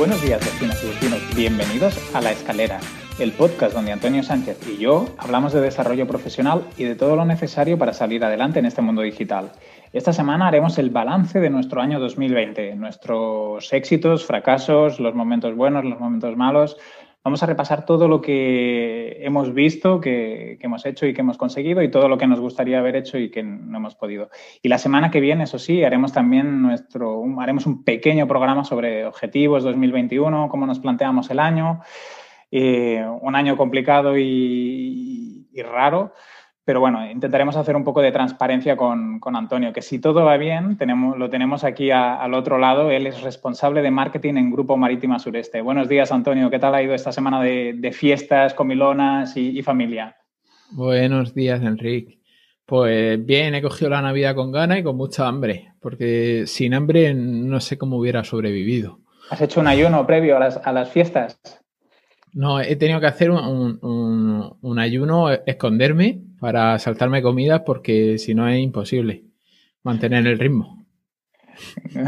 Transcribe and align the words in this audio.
Buenos 0.00 0.22
días, 0.22 0.40
vecinos 0.40 0.82
y 0.82 0.86
vecinos. 0.86 1.20
Bienvenidos 1.36 1.94
a 2.14 2.22
La 2.22 2.32
Escalera, 2.32 2.80
el 3.20 3.32
podcast 3.32 3.74
donde 3.74 3.92
Antonio 3.92 4.22
Sánchez 4.22 4.66
y 4.66 4.78
yo 4.78 5.04
hablamos 5.18 5.52
de 5.52 5.60
desarrollo 5.60 6.06
profesional 6.06 6.64
y 6.78 6.84
de 6.84 6.94
todo 6.94 7.16
lo 7.16 7.26
necesario 7.26 7.76
para 7.76 7.92
salir 7.92 8.24
adelante 8.24 8.60
en 8.60 8.66
este 8.66 8.80
mundo 8.80 9.02
digital. 9.02 9.52
Esta 9.92 10.14
semana 10.14 10.48
haremos 10.48 10.78
el 10.78 10.88
balance 10.88 11.38
de 11.38 11.50
nuestro 11.50 11.82
año 11.82 12.00
2020, 12.00 12.76
nuestros 12.76 13.72
éxitos, 13.74 14.24
fracasos, 14.24 15.00
los 15.00 15.14
momentos 15.14 15.54
buenos, 15.54 15.84
los 15.84 16.00
momentos 16.00 16.34
malos, 16.36 16.78
Vamos 17.22 17.42
a 17.42 17.46
repasar 17.46 17.84
todo 17.84 18.08
lo 18.08 18.22
que 18.22 19.18
hemos 19.20 19.52
visto, 19.52 20.00
que, 20.00 20.56
hemos 20.58 20.86
hecho 20.86 21.04
y 21.04 21.12
que 21.12 21.20
hemos 21.20 21.36
conseguido 21.36 21.82
y 21.82 21.90
todo 21.90 22.08
lo 22.08 22.16
que 22.16 22.26
nos 22.26 22.40
gustaría 22.40 22.78
haber 22.78 22.96
hecho 22.96 23.18
y 23.18 23.30
que 23.30 23.42
no 23.42 23.76
hemos 23.76 23.94
podido. 23.94 24.30
Y 24.62 24.70
la 24.70 24.78
semana 24.78 25.10
que 25.10 25.20
viene, 25.20 25.44
eso 25.44 25.58
sí, 25.58 25.84
haremos 25.84 26.14
también 26.14 26.62
nuestro, 26.62 27.22
haremos 27.38 27.66
un 27.66 27.84
pequeño 27.84 28.26
programa 28.26 28.64
sobre 28.64 29.04
objetivos 29.04 29.64
2021, 29.64 30.48
cómo 30.48 30.64
nos 30.64 30.78
planteamos 30.78 31.28
el 31.28 31.40
año, 31.40 31.82
eh, 32.50 33.04
un 33.20 33.36
año 33.36 33.56
complicado 33.56 34.16
y 34.18 35.46
raro, 35.62 36.12
pero 36.70 36.78
bueno, 36.78 37.04
intentaremos 37.10 37.56
hacer 37.56 37.74
un 37.74 37.82
poco 37.82 38.00
de 38.00 38.12
transparencia 38.12 38.76
con, 38.76 39.20
Antonio, 39.34 39.72
que 39.72 39.82
si 39.82 39.98
todo 39.98 40.24
va 40.24 40.36
bien, 40.36 40.76
tenemos, 40.76 41.18
lo 41.18 41.28
tenemos 41.28 41.64
aquí 41.64 41.90
al 41.90 42.32
otro 42.32 42.58
lado. 42.58 42.92
Él 42.92 43.08
es 43.08 43.22
responsable 43.22 43.82
de 43.82 43.90
marketing 43.90 44.34
en 44.34 44.52
Grupo 44.52 44.76
Marítima 44.76 45.18
Sureste. 45.18 45.62
Buenos 45.62 45.88
días, 45.88 46.12
Antonio. 46.12 46.48
¿Qué 46.48 46.60
tal 46.60 46.76
ha 46.76 46.82
ido 46.82 46.94
esta 46.94 47.10
semana 47.10 47.42
de, 47.42 47.90
fiestas, 47.92 48.54
comilonas 48.54 49.36
y, 49.36 49.60
familia? 49.62 50.16
Buenos 50.70 51.34
días, 51.34 51.60
Enrique. 51.60 52.20
Pues 52.66 53.26
bien, 53.26 53.56
he 53.56 53.62
cogido 53.62 53.90
la 53.90 54.02
Navidad 54.02 54.36
con 54.36 54.52
ganas 54.52 54.78
y 54.78 54.84
con 54.84 54.96
mucha 54.96 55.26
hambre, 55.26 55.72
porque 55.80 56.44
sin 56.46 56.74
hambre 56.74 57.14
no 57.14 57.58
sé 57.58 57.78
cómo 57.78 57.96
hubiera 57.96 58.22
sobrevivido. 58.22 59.00
¿Has 59.30 59.40
hecho 59.40 59.58
un 59.58 59.66
ayuno 59.66 60.06
previo 60.06 60.36
a 60.36 60.38
las, 60.38 60.56
a 60.64 60.72
las 60.72 60.88
fiestas? 60.90 61.40
No, 62.32 62.60
he 62.60 62.76
tenido 62.76 63.00
que 63.00 63.06
hacer 63.06 63.30
un, 63.30 64.78
ayuno, 64.78 65.30
esconderme 65.46 66.20
para 66.38 66.78
saltarme 66.78 67.22
comidas 67.22 67.62
porque 67.66 68.18
si 68.18 68.34
no 68.34 68.48
es 68.48 68.60
imposible 68.60 69.24
mantener 69.82 70.26
el 70.26 70.38
ritmo. 70.38 70.84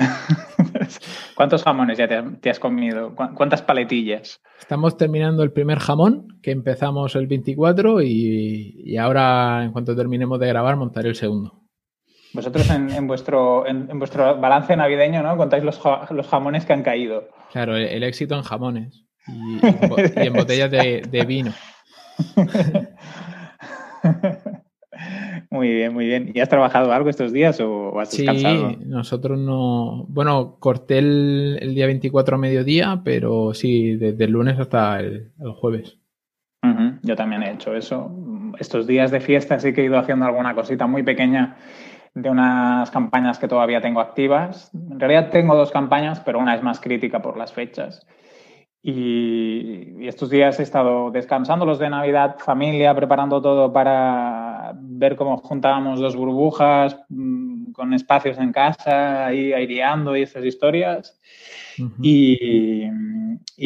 ¿Cuántos 1.34 1.64
jamones 1.64 1.98
ya 1.98 2.08
te, 2.40 2.50
has 2.50 2.60
comido? 2.60 3.14
¿Cuántas 3.14 3.62
paletillas? 3.62 4.40
Estamos 4.60 4.96
terminando 4.96 5.42
el 5.42 5.52
primer 5.52 5.78
jamón, 5.78 6.38
que 6.40 6.52
empezamos 6.52 7.16
el 7.16 7.26
24 7.26 8.00
y, 8.02 8.96
ahora, 8.96 9.64
en 9.64 9.72
cuanto 9.72 9.96
terminemos 9.96 10.38
de 10.38 10.46
grabar, 10.46 10.76
montaré 10.76 11.08
el 11.08 11.16
segundo. 11.16 11.60
Vosotros 12.32 12.70
en, 12.70 13.06
vuestro, 13.06 13.66
en, 13.66 13.98
vuestro 13.98 14.38
balance 14.40 14.74
navideño, 14.74 15.22
¿no? 15.22 15.36
Contáis 15.36 15.64
los, 15.64 15.78
jamones 16.28 16.64
que 16.64 16.72
han 16.72 16.82
caído. 16.82 17.28
Claro, 17.50 17.76
el 17.76 18.02
éxito 18.04 18.36
en 18.36 18.42
jamones 18.42 19.04
y, 19.28 20.26
en 20.26 20.32
botellas 20.32 20.70
de, 20.70 21.24
vino. 21.26 21.52
Muy 25.50 25.68
bien, 25.68 25.92
muy 25.92 26.06
bien. 26.06 26.32
¿Y 26.34 26.40
has 26.40 26.48
trabajado 26.48 26.92
algo 26.92 27.10
estos 27.10 27.32
días 27.32 27.60
o 27.60 27.98
has 28.00 28.10
descansado? 28.10 28.70
Sí, 28.70 28.78
nosotros 28.86 29.38
no. 29.38 30.06
Bueno, 30.08 30.56
corté 30.58 30.98
el, 30.98 31.74
día 31.74 31.86
24 31.86 32.36
a 32.36 32.38
mediodía, 32.38 33.02
pero 33.04 33.52
sí, 33.52 33.96
desde 33.96 34.24
el 34.24 34.32
lunes 34.32 34.58
hasta 34.58 35.00
el, 35.00 35.32
jueves. 35.56 35.98
Yo 37.02 37.16
también 37.16 37.42
he 37.42 37.50
hecho 37.50 37.74
eso. 37.74 38.10
Estos 38.58 38.86
días 38.86 39.10
de 39.10 39.20
fiesta 39.20 39.58
sí 39.58 39.72
que 39.72 39.82
he 39.82 39.84
ido 39.84 39.98
haciendo 39.98 40.24
alguna 40.24 40.54
cosita 40.54 40.86
muy 40.86 41.02
pequeña 41.02 41.56
de 42.14 42.30
unas 42.30 42.90
campañas 42.90 43.38
que 43.38 43.48
todavía 43.48 43.80
tengo 43.80 44.00
activas. 44.00 44.70
En 44.74 45.00
realidad 45.00 45.30
tengo 45.30 45.56
dos 45.56 45.70
campañas, 45.70 46.20
pero 46.20 46.38
una 46.38 46.54
es 46.54 46.62
más 46.62 46.80
crítica 46.80 47.20
por 47.20 47.36
las 47.36 47.52
fechas. 47.52 48.06
Y, 48.82 50.08
estos 50.08 50.28
días 50.28 50.58
he 50.58 50.64
estado 50.64 51.12
descansando 51.12 51.64
los 51.64 51.78
de 51.78 51.88
Navidad, 51.88 52.36
familia, 52.38 52.94
preparando 52.94 53.40
todo 53.40 53.72
para 53.72 54.72
ver 54.74 55.14
cómo 55.14 55.36
juntábamos 55.36 56.00
dos 56.00 56.16
burbujas 56.16 56.98
mm, 57.08 57.70
con 57.70 57.94
espacios 57.94 58.38
en 58.38 58.52
casa, 58.52 59.26
ahí 59.26 59.52
aireando 59.52 60.16
y 60.16 60.22
esas 60.22 60.44
historias. 60.44 61.20
y, 62.02 62.88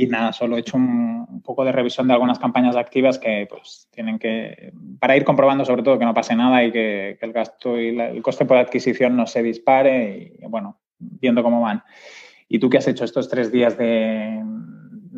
nada, 0.09 0.34
solo 0.34 0.56
he 0.56 0.60
hecho 0.60 0.77
un, 0.77 1.43
poco 1.43 1.65
de 1.65 1.72
revisión 1.72 2.09
de 2.09 2.12
algunas 2.12 2.38
campañas 2.38 2.77
activas 2.77 3.19
que 3.19 3.47
pues 3.48 3.88
tienen 3.93 4.19
que, 4.19 4.72
para 4.98 5.16
ir 5.16 5.25
comprobando 5.25 5.65
sobre 5.65 5.83
todo 5.83 5.98
que 5.98 6.04
no 6.04 6.12
pase 6.12 6.34
nada 6.34 6.62
y 6.65 6.72
que, 6.72 7.19
el 7.21 7.33
gasto 7.33 7.81
y 7.81 7.98
el 7.98 8.22
coste 8.22 8.44
por 8.44 8.59
adquisición 8.59 9.16
no 9.16 9.27
se 9.27 9.43
dispare 9.43 10.34
y 10.38 10.47
bueno, 10.47 10.78
viendo 10.98 11.43
cómo 11.43 11.62
van. 11.62 11.83
¿Y 12.48 12.59
tú 12.59 12.69
qué 12.69 12.78
has 12.78 12.88
hecho 12.88 13.04
estos 13.04 13.28
tres 13.28 13.50
días 13.50 13.77
de, 13.78 14.41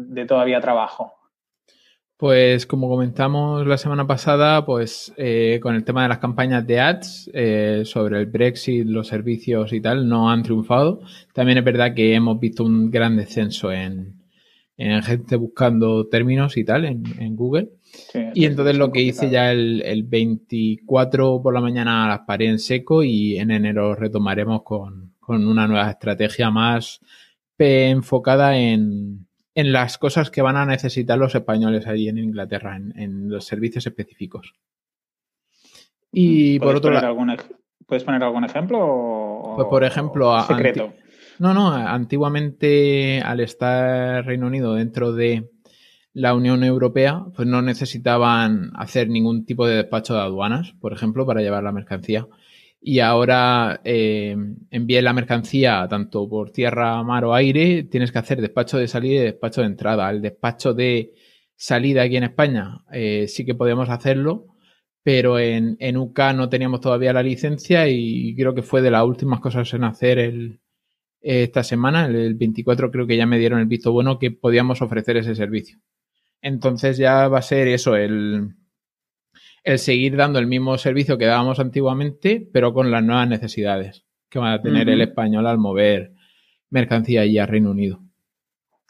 de 0.09 0.25
todavía 0.25 0.61
trabajo? 0.61 1.15
Pues 2.19 2.67
como 2.67 2.89
comentamos 2.89 3.65
la 3.65 3.79
semana 3.79 4.05
pasada, 4.05 4.67
pues 4.67 5.15
eh, 5.17 5.61
con 5.63 5.77
el 5.77 5.85
tema 5.85 6.03
de 6.03 6.09
las 6.09 6.19
campañas 6.19 6.67
de 6.67 6.81
ads 6.81 7.31
eh, 7.33 7.83
sobre 7.85 8.19
el 8.19 8.27
Brexit, 8.27 8.85
los 8.87 9.07
servicios 9.07 9.73
y 9.73 9.81
tal, 9.81 10.09
no 10.09 10.29
han 10.29 10.43
triunfado. 10.43 11.01
También 11.33 11.59
es 11.59 11.65
verdad 11.65 11.95
que 11.95 12.15
hemos 12.15 12.41
visto 12.41 12.65
un 12.65 12.91
gran 12.91 13.17
descenso 13.17 13.71
en, 13.71 14.17
gente 14.77 15.37
buscando 15.37 16.09
términos 16.09 16.57
y 16.57 16.65
tal 16.65 16.85
en, 16.87 17.37
Google. 17.37 17.71
y 18.35 18.45
entonces 18.47 18.77
lo 18.77 18.91
que 18.91 19.03
hice 19.03 19.31
ya 19.31 19.53
el, 19.53 19.83
el, 19.83 20.03
24 20.05 21.41
por 21.43 21.55
la 21.55 21.61
mañana 21.61 22.09
las 22.09 22.21
paré 22.21 22.47
en 22.47 22.61
seco 22.61 23.03
y 23.03 23.39
en 23.39 23.51
enero 23.51 23.97
retomaremos 23.97 24.63
con, 24.63 25.15
con 25.21 25.47
una 25.47 25.67
nueva 25.67 25.91
estrategia 25.91 26.51
más 26.51 27.01
enfocada 27.59 28.57
en, 28.57 29.28
en 29.59 29.73
las 29.73 29.99
cosas 29.99 30.31
que 30.31 30.41
van 30.41 30.57
a 30.57 30.65
necesitar 30.65 31.19
los 31.19 31.35
españoles 31.35 31.89
allí 31.89 32.09
en 32.09 32.19
Inglaterra, 32.19 32.77
en, 32.77 33.29
los 33.29 33.45
servicios 33.45 33.85
específicos. 33.89 34.55
Y 36.13 36.61
por 36.61 36.77
otro 36.77 36.93
lado. 36.93 37.17
¿Puedes 37.85 38.05
poner 38.05 38.23
algún 38.23 38.45
ejemplo? 38.45 39.55
pues 39.57 39.67
por 39.67 39.83
ejemplo. 39.83 40.41
Secreto. 40.43 40.93
No, 41.41 41.55
no, 41.55 41.73
antiguamente 41.73 43.21
al 43.21 43.41
estar 43.41 44.25
Reino 44.25 44.47
Unido 44.47 44.75
dentro 44.75 45.13
de 45.13 45.51
la 46.13 46.35
Unión 46.35 46.63
Europea, 46.63 47.25
pues 47.35 47.49
no 47.49 47.61
necesitaban 47.61 48.71
hacer 48.77 49.09
ningún 49.09 49.45
tipo 49.45 49.67
de 49.67 49.75
despacho 49.75 50.15
de 50.15 50.21
aduanas, 50.21 50.75
por 50.81 50.93
ejemplo, 50.93 51.27
para 51.27 51.41
llevar 51.41 51.65
la 51.65 51.73
mercancía 51.73 52.29
y 52.81 53.01
ahora 53.01 53.81
eh, 53.85 54.37
envíe 54.71 55.03
la 55.03 55.13
mercancía 55.13 55.87
tanto 55.89 56.29
por 56.29 56.51
tierra, 56.51 57.03
mar 57.03 57.25
o 57.25 57.35
aire, 57.35 57.85
tienes 57.85 58.13
que 58.13 58.19
hacer 58.19 58.41
despacho 58.41 58.79
de 58.79 58.89
salida 58.89 59.21
y 59.21 59.25
despacho 59.25 59.63
de 59.63 59.67
entrada. 59.69 60.11
El 60.11 60.23
despacho 60.23 60.75
de 60.75 61.13
salida 61.57 62.03
aquí 62.03 62.17
en 62.17 62.25
España 62.25 62.85
eh, 62.93 63.27
sí 63.29 63.45
que 63.45 63.55
podemos 63.55 63.89
hacerlo, 63.91 64.47
pero 65.03 65.39
en, 65.39 65.77
en, 65.81 65.97
UK 65.97 66.21
no 66.35 66.49
teníamos 66.49 66.81
todavía 66.81 67.13
la 67.13 67.23
licencia 67.23 67.89
y 67.89 68.35
creo 68.37 68.55
que 68.55 68.63
fue 68.63 68.83
de 68.83 68.91
las 68.91 69.05
últimas 69.05 69.41
cosas 69.41 69.73
en 69.75 69.85
hacer 69.85 70.19
el, 70.19 70.61
esta 71.21 71.65
semana, 71.65 72.07
el 72.07 72.35
24 72.35 72.91
creo 72.91 73.07
que 73.07 73.17
ya 73.17 73.27
me 73.27 73.39
dieron 73.39 73.61
el 73.61 73.67
visto 73.67 73.93
bueno 73.93 74.19
que 74.19 74.31
podíamos 74.31 74.83
ofrecer 74.83 75.17
ese 75.17 75.35
servicio. 75.35 75.79
Entonces 76.41 76.97
ya 76.97 77.29
va 77.29 77.39
a 77.39 77.43
ser 77.43 77.69
eso, 77.69 77.97
el, 77.97 78.55
el 79.69 79.79
seguir 79.79 80.17
dando 80.17 80.39
el 80.39 80.47
mismo 80.47 80.79
servicio 80.79 81.19
que 81.19 81.27
dábamos 81.27 81.61
antiguamente, 81.61 82.49
pero 82.53 82.73
con 82.73 82.91
las 82.91 83.05
nuevas 83.05 83.29
necesidades 83.29 84.07
que 84.31 84.39
va 84.39 84.55
a 84.55 84.63
tener 84.63 84.89
el 84.89 85.03
español 85.03 85.47
al 85.47 85.59
mover 85.59 86.15
mercancía 86.71 87.21
allí 87.21 87.39
a 87.39 87.45
Reino 87.45 87.71
Unido. 87.71 88.01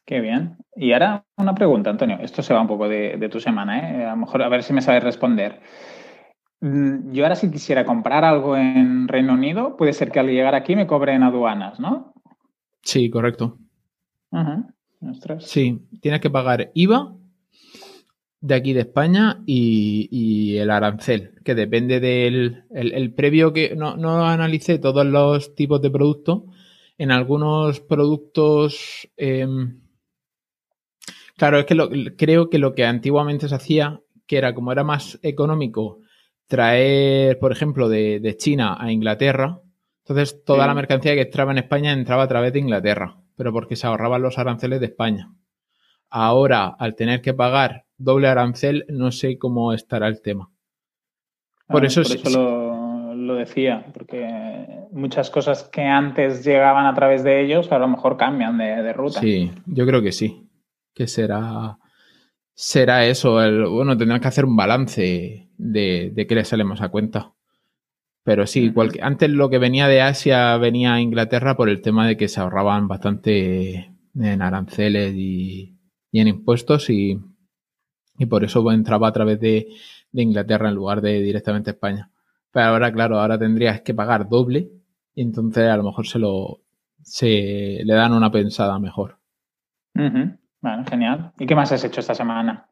Qué 0.04 0.20
bien. 0.20 0.56
Y 0.76 0.92
ahora 0.92 1.24
una 1.36 1.54
pregunta, 1.54 1.90
Antonio. 1.90 2.18
Esto 2.20 2.42
se 2.42 2.54
va 2.54 2.60
un 2.60 2.68
poco 2.68 2.88
de, 2.88 3.28
tu 3.28 3.40
semana, 3.40 3.78
¿eh? 3.78 4.04
A 4.06 4.10
lo 4.10 4.18
mejor 4.18 4.40
a 4.42 4.48
ver 4.48 4.62
si 4.62 4.72
me 4.72 4.80
sabes 4.80 5.02
responder. 5.02 5.60
Mm, 6.60 7.10
yo 7.10 7.24
ahora 7.24 7.34
si 7.34 7.50
quisiera 7.50 7.84
comprar 7.84 8.24
algo 8.24 8.56
en 8.56 9.08
Reino 9.08 9.32
Unido, 9.32 9.76
puede 9.76 9.92
ser 9.92 10.12
que 10.12 10.20
al 10.20 10.28
llegar 10.28 10.54
aquí 10.54 10.76
me 10.76 10.86
cobren 10.86 11.24
aduanas, 11.24 11.80
¿no? 11.80 12.14
Sí, 12.82 13.10
correcto. 13.10 13.58
Sí, 15.40 15.88
tienes 16.00 16.20
que 16.20 16.30
pagar 16.30 16.70
IVA 16.74 17.17
de 18.40 18.54
aquí 18.54 18.72
de 18.72 18.80
España 18.80 19.42
y, 19.46 20.56
el 20.56 20.70
arancel, 20.70 21.34
que 21.44 21.54
depende 21.54 22.00
del 22.00 22.64
el, 22.70 23.14
previo 23.14 23.52
que 23.52 23.74
no, 23.76 23.96
no 23.96 24.26
analicé 24.26 24.78
todos 24.78 25.04
los 25.06 25.54
tipos 25.54 25.82
de 25.82 25.90
productos. 25.90 26.42
En 26.98 27.10
algunos 27.10 27.80
productos, 27.80 29.08
em, 29.16 29.80
claro, 31.36 31.58
es 31.58 31.66
que 31.66 32.16
creo 32.16 32.50
que 32.50 32.58
lo 32.58 32.74
que 32.74 32.84
antiguamente 32.84 33.48
se 33.48 33.54
hacía, 33.54 34.00
que 34.26 34.38
era 34.38 34.54
como 34.54 34.72
era 34.72 34.84
más 34.84 35.18
económico 35.22 36.00
traer, 36.46 37.38
por 37.38 37.52
ejemplo, 37.52 37.88
de, 37.88 38.20
de 38.20 38.36
China 38.36 38.76
a 38.78 38.90
Inglaterra, 38.90 39.60
Entonces, 40.04 40.42
toda 40.44 40.66
la 40.66 40.74
mercancía 40.74 41.14
que 41.14 41.22
entraba 41.22 41.52
en 41.52 41.58
España 41.58 41.92
entraba 41.92 42.22
a 42.22 42.28
través 42.28 42.52
de 42.52 42.60
Inglaterra, 42.60 43.18
pero 43.36 43.52
porque 43.52 43.76
se 43.76 43.86
ahorraban 43.86 44.22
los 44.22 44.38
aranceles 44.38 44.80
de 44.80 44.86
España. 44.86 45.34
Ahora, 46.08 46.68
al 46.68 46.94
tener 46.94 47.20
que 47.20 47.34
pagar 47.34 47.87
doble 47.98 48.28
arancel, 48.28 48.86
no 48.88 49.12
sé 49.12 49.38
cómo 49.38 49.72
estará 49.72 50.08
el 50.08 50.22
tema. 50.22 50.50
Por 51.66 51.84
eso, 51.84 52.00
lo, 52.30 53.34
decía, 53.34 53.84
porque 53.92 54.26
muchas 54.90 55.28
cosas 55.28 55.64
que 55.64 55.82
antes 55.82 56.44
llegaban 56.44 56.86
a 56.86 56.94
través 56.94 57.22
de 57.22 57.44
ellos, 57.44 57.70
a 57.70 57.78
lo 57.78 57.88
mejor 57.88 58.16
cambian 58.16 58.56
de, 58.56 58.92
ruta. 58.94 59.20
Sí, 59.20 59.50
yo 59.66 59.84
creo 59.86 60.00
que 60.00 60.12
sí, 60.12 60.48
que 60.94 61.06
será, 61.06 61.78
será 62.54 63.04
eso. 63.04 63.42
El, 63.42 63.66
bueno, 63.66 63.98
tendrán 63.98 64.20
que 64.20 64.28
hacer 64.28 64.46
un 64.46 64.56
balance 64.56 65.50
de, 65.58 66.10
de 66.14 66.26
qué 66.26 66.34
le 66.34 66.44
sale 66.46 66.64
más 66.64 66.80
a 66.80 66.88
cuenta. 66.88 67.34
Pero 68.28 68.46
sí, 68.46 68.74
antes 69.00 69.30
lo 69.30 69.48
que 69.48 69.56
venía 69.56 69.88
de 69.88 70.02
Asia 70.02 70.54
venía 70.58 70.92
a 70.92 71.00
Inglaterra 71.00 71.56
por 71.56 71.70
el 71.70 71.80
tema 71.80 72.06
de 72.06 72.18
que 72.18 72.28
se 72.28 72.40
ahorraban 72.40 72.86
bastante 72.86 73.90
en 74.14 74.42
aranceles 74.42 75.14
y, 75.14 75.78
en 76.12 76.28
impuestos 76.28 76.90
y, 76.90 77.18
por 78.26 78.44
eso 78.44 78.70
entraba 78.72 79.08
a 79.08 79.12
través 79.12 79.40
de, 79.40 79.68
Inglaterra 80.12 80.68
en 80.68 80.74
lugar 80.74 81.00
de 81.00 81.20
directamente 81.20 81.70
España. 81.70 82.10
Pero 82.50 82.66
ahora, 82.66 82.92
claro, 82.92 83.20
ahora 83.20 83.38
tendrías 83.38 83.82
que 83.82 83.94
pagar 83.94 84.28
doble 84.28 84.70
y 85.14 85.22
entonces 85.22 85.68
a 85.68 85.76
lo 85.76 85.84
mejor 85.84 86.06
se 86.06 86.18
lo 86.18 86.62
se 87.02 87.80
le 87.84 87.94
dan 87.94 88.12
una 88.12 88.30
pensada 88.30 88.78
mejor. 88.78 89.18
Bueno, 89.94 90.84
genial. 90.88 91.32
¿Y 91.38 91.46
qué 91.46 91.54
más 91.54 91.72
has 91.72 91.84
hecho 91.84 92.00
esta 92.00 92.14
semana? 92.14 92.68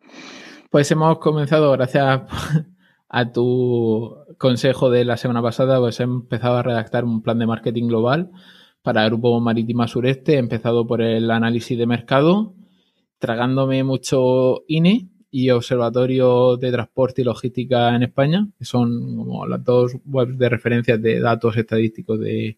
Pues 0.70 0.90
hemos 0.90 1.18
comenzado, 1.18 1.70
gracias 1.72 2.22
a 3.08 3.32
tu 3.32 4.16
consejo 4.38 4.90
de 4.90 5.04
la 5.04 5.16
semana 5.16 5.42
pasada, 5.42 5.78
pues 5.78 6.00
he 6.00 6.04
empezado 6.04 6.56
a 6.56 6.62
redactar 6.62 7.04
un 7.04 7.22
plan 7.22 7.38
de 7.38 7.46
marketing 7.46 7.88
global 7.88 8.30
para 8.82 9.04
el 9.04 9.10
Grupo 9.10 9.40
Marítima 9.40 9.86
Sureste. 9.86 10.34
He 10.34 10.38
empezado 10.38 10.86
por 10.86 11.02
el 11.02 11.30
análisis 11.30 11.78
de 11.78 11.86
mercado, 11.86 12.54
tragándome 13.18 13.84
mucho 13.84 14.64
INE 14.66 15.10
y 15.38 15.50
Observatorio 15.50 16.56
de 16.56 16.72
Transporte 16.72 17.20
y 17.20 17.24
Logística 17.24 17.94
en 17.94 18.04
España, 18.04 18.46
que 18.58 18.64
son 18.64 19.16
como 19.18 19.46
las 19.46 19.62
dos 19.62 19.94
webs 20.06 20.38
de 20.38 20.48
referencia 20.48 20.96
de 20.96 21.20
datos 21.20 21.54
estadísticos 21.58 22.18
de, 22.18 22.56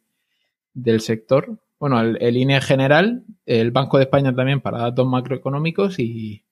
del 0.74 1.00
sector. 1.00 1.58
Bueno, 1.80 2.00
el, 2.00 2.16
el 2.20 2.36
INE 2.36 2.60
general, 2.60 3.24
el 3.46 3.72
Banco 3.72 3.96
de 3.96 4.04
España 4.04 4.32
también 4.32 4.60
para 4.60 4.78
datos 4.78 5.04
macroeconómicos 5.08 5.98
y, 5.98 6.44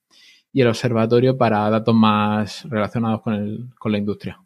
y 0.53 0.61
el 0.61 0.67
observatorio 0.67 1.39
para 1.39 1.71
datos 1.71 1.95
más 1.95 2.69
relacionados 2.69 3.21
con, 3.23 3.35
el, 3.35 3.69
con 3.79 3.93
la 3.93 3.99
industria. 3.99 4.41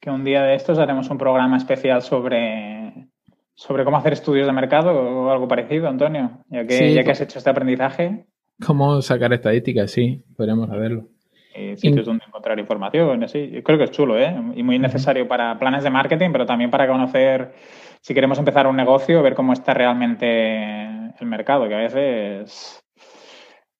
Que 0.00 0.08
un 0.08 0.24
día 0.24 0.44
de 0.44 0.54
estos 0.54 0.78
haremos 0.78 1.10
un 1.10 1.18
programa 1.18 1.58
especial 1.58 2.00
sobre, 2.00 3.10
sobre 3.54 3.84
cómo 3.84 3.98
hacer 3.98 4.14
estudios 4.14 4.46
de 4.46 4.52
mercado 4.54 4.92
o 4.92 5.30
algo 5.30 5.46
parecido, 5.46 5.88
Antonio, 5.88 6.42
ya 6.48 6.66
que, 6.66 6.94
ya 6.94 7.04
que 7.04 7.10
has 7.10 7.20
hecho 7.20 7.36
este 7.36 7.50
aprendizaje. 7.50 8.24
Cómo 8.64 9.02
sacar 9.02 9.32
estadísticas, 9.32 9.90
sí, 9.90 10.22
podríamos 10.36 10.68
saberlo. 10.68 11.08
Y 11.54 11.76
sitios 11.76 12.06
donde 12.06 12.24
encontrar 12.26 12.58
información, 12.58 13.26
sí. 13.28 13.50
Yo 13.50 13.62
creo 13.62 13.78
que 13.78 13.84
es 13.84 13.90
chulo, 13.90 14.18
¿eh? 14.18 14.34
Y 14.54 14.62
muy 14.62 14.78
necesario 14.78 15.26
para 15.26 15.58
planes 15.58 15.84
de 15.84 15.90
marketing, 15.90 16.30
pero 16.32 16.46
también 16.46 16.70
para 16.70 16.86
conocer, 16.86 17.54
si 18.00 18.14
queremos 18.14 18.38
empezar 18.38 18.66
un 18.66 18.76
negocio, 18.76 19.22
ver 19.22 19.34
cómo 19.34 19.52
está 19.52 19.72
realmente 19.72 20.84
el 21.18 21.26
mercado, 21.26 21.66
que 21.68 21.74
a 21.74 21.78
veces 21.78 22.82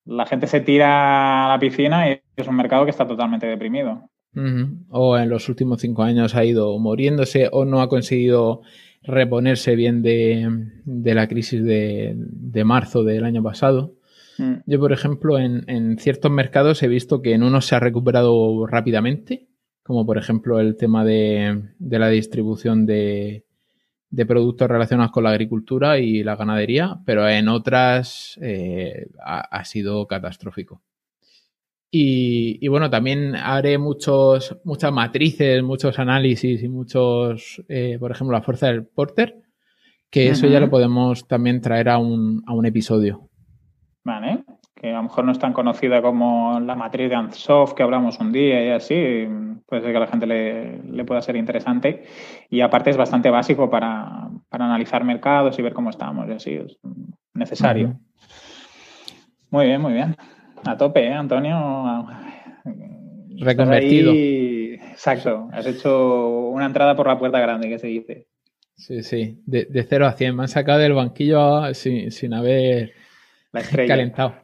la 0.07 0.25
gente 0.27 0.47
se 0.47 0.61
tira 0.61 1.47
a 1.47 1.49
la 1.49 1.59
piscina 1.59 2.11
y 2.11 2.21
es 2.37 2.49
un 2.49 2.57
mercado 2.57 2.85
que 2.85 2.91
está 2.91 3.07
totalmente 3.07 3.47
deprimido. 3.47 4.09
O 4.91 5.17
en 5.17 5.31
los 5.31 5.49
últimos 5.49 5.81
cinco 5.81 6.03
años 6.03 6.35
ha 6.35 6.45
ido 6.45 6.79
muriéndose 6.79 7.49
o 7.51 7.65
no 7.65 7.81
ha 7.81 7.89
conseguido 7.89 8.61
reponerse 9.03 9.75
bien 9.77 10.03
de, 10.03 11.15
la 11.15 11.27
crisis 11.27 11.65
de, 11.65 12.63
marzo 12.65 13.03
del 13.03 13.25
año 13.25 13.43
pasado. 13.43 13.95
Mm. 14.39 14.55
Yo, 14.67 14.79
por 14.79 14.93
ejemplo, 14.93 15.39
en, 15.39 15.99
ciertos 15.99 16.31
mercados 16.31 16.83
he 16.83 16.89
visto 16.89 17.23
que 17.23 17.33
en 17.33 17.43
unos 17.43 17.67
se 17.67 17.77
ha 17.77 17.81
recuperado 17.81 18.67
rápidamente, 18.67 19.49
como 19.83 20.05
por 20.05 20.19
ejemplo 20.19 20.59
el 20.61 20.77
tema 20.77 21.05
de 21.05 21.63
la 21.79 22.09
distribución 22.09 22.87
de, 22.87 23.47
de 24.11 24.27
productos 24.27 24.69
relacionados 24.69 25.13
con 25.13 25.25
la 25.25 25.31
agricultura 25.31 25.99
y 25.99 26.23
la 26.23 26.37
ganadería, 26.37 26.99
pero 27.05 27.29
en 27.29 27.49
otras 27.49 28.39
eh, 28.41 29.09
ha, 29.23 29.65
sido 29.65 30.07
catastrófico. 30.07 30.83
Y, 31.91 32.67
bueno, 32.69 32.91
también 32.91 33.37
haré 33.37 33.79
muchos, 33.79 34.59
muchas 34.65 34.93
matrices, 34.93 35.63
muchos 35.63 35.99
análisis 35.99 36.63
y 36.63 36.69
muchos, 36.69 37.63
eh, 37.69 37.97
por 37.99 38.11
ejemplo, 38.11 38.37
la 38.37 38.43
fuerza 38.43 38.67
del 38.67 38.85
Porter, 38.85 39.37
que 40.11 40.29
eso 40.29 40.47
ya 40.47 40.61
lo 40.61 40.69
podemos 40.69 41.27
también 41.27 41.63
traer 41.63 41.89
a 41.89 41.97
un, 41.97 42.43
a 42.47 42.53
un 42.53 42.67
episodio. 42.67 43.31
Vale 44.07 44.45
que 44.77 44.91
a 44.91 44.99
lo 44.99 45.05
mejor 45.05 45.25
no 45.25 45.33
es 45.33 45.39
tan 45.39 45.53
conocida 45.53 46.01
como 46.01 46.61
la 46.61 46.77
matriz 46.77 47.09
de 47.09 47.17
Ansoft 47.17 47.73
que 47.73 47.83
hablamos 47.83 48.21
un 48.21 48.31
día 48.31 48.65
y 48.65 48.71
así, 48.71 49.27
puede 49.67 49.83
ser 49.83 49.91
que 49.91 49.97
a 49.97 50.01
la 50.01 50.07
gente 50.07 50.27
le, 50.27 51.05
pueda 51.05 51.21
ser 51.23 51.35
interesante. 51.35 52.05
Y 52.51 52.61
aparte 52.61 52.91
es 52.91 52.97
bastante 52.97 53.31
básico 53.31 53.69
para, 53.69 54.29
analizar 54.51 55.03
mercados 55.03 55.59
y 55.59 55.63
ver 55.63 55.73
cómo 55.73 55.91
estamos 55.91 56.29
y 56.29 56.33
así, 56.33 56.55
es 56.55 56.79
necesario. 57.35 57.99
Muy 59.51 59.67
bien, 59.67 59.81
muy 59.81 59.95
bien. 59.95 60.15
A 60.65 60.77
tope, 60.77 61.07
¿eh, 61.07 61.13
Antonio? 61.13 62.07
Reconvertido. 63.39 64.13
Exacto, 64.13 65.49
has 65.53 65.67
hecho 65.67 66.29
una 66.51 66.67
entrada 66.67 66.95
por 66.95 67.07
la 67.07 67.19
puerta 67.19 67.41
grande, 67.41 67.69
que 67.69 67.79
se 67.79 67.87
dice. 67.89 68.27
Sí, 68.77 69.03
sí, 69.03 69.43
de, 69.47 69.65
de 69.65 69.83
0 69.83 70.07
a 70.07 70.13
100. 70.13 70.37
Me 70.37 70.43
han 70.43 70.49
sacado 70.49 70.79
del 70.79 70.93
banquillo 70.93 71.73
sin, 71.73 72.11
sin 72.13 72.35
haber 72.35 72.93
calentado. 73.63 74.35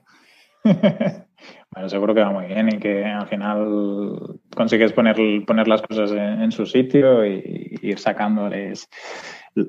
bueno, 0.65 1.89
seguro 1.89 2.15
que 2.15 2.21
va 2.21 2.31
muy 2.31 2.47
bien 2.47 2.69
y 2.69 2.79
que 2.79 3.05
al 3.05 3.27
final 3.27 4.39
consigues 4.55 4.93
poner, 4.93 5.17
poner 5.45 5.69
las 5.69 5.83
cosas 5.83 6.13
en, 6.13 6.53
su 6.53 6.67
sitio 6.67 7.27
y, 7.27 7.79
ir 7.83 7.99
sacándoles. 7.99 8.89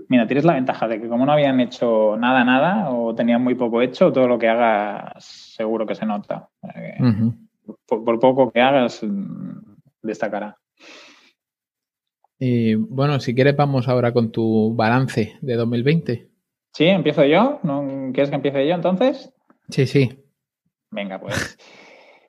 Mira, 0.07 0.27
tienes 0.27 0.45
la 0.45 0.53
ventaja 0.53 0.87
de 0.87 1.01
que 1.01 1.07
como 1.07 1.25
no 1.25 1.33
habían 1.33 1.59
hecho 1.59 2.15
nada, 2.17 2.43
nada, 2.43 2.91
o 2.91 3.13
tenían 3.15 3.43
muy 3.43 3.55
poco 3.55 3.81
hecho, 3.81 4.13
todo 4.13 4.27
lo 4.27 4.39
que 4.39 4.47
hagas 4.47 5.23
seguro 5.23 5.85
que 5.85 5.95
se 5.95 6.05
nota. 6.05 6.49
por, 7.85 8.19
poco 8.19 8.51
que 8.51 8.61
hagas, 8.61 9.05
destacará. 10.01 10.57
Y 12.39 12.75
bueno, 12.75 13.19
si 13.19 13.33
quieres, 13.33 13.55
vamos 13.55 13.87
ahora 13.87 14.11
con 14.11 14.31
tu 14.31 14.75
balance 14.75 15.37
de 15.41 15.55
2020. 15.55 16.32
Sí, 16.73 16.85
empiezo 16.85 17.23
yo. 17.23 17.59
¿No? 17.63 17.85
¿Quieres 18.13 18.29
que 18.29 18.35
empiece 18.35 18.67
yo 18.67 18.75
entonces? 18.75 19.33
Sí, 19.69 19.87
sí. 19.87 20.23
Venga, 20.91 21.19
pues 21.19 21.57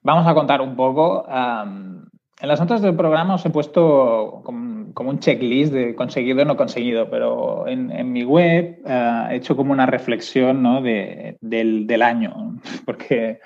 vamos 0.02 0.26
a 0.26 0.34
contar 0.34 0.60
un 0.60 0.76
poco. 0.76 1.26
en 1.28 2.08
las 2.40 2.60
notas 2.60 2.82
del 2.82 2.94
programa 2.94 3.34
os 3.34 3.44
he 3.44 3.50
puesto 3.50 4.42
como, 4.44 5.10
un 5.10 5.18
checklist 5.18 5.72
de 5.72 5.94
conseguido 5.94 6.42
o 6.42 6.44
no 6.44 6.56
conseguido, 6.56 7.10
pero 7.10 7.66
en, 7.66 8.12
mi 8.12 8.24
web 8.24 8.80
eh, 8.86 9.26
he 9.30 9.36
hecho 9.36 9.56
como 9.56 9.72
una 9.72 9.86
reflexión 9.86 10.62
¿no? 10.62 10.80
del, 10.82 12.02
año, 12.02 12.58
porque 12.86 13.40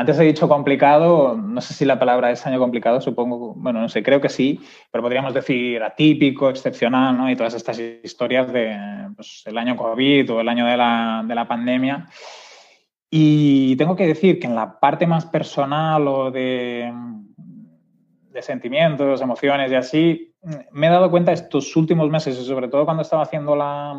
antes 0.00 0.18
he 0.18 0.24
dicho 0.24 0.48
complicado, 0.48 1.36
no 1.36 1.60
sé 1.60 1.74
si 1.74 1.84
la 1.84 1.98
palabra 1.98 2.30
es 2.30 2.46
año 2.46 2.58
complicado, 2.58 3.02
supongo, 3.02 3.52
bueno, 3.54 3.82
no 3.82 3.88
sé, 3.90 4.02
creo 4.02 4.18
que 4.18 4.30
sí, 4.30 4.58
pero 4.90 5.02
podríamos 5.02 5.34
decir 5.34 5.82
atípico, 5.82 6.48
excepcional, 6.48 7.18
¿no? 7.18 7.30
Y 7.30 7.36
todas 7.36 7.52
estas 7.52 7.78
historias 7.78 8.50
de 8.50 8.76
pues, 9.14 9.44
año 9.54 9.76
COVID 9.76 10.32
o 10.32 10.40
el 10.40 10.48
año 10.48 10.64
de 10.64 10.76
la, 10.78 11.22
de 11.26 11.34
la 11.34 11.46
pandemia. 11.46 12.06
Y 13.10 13.76
tengo 13.76 13.94
que 13.94 14.06
decir 14.06 14.40
que 14.40 14.46
en 14.46 14.54
la 14.54 14.80
parte 14.80 15.06
más 15.06 15.26
personal 15.26 16.08
o 16.08 16.30
de, 16.30 16.90
de 18.30 18.42
sentimientos, 18.42 19.20
emociones 19.20 19.70
y 19.70 19.74
así, 19.74 20.34
me 20.72 20.86
he 20.86 20.90
dado 20.90 21.10
cuenta 21.10 21.32
estos 21.32 21.76
últimos 21.76 22.08
meses 22.08 22.38
y 22.38 22.44
sobre 22.46 22.68
todo 22.68 22.86
cuando 22.86 23.02
estaba 23.02 23.24
haciendo 23.24 23.54
la, 23.54 23.94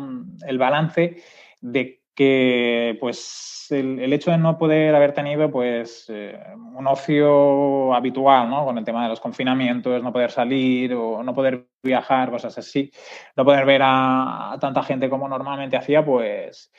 el 0.48 0.58
balance 0.58 1.22
de 1.60 2.01
que 2.14 2.96
pues 3.00 3.66
el, 3.70 4.12
hecho 4.12 4.30
de 4.30 4.38
no 4.38 4.58
poder 4.58 4.94
haber 4.94 5.12
tenido 5.14 5.50
pues 5.50 6.06
eh, 6.08 6.38
un 6.76 6.86
ocio 6.86 7.94
habitual, 7.94 8.50
¿no? 8.50 8.64
Con 8.64 8.78
el 8.78 8.84
tema 8.84 9.04
de 9.04 9.08
los 9.08 9.20
confinamientos, 9.20 10.02
no 10.02 10.12
poder 10.12 10.30
salir 10.30 10.94
o 10.94 11.22
no 11.22 11.34
poder 11.34 11.68
viajar, 11.82 12.30
cosas 12.30 12.56
así, 12.58 12.90
no 13.36 13.44
poder 13.44 13.64
ver 13.64 13.80
a 13.84 14.56
tanta 14.60 14.82
gente 14.82 15.08
como 15.08 15.28
normalmente 15.28 15.76
hacía, 15.76 16.04
pues 16.04 16.70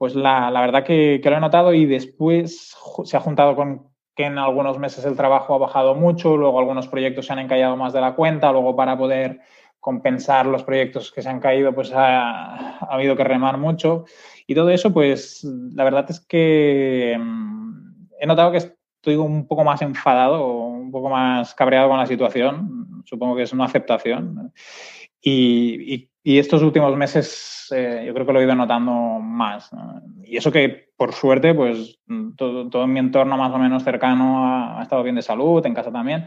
pues 0.00 0.14
la, 0.14 0.50
verdad 0.50 0.82
que, 0.82 1.20
lo 1.22 1.36
he 1.36 1.40
notado 1.40 1.74
y 1.74 1.84
después 1.84 2.74
se 3.04 3.16
ha 3.18 3.20
juntado 3.20 3.54
con 3.54 3.90
que 4.16 4.24
en 4.24 4.38
algunos 4.38 4.78
meses 4.78 5.04
el 5.04 5.14
trabajo 5.14 5.54
ha 5.54 5.58
bajado 5.58 5.94
mucho, 5.94 6.38
luego 6.38 6.58
algunos 6.58 6.88
proyectos 6.88 7.26
se 7.26 7.34
han 7.34 7.38
encallado 7.38 7.76
más 7.76 7.92
de 7.92 8.00
la 8.00 8.14
cuenta, 8.14 8.50
luego 8.50 8.74
para 8.74 8.96
poder 8.96 9.40
compensar 9.80 10.46
los 10.46 10.62
proyectos 10.62 11.10
que 11.10 11.22
se 11.22 11.28
han 11.28 11.40
caído, 11.40 11.74
pues 11.74 11.90
ha, 11.92 12.78
habido 12.78 13.16
que 13.16 13.24
remar 13.24 13.58
mucho. 13.58 14.04
Y 14.46 14.54
todo 14.54 14.70
eso, 14.70 14.92
pues 14.92 15.42
la 15.44 15.84
verdad 15.84 16.06
es 16.08 16.20
que 16.20 17.16
mm, 17.18 18.08
he 18.20 18.26
notado 18.26 18.52
que 18.52 18.58
estoy 18.58 19.16
un 19.16 19.46
poco 19.46 19.64
más 19.64 19.80
enfadado, 19.82 20.46
un 20.46 20.92
poco 20.92 21.08
más 21.08 21.54
cabreado 21.54 21.88
con 21.88 21.98
la 21.98 22.06
situación. 22.06 23.02
Supongo 23.06 23.36
que 23.36 23.42
es 23.42 23.52
una 23.52 23.64
aceptación. 23.64 24.52
Y, 25.20 25.94
y 25.94 26.09
estos 26.24 26.62
últimos 26.62 26.96
meses 26.96 27.60
eh, 27.74 28.04
yo 28.06 28.12
creo 28.14 28.26
que 28.26 28.32
lo 28.32 28.40
he 28.40 28.44
ido 28.44 28.54
notando 28.54 28.92
más. 28.92 29.70
Y 30.24 30.36
eso 30.36 30.52
que, 30.52 30.90
por 30.96 31.12
suerte, 31.12 31.54
pues 31.54 31.98
todo, 32.36 32.68
todo, 32.68 32.86
mi 32.86 32.98
entorno 32.98 33.36
más 33.36 33.52
o 33.52 33.58
menos 33.58 33.84
cercano 33.84 34.44
ha, 34.78 34.82
estado 34.82 35.02
bien 35.02 35.16
de 35.16 35.22
salud, 35.22 35.64
en 35.64 35.74
casa 35.74 35.90
también. 35.90 36.26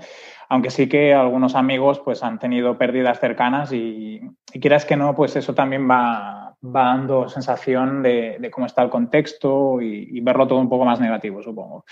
Aunque 0.49 0.71
sí 0.71 0.87
que 0.87 1.13
algunos 1.13 1.55
amigos 1.55 1.99
pues 1.99 2.23
han 2.23 2.39
tenido 2.39 2.77
pérdidas 2.77 3.19
cercanas 3.19 3.71
y, 3.71 4.21
y 4.53 4.59
quieras 4.59 4.85
que 4.85 4.97
no, 4.97 5.15
pues 5.15 5.35
eso 5.35 5.53
también 5.53 5.89
va, 5.89 6.55
va 6.63 6.85
dando 6.85 7.29
sensación 7.29 8.01
de, 8.03 8.37
de, 8.39 8.51
cómo 8.51 8.65
está 8.65 8.83
el 8.83 8.89
contexto 8.89 9.81
y, 9.81 10.09
y 10.11 10.21
verlo 10.21 10.47
todo 10.47 10.59
un 10.59 10.69
poco 10.69 10.85
más 10.85 10.99
negativo, 10.99 11.41
supongo. 11.41 11.85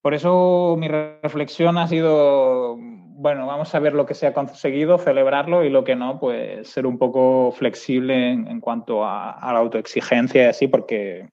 Por 0.00 0.14
eso 0.14 0.76
mi 0.78 0.88
reflexión 0.88 1.78
ha 1.78 1.88
sido 1.88 2.76
bueno, 3.16 3.46
vamos 3.46 3.74
a 3.74 3.78
ver 3.78 3.94
lo 3.94 4.06
que 4.06 4.14
se 4.14 4.26
ha 4.26 4.34
conseguido, 4.34 4.98
celebrarlo 4.98 5.64
y 5.64 5.70
lo 5.70 5.84
que 5.84 5.94
no, 5.94 6.18
pues 6.18 6.68
ser 6.68 6.86
un 6.86 6.98
poco 6.98 7.52
flexible 7.52 8.32
en, 8.32 8.60
cuanto 8.60 9.04
a, 9.04 9.38
la 9.40 9.58
autoexigencia 9.58 10.44
y 10.44 10.46
así, 10.46 10.66
porque, 10.66 11.28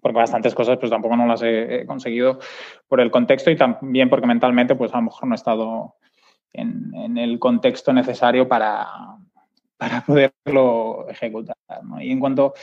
porque 0.00 0.16
bastantes 0.16 0.54
cosas 0.54 0.78
pues 0.78 0.90
tampoco 0.90 1.16
no 1.16 1.26
las 1.26 1.42
he, 1.42 1.84
conseguido 1.86 2.38
por 2.88 3.00
el 3.00 3.10
contexto 3.10 3.50
y 3.50 3.56
también 3.56 4.08
porque 4.08 4.26
mentalmente 4.26 4.74
pues 4.74 4.92
a 4.94 4.96
lo 4.96 5.04
mejor 5.04 5.28
no 5.28 5.34
he 5.34 5.36
estado 5.36 5.94
en 6.52 7.18
el 7.18 7.38
contexto 7.38 7.92
necesario 7.92 8.48
para, 8.48 8.86
para 9.76 10.00
poderlo 10.04 11.06
ejecutar. 11.08 11.56
Y 12.00 12.10
en 12.10 12.20
cuanto, 12.20 12.54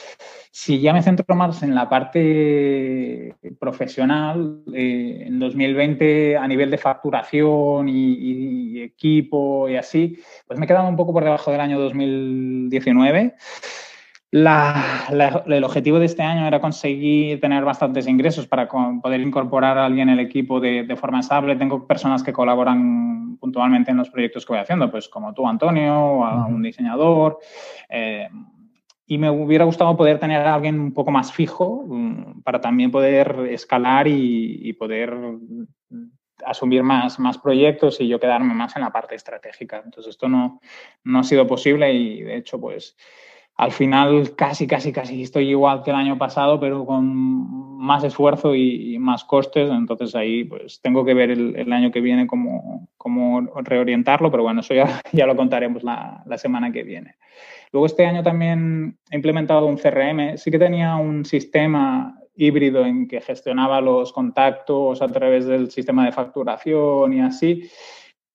si 0.52 0.80
ya 0.80 0.94
me 0.94 1.04
centro 1.04 1.36
más 1.36 1.62
en 1.64 1.76
la 1.76 1.88
parte 1.88 3.36
profesional, 3.60 4.64
eh, 4.74 5.26
en 5.28 5.40
2020 5.40 6.38
a 6.38 6.48
nivel 6.48 6.72
de 6.72 6.78
facturación 6.78 7.90
y, 7.90 8.82
equipo 8.82 9.70
y 9.70 9.76
así, 9.76 10.20
pues 10.46 10.60
me 10.60 10.66
he 10.66 10.68
quedado 10.68 10.88
un 10.88 10.96
poco 10.96 11.14
por 11.14 11.24
debajo 11.24 11.52
del 11.52 11.62
año 11.62 11.80
2019. 11.80 13.36
La, 14.32 15.06
la, 15.12 15.44
el 15.46 15.64
objetivo 15.64 16.00
de 16.00 16.08
este 16.08 16.24
año 16.24 16.48
era 16.48 16.60
conseguir 16.60 17.40
tener 17.40 17.64
bastantes 17.64 18.08
ingresos 18.08 18.48
para 18.48 18.68
poder 18.68 19.22
incorporar 19.22 19.78
a 19.78 19.86
alguien 19.86 20.10
en 20.10 20.18
el 20.18 20.26
equipo 20.26 20.60
de, 20.60 20.96
forma 20.96 21.20
estable. 21.20 21.56
Tengo 21.56 21.86
personas 21.86 22.24
que 22.24 22.34
colaboran 22.34 23.23
puntualmente 23.38 23.92
en 23.92 23.98
los 23.98 24.10
proyectos 24.10 24.46
que 24.46 24.54
voy 24.54 24.62
haciendo, 24.62 24.90
pues 24.90 25.08
como 25.10 25.34
tú, 25.34 25.48
Antonio, 25.48 25.96
o 25.96 26.48
un 26.48 26.62
diseñador. 26.62 27.40
Eh, 27.90 28.30
y 29.06 29.18
me 29.18 29.30
hubiera 29.30 29.66
gustado 29.66 29.96
poder 29.98 30.20
tener 30.20 30.42
a 30.42 30.56
alguien 30.56 30.80
un 30.80 30.94
poco 30.94 31.12
más 31.12 31.34
fijo 31.34 31.66
um, 31.66 32.42
para 32.42 32.62
también 32.62 32.90
poder 32.90 33.48
escalar 33.50 34.08
y, 34.08 34.60
y 34.64 34.74
poder 34.74 35.14
asumir 36.46 36.84
más, 36.84 37.20
más 37.20 37.38
proyectos 37.38 38.00
y 38.02 38.08
yo 38.08 38.20
quedarme 38.20 38.54
más 38.54 38.76
en 38.76 38.82
la 38.82 38.92
parte 38.92 39.16
estratégica. 39.16 39.82
Entonces, 39.84 40.12
esto 40.12 40.28
no, 40.28 40.62
no 41.04 41.20
ha 41.20 41.24
sido 41.24 41.48
posible 41.48 41.94
y, 41.94 42.22
de 42.22 42.38
hecho, 42.38 42.60
pues 42.60 42.98
al 43.56 43.72
final 43.72 44.36
casi, 44.36 44.66
casi, 44.66 44.92
casi 44.92 45.22
estoy 45.22 45.50
igual 45.50 45.84
que 45.84 45.92
el 45.92 45.96
año 45.96 46.18
pasado, 46.18 46.60
pero 46.60 46.86
con 46.86 47.78
más 47.78 48.04
esfuerzo 48.04 48.56
y, 48.56 48.98
más 48.98 49.24
costes. 49.24 49.70
Entonces 49.70 50.16
ahí 50.16 50.44
pues 50.44 50.82
tengo 50.82 51.06
que 51.06 51.14
ver 51.14 51.30
el, 51.30 51.56
el 51.56 51.72
año 51.72 51.92
que 51.92 52.02
viene 52.02 52.26
cómo, 52.26 52.88
cómo, 52.98 53.42
reorientarlo, 53.64 54.32
pero 54.32 54.44
bueno, 54.44 54.62
eso 54.62 54.74
ya, 54.74 55.02
ya 55.12 55.28
lo 55.28 55.36
contaremos 55.36 55.84
la, 55.84 56.24
la, 56.26 56.38
semana 56.38 56.72
que 56.72 56.84
viene. 56.84 57.16
Luego 57.72 57.86
este 57.86 58.06
año 58.06 58.24
también 58.24 58.98
he 59.12 59.16
implementado 59.16 59.66
un 59.68 59.78
CRM. 59.78 60.38
Sí 60.38 60.50
que 60.50 60.60
tenía 60.60 60.96
un 60.96 61.24
sistema 61.24 62.20
híbrido 62.36 62.86
en 62.86 63.08
que 63.08 63.22
gestionaba 63.22 63.82
los 63.82 64.12
contactos 64.12 65.02
a 65.02 65.08
través 65.08 65.46
del 65.46 65.70
sistema 65.70 66.06
de 66.06 66.12
facturación 66.12 67.14
y 67.14 67.22
así 67.22 67.70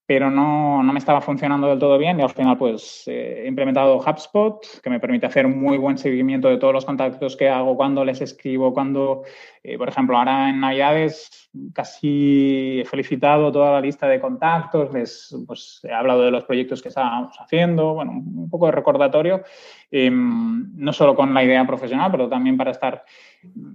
pero 0.08 0.30
no, 0.30 0.82
no, 0.82 0.90
me 0.94 1.00
estaba 1.00 1.20
funcionando 1.20 1.68
del 1.68 1.78
todo 1.78 1.98
bien 1.98 2.18
y 2.18 2.22
al 2.22 2.30
final 2.30 2.56
pues 2.56 3.02
eh, 3.08 3.42
he 3.44 3.46
implementado 3.46 3.98
HubSpot, 3.98 4.80
que 4.82 4.88
me 4.88 5.00
permite 5.00 5.26
hacer 5.26 5.44
un 5.44 5.60
muy 5.60 5.76
buen 5.76 5.98
seguimiento 5.98 6.48
de 6.48 6.56
todos 6.56 6.72
los 6.72 6.86
contactos 6.86 7.36
que 7.36 7.50
hago, 7.50 7.76
cuando 7.76 8.06
les 8.06 8.22
escribo, 8.22 8.72
cuando, 8.72 9.24
eh, 9.62 9.76
por 9.76 9.90
ejemplo, 9.90 10.16
ahora 10.16 10.48
en 10.48 10.60
Navidades 10.60 11.50
casi 11.74 12.80
he 12.80 12.84
felicitado 12.86 13.52
toda 13.52 13.72
la 13.72 13.82
lista 13.82 14.08
de 14.08 14.18
contactos, 14.18 14.94
les 14.94 15.36
pues, 15.46 15.80
he 15.84 15.92
hablado 15.92 16.22
de 16.22 16.30
los 16.30 16.44
proyectos 16.44 16.80
que 16.80 16.88
estábamos 16.88 17.36
haciendo, 17.38 17.92
bueno, 17.92 18.12
un 18.12 18.48
poco 18.48 18.64
de 18.64 18.72
recordatorio, 18.72 19.42
eh, 19.90 20.10
no 20.10 20.92
solo 20.92 21.14
con 21.14 21.32
la 21.34 21.42
idea 21.42 21.66
profesional, 21.66 22.10
pero 22.10 22.28
también 22.28 22.56
para 22.56 22.70
estar 22.70 23.04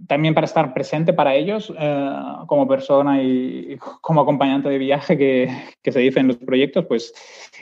también 0.08 0.34
para 0.34 0.46
estar 0.46 0.74
presente 0.74 1.13
para 1.13 1.36
ellos 1.36 1.74
eh, 1.77 2.17
como 2.48 2.67
persona 2.67 3.22
y, 3.22 3.77
como 4.01 4.22
acompañante 4.22 4.70
de 4.70 4.77
viaje 4.77 5.17
que, 5.17 5.50
que, 5.82 5.91
se 5.91 6.00
dice 6.00 6.20
en 6.20 6.27
los 6.27 6.38
proyectos, 6.38 6.86
pues 6.86 7.13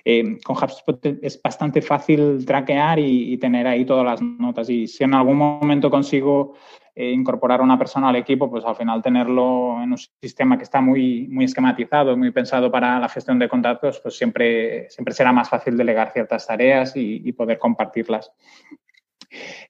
eh, 0.04 0.38
con 0.44 0.58
HubSpot 0.58 1.00
es 1.22 1.40
bastante 1.42 1.82
fácil 1.82 2.44
traquear 2.46 3.00
y, 3.00 3.38
tener 3.38 3.68
ahí 3.68 3.86
todas 3.86 4.06
las 4.06 4.22
notas. 4.22 4.70
Y 4.70 4.88
si 4.88 5.04
en 5.04 5.14
algún 5.14 5.38
momento 5.38 5.90
consigo 5.90 6.56
eh, 6.94 7.12
incorporar 7.12 7.62
a 7.62 7.64
una 7.64 7.78
persona 7.78 8.10
al 8.10 8.18
equipo, 8.18 8.50
pues 8.50 8.66
al 8.66 8.76
final 8.76 9.02
tenerlo 9.02 9.82
en 9.82 9.92
un 9.92 9.98
sistema 9.98 10.58
que 10.58 10.64
está 10.64 10.82
muy, 10.82 11.26
muy 11.30 11.46
esquematizado, 11.46 12.18
muy 12.18 12.32
pensado 12.32 12.70
para 12.70 13.00
la 13.00 13.08
gestión 13.08 13.40
de 13.40 13.48
contactos, 13.48 14.02
pues 14.02 14.18
siempre, 14.18 14.90
siempre 14.90 15.14
será 15.14 15.32
más 15.32 15.50
fácil 15.50 15.78
delegar 15.78 16.12
ciertas 16.12 16.46
tareas 16.46 16.94
y, 16.96 17.32
poder 17.32 17.60
compartirlas. 17.60 18.34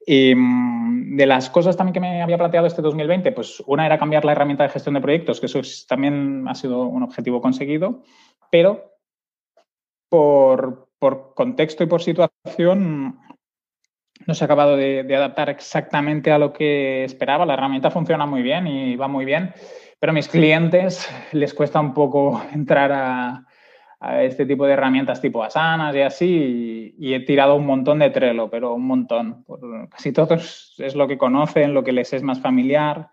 Y 0.03 0.33
mm, 0.33 1.15
de 1.15 1.25
las 1.27 1.51
cosas 1.51 1.77
también 1.77 1.93
que 1.93 1.99
me 1.99 2.23
había 2.23 2.39
planteado 2.39 2.65
este 2.65 2.81
2020, 2.81 3.31
pues 3.33 3.61
una 3.67 3.85
era 3.85 3.99
cambiar 3.99 4.25
la 4.25 4.31
herramienta 4.31 4.63
de 4.63 4.69
gestión 4.69 4.95
de 4.95 5.01
proyectos, 5.01 5.39
que 5.39 5.45
eso 5.45 5.59
es, 5.59 5.85
también 5.85 6.47
ha 6.47 6.55
sido 6.55 6.87
un 6.87 7.03
objetivo 7.03 7.39
conseguido, 7.39 8.01
pero 8.49 8.95
por, 10.09 10.89
por 10.97 11.35
contexto 11.35 11.83
y 11.83 11.87
por 11.87 12.01
situación 12.01 13.19
no 14.27 14.33
se 14.33 14.43
ha 14.43 14.45
acabado 14.45 14.77
de, 14.77 15.03
de, 15.03 15.15
adaptar 15.15 15.49
exactamente 15.49 16.31
a 16.31 16.37
lo 16.37 16.53
que 16.53 17.03
esperaba. 17.03 17.45
La 17.45 17.53
herramienta 17.53 17.91
funciona 17.91 18.25
muy 18.25 18.41
bien 18.41 18.67
y 18.67 18.95
va 18.95 19.07
muy 19.07 19.25
bien, 19.25 19.53
pero 19.99 20.11
a 20.11 20.13
mis 20.13 20.27
clientes 20.27 21.09
les 21.31 21.53
cuesta 21.53 21.79
un 21.79 21.93
poco 21.93 22.41
entrar 22.53 22.91
a, 22.91 23.45
a 23.99 24.23
este 24.23 24.45
tipo 24.45 24.65
de 24.65 24.73
herramientas 24.73 25.21
tipo 25.21 25.43
Asanas 25.43 25.95
y 25.95 26.01
así, 26.01 26.95
y, 26.97 27.09
y, 27.09 27.13
he 27.13 27.19
tirado 27.19 27.55
un 27.55 27.67
montón 27.67 27.99
de 27.99 28.09
Trello, 28.09 28.49
pero 28.49 28.73
un 28.73 28.87
montón. 28.87 29.43
Por 29.43 29.89
casi 29.89 30.11
todos 30.11 30.75
es 30.79 30.95
lo 30.95 31.07
que 31.07 31.19
conocen, 31.19 31.73
lo 31.73 31.83
que 31.83 31.91
les 31.91 32.11
es 32.13 32.23
más 32.23 32.41
familiar, 32.41 33.09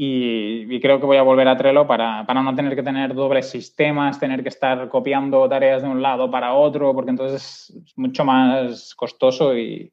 y, 0.00 0.72
y 0.72 0.80
creo 0.80 1.00
que 1.00 1.06
voy 1.06 1.16
a 1.16 1.22
volver 1.22 1.48
a 1.48 1.56
Trello 1.56 1.86
para, 1.86 2.24
para, 2.24 2.40
no 2.40 2.54
tener 2.54 2.76
que 2.76 2.84
tener 2.84 3.14
dobles 3.14 3.50
sistemas, 3.50 4.20
tener 4.20 4.44
que 4.44 4.48
estar 4.48 4.88
copiando 4.88 5.48
tareas 5.48 5.82
de 5.82 5.88
un 5.88 6.00
lado 6.00 6.30
para 6.30 6.54
otro, 6.54 6.94
porque 6.94 7.10
entonces 7.10 7.74
es 7.84 7.98
mucho 7.98 8.24
más 8.24 8.94
costoso 8.94 9.56
y, 9.58 9.90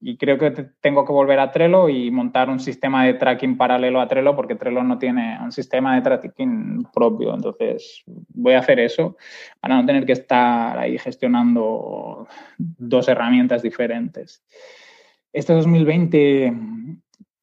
y 0.00 0.16
creo 0.16 0.38
que 0.38 0.50
tengo 0.80 1.04
que 1.04 1.12
volver 1.12 1.38
a 1.38 1.50
Trello 1.50 1.88
y 1.88 2.10
montar 2.10 2.50
un 2.50 2.60
sistema 2.60 3.04
de 3.04 3.14
tracking 3.14 3.56
paralelo 3.56 4.00
a 4.00 4.08
Trello 4.08 4.36
porque 4.36 4.54
Trello 4.54 4.82
no 4.82 4.98
tiene 4.98 5.38
un 5.42 5.52
sistema 5.52 5.94
de 5.94 6.02
tracking 6.02 6.86
propio. 6.92 7.34
Entonces 7.34 8.02
voy 8.06 8.54
a 8.54 8.58
hacer 8.58 8.78
eso 8.78 9.16
para 9.60 9.76
no 9.76 9.86
tener 9.86 10.04
que 10.04 10.12
estar 10.12 10.78
ahí 10.78 10.98
gestionando 10.98 12.28
dos 12.58 13.08
herramientas 13.08 13.62
diferentes. 13.62 14.44
Este 15.32 15.52
2020 15.52 16.52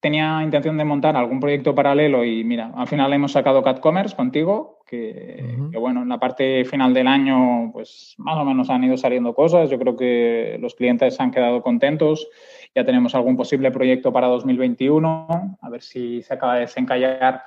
tenía 0.03 0.43
intención 0.43 0.77
de 0.77 0.83
montar 0.83 1.15
algún 1.15 1.39
proyecto 1.39 1.73
paralelo 1.73 2.25
y 2.25 2.43
mira, 2.43 2.73
al 2.75 2.87
final 2.87 3.13
hemos 3.13 3.31
sacado 3.31 3.63
CatCommerce 3.63 4.17
contigo, 4.17 4.79
que, 4.85 5.39
uh 5.41 5.45
-huh. 5.45 5.71
que, 5.71 5.77
bueno, 5.77 6.01
en 6.01 6.09
la 6.09 6.19
parte 6.19 6.65
final 6.65 6.93
del 6.93 7.07
año 7.07 7.71
pues 7.71 8.13
más 8.17 8.37
o 8.37 8.43
menos 8.43 8.69
han 8.69 8.83
ido 8.83 8.97
saliendo 8.97 9.33
cosas, 9.33 9.69
yo 9.69 9.79
creo 9.79 9.95
que 9.95 10.57
los 10.59 10.75
clientes 10.75 11.17
han 11.21 11.31
quedado 11.31 11.61
contentos, 11.61 12.27
ya 12.75 12.83
tenemos 12.83 13.15
algún 13.15 13.37
posible 13.37 13.71
proyecto 13.71 14.11
para 14.11 14.27
2021, 14.27 15.57
a 15.61 15.69
ver 15.69 15.81
si 15.81 16.21
se 16.21 16.33
acaba 16.33 16.55
de 16.55 16.61
desencallar 16.61 17.43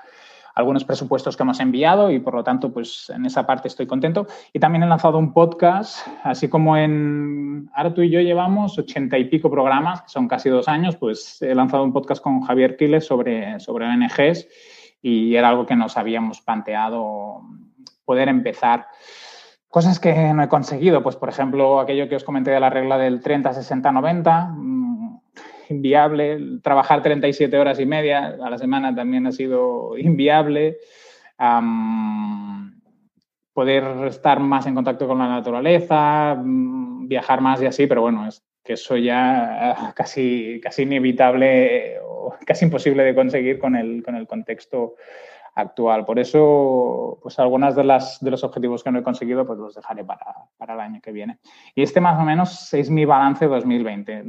algunos 0.56 0.84
presupuestos 0.84 1.36
que 1.36 1.42
hemos 1.42 1.60
enviado 1.60 2.10
y 2.10 2.18
por 2.18 2.34
lo 2.34 2.42
tanto, 2.42 2.72
pues 2.72 3.10
en 3.14 3.26
esa 3.26 3.46
parte 3.46 3.68
estoy 3.68 3.86
contento. 3.86 4.26
Y 4.54 4.58
también 4.58 4.82
he 4.82 4.86
lanzado 4.86 5.18
un 5.18 5.34
podcast, 5.34 6.08
así 6.24 6.48
como 6.48 6.78
en, 6.78 7.70
ahora 7.74 7.92
tú 7.92 8.00
y 8.00 8.10
yo 8.10 8.20
llevamos 8.20 8.78
ochenta 8.78 9.18
y 9.18 9.26
pico 9.26 9.50
programas, 9.50 10.00
que 10.02 10.08
son 10.08 10.26
casi 10.26 10.48
dos 10.48 10.66
años, 10.66 10.96
pues 10.96 11.42
he 11.42 11.54
lanzado 11.54 11.84
un 11.84 11.92
podcast 11.92 12.22
con 12.22 12.40
Javier 12.40 12.78
Quiles 12.78 13.04
sobre, 13.04 13.60
sobre 13.60 13.86
ONGs 13.86 14.48
y 15.02 15.36
era 15.36 15.50
algo 15.50 15.66
que 15.66 15.76
nos 15.76 15.98
habíamos 15.98 16.40
planteado 16.40 17.42
poder 18.06 18.28
empezar. 18.28 18.86
Cosas 19.68 20.00
que 20.00 20.32
no 20.32 20.42
he 20.42 20.48
conseguido, 20.48 21.02
pues 21.02 21.16
por 21.16 21.28
ejemplo, 21.28 21.80
aquello 21.80 22.08
que 22.08 22.16
os 22.16 22.24
comenté 22.24 22.50
de 22.50 22.60
la 22.60 22.70
regla 22.70 22.96
del 22.96 23.20
30, 23.20 23.52
60, 23.52 23.92
90, 23.92 24.54
inviable. 25.70 26.60
Trabajar 26.62 27.02
37 27.02 27.58
horas 27.58 27.80
y 27.80 27.86
media 27.86 28.36
a 28.40 28.50
la 28.50 28.58
semana 28.58 28.94
también 28.94 29.26
ha 29.26 29.32
sido 29.32 29.96
inviable. 29.98 30.78
Um, 31.38 32.80
poder 33.52 33.84
estar 34.06 34.40
más 34.40 34.66
en 34.66 34.74
contacto 34.74 35.06
con 35.06 35.18
la 35.18 35.28
naturaleza, 35.28 36.34
um, 36.38 37.08
viajar 37.08 37.40
más 37.40 37.62
y 37.62 37.66
así, 37.66 37.86
pero 37.86 38.02
bueno, 38.02 38.26
es 38.26 38.44
que 38.62 38.74
eso 38.74 38.96
ya 38.96 39.94
casi, 39.94 40.60
casi 40.62 40.82
inevitable 40.82 41.98
o 42.02 42.34
casi 42.44 42.64
imposible 42.64 43.04
de 43.04 43.14
conseguir 43.14 43.58
con 43.58 43.76
el, 43.76 44.02
con 44.02 44.16
el 44.16 44.26
contexto 44.26 44.96
actual. 45.56 46.04
Por 46.04 46.18
eso, 46.18 47.18
pues 47.22 47.38
algunas 47.38 47.74
de, 47.74 47.84
las, 47.84 48.20
de 48.20 48.30
los 48.30 48.44
objetivos 48.44 48.84
que 48.84 48.90
no 48.90 48.98
he 48.98 49.02
conseguido, 49.02 49.46
pues 49.46 49.58
los 49.58 49.74
dejaré 49.74 50.04
para, 50.04 50.26
para 50.58 50.74
el 50.74 50.80
año 50.80 51.00
que 51.00 51.12
viene. 51.12 51.38
Y 51.74 51.82
este 51.82 52.00
más 52.00 52.20
o 52.20 52.24
menos 52.24 52.72
es 52.74 52.90
mi 52.90 53.04
balance 53.04 53.46
2020. 53.46 54.22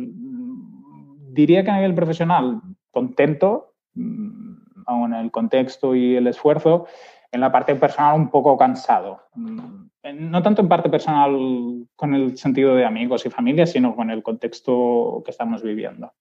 Diría 1.37 1.63
que 1.63 1.69
a 1.69 1.75
nivel 1.75 1.93
profesional, 1.93 2.61
contento, 2.89 3.75
mm, 3.93 4.55
aún 4.87 5.13
el 5.13 5.29
contexto 5.29 5.93
y 5.93 6.15
el 6.15 6.25
esfuerzo, 6.25 6.87
en 7.31 7.41
la 7.41 7.51
parte 7.51 7.75
personal 7.75 8.15
un 8.15 8.31
poco 8.31 8.57
cansado. 8.57 9.21
Mm, 9.35 9.85
no 10.31 10.41
tanto 10.41 10.63
en 10.63 10.67
parte 10.67 10.89
personal 10.89 11.85
con 11.95 12.15
el 12.15 12.39
sentido 12.39 12.75
de 12.75 12.85
amigos 12.85 13.23
y 13.27 13.29
familia, 13.29 13.67
sino 13.67 13.95
con 13.95 14.09
el 14.09 14.23
contexto 14.23 15.21
que 15.23 15.29
estamos 15.29 15.61
viviendo. 15.61 16.11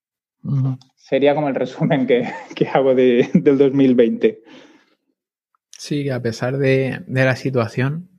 Sería 0.96 1.34
como 1.34 1.48
el 1.48 1.54
resumen 1.54 2.06
que, 2.06 2.28
hago 2.74 2.94
de, 2.94 3.30
del 3.32 3.56
2020. 3.56 4.42
Sí, 5.70 6.10
a 6.10 6.20
pesar 6.20 6.58
de, 6.58 7.04
la 7.08 7.36
situación 7.36 8.10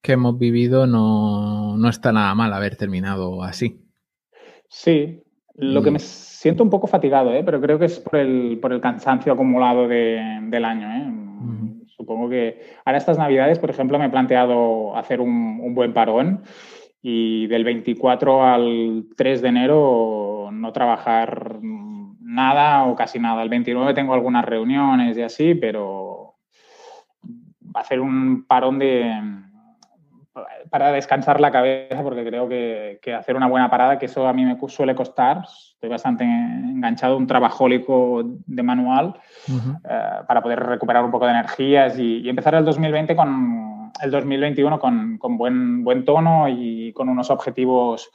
que 0.00 0.12
hemos 0.12 0.38
vivido, 0.38 0.86
no, 0.86 1.76
no, 1.76 1.88
está 1.90 2.12
nada 2.12 2.34
mal 2.34 2.54
haber 2.54 2.76
terminado 2.76 3.42
así. 3.42 3.84
Sí, 4.70 5.22
lo 5.54 5.82
que 5.82 5.90
me 5.90 5.98
siento 6.40 6.62
un 6.62 6.70
poco 6.70 6.86
fatigado, 6.86 7.34
¿eh? 7.34 7.42
pero 7.44 7.60
creo 7.60 7.78
que 7.78 7.84
es 7.84 8.00
por 8.00 8.18
el, 8.18 8.58
por 8.62 8.72
el 8.72 8.80
cansancio 8.80 9.30
acumulado 9.30 9.86
del 9.86 10.64
año. 10.64 10.88
¿eh? 10.90 11.84
Supongo 11.88 12.30
que 12.30 12.62
ahora 12.82 12.96
estas 12.96 13.18
navidades, 13.18 13.58
por 13.58 13.68
ejemplo, 13.68 13.98
me 13.98 14.06
he 14.06 14.08
planteado 14.08 14.96
hacer 14.96 15.20
un, 15.20 15.60
un, 15.62 15.74
buen 15.74 15.92
parón 15.92 16.42
y 17.02 17.46
del 17.48 17.62
24 17.64 18.42
al 18.42 19.04
3 19.18 19.42
de 19.42 19.48
enero 19.48 20.48
no 20.50 20.72
trabajar 20.72 21.58
nada 21.60 22.86
o 22.86 22.96
casi 22.96 23.18
nada. 23.18 23.42
El 23.42 23.50
29 23.50 23.92
tengo 23.92 24.14
algunas 24.14 24.46
reuniones 24.46 25.18
y 25.18 25.22
así, 25.22 25.54
pero 25.54 26.36
hacer 27.74 28.00
un 28.00 28.46
parón 28.46 28.78
de 28.78 29.12
para 30.70 30.92
descansar 30.92 31.40
la 31.40 31.50
cabeza, 31.50 32.02
porque 32.02 32.24
creo 32.24 32.48
que, 32.48 33.00
hacer 33.14 33.36
una 33.36 33.48
buena 33.48 33.68
parada, 33.68 33.98
que 33.98 34.06
eso 34.06 34.26
a 34.26 34.32
mí 34.32 34.44
me 34.44 34.56
suele 34.68 34.94
costar, 34.94 35.44
estoy 35.72 35.88
bastante 35.88 36.24
enganchado, 36.24 37.16
un 37.16 37.26
trabajólico 37.26 38.22
de 38.24 38.62
manual, 38.62 39.14
eh, 39.48 40.00
para 40.26 40.40
poder 40.40 40.60
recuperar 40.60 41.04
un 41.04 41.10
poco 41.10 41.26
de 41.26 41.32
energías 41.32 41.98
y, 41.98 42.28
empezar 42.28 42.54
el 42.54 42.64
2020 42.64 43.16
con 43.16 43.90
el 44.00 44.10
2021 44.10 44.78
con, 44.78 45.18
con, 45.18 45.36
buen, 45.36 45.82
buen 45.82 46.04
tono 46.04 46.48
y 46.48 46.92
con 46.92 47.08
unos 47.08 47.28
objetivos 47.28 48.10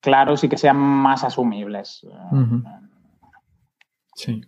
claros 0.00 0.42
y 0.42 0.48
que 0.48 0.56
sean 0.56 0.78
más 0.78 1.22
asumibles. 1.22 2.06
Sí. 4.14 4.40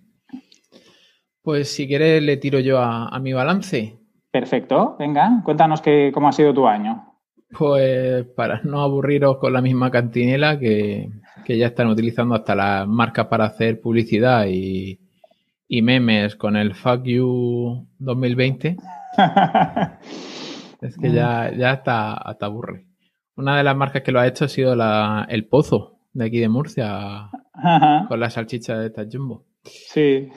Pues 1.43 1.71
si 1.71 1.87
quieres 1.87 2.23
le 2.23 2.39
tiro 2.39 2.59
yo 2.59 2.81
a 2.81 3.19
mi 3.21 3.35
balance. 3.35 3.99
Perfecto, 4.35 4.97
venga, 4.99 5.43
cuéntanos 5.45 5.81
que, 5.81 6.11
cómo 6.13 6.27
ha 6.27 6.33
sido 6.33 6.53
tu 6.53 6.67
año. 6.67 7.14
Pues 7.51 8.25
para 8.37 8.61
no 8.63 8.81
aburriros 8.81 9.39
con 9.39 9.53
la 9.53 9.61
misma 9.61 9.91
cantinela 9.91 10.59
que, 10.59 11.11
ya 11.47 11.67
están 11.67 11.89
utilizando 11.89 12.35
hasta 12.35 12.55
las 12.55 12.89
marcas 12.89 13.27
para 13.27 13.45
hacer 13.45 13.81
publicidad 13.81 14.47
y, 14.49 15.01
memes 15.69 16.37
con 16.37 16.57
el 16.57 16.75
Fuck 16.75 17.05
You 17.05 17.87
2020. 17.99 18.77
es 20.81 20.97
que 20.97 21.13
ya, 21.13 21.53
ya 21.57 21.73
hasta, 21.73 22.15
hasta 22.15 22.47
aburre. 22.47 22.87
Una 23.37 23.57
de 23.57 23.65
las 23.65 23.77
marcas 23.77 24.03
que 24.03 24.13
lo 24.13 24.21
ha 24.21 24.27
hecho 24.27 24.45
ha 24.45 24.49
sido 24.49 24.77
la, 24.77 25.27
el 25.29 25.47
Pozo 25.47 25.99
de 26.13 26.27
aquí 26.27 26.39
de 26.39 26.49
Murcia 26.49 27.31
con 28.09 28.21
la 28.21 28.31
salchicha 28.31 28.79
de 28.79 28.87
esta 28.87 29.05
Jumbo. 29.11 29.45
Sí. 29.65 30.29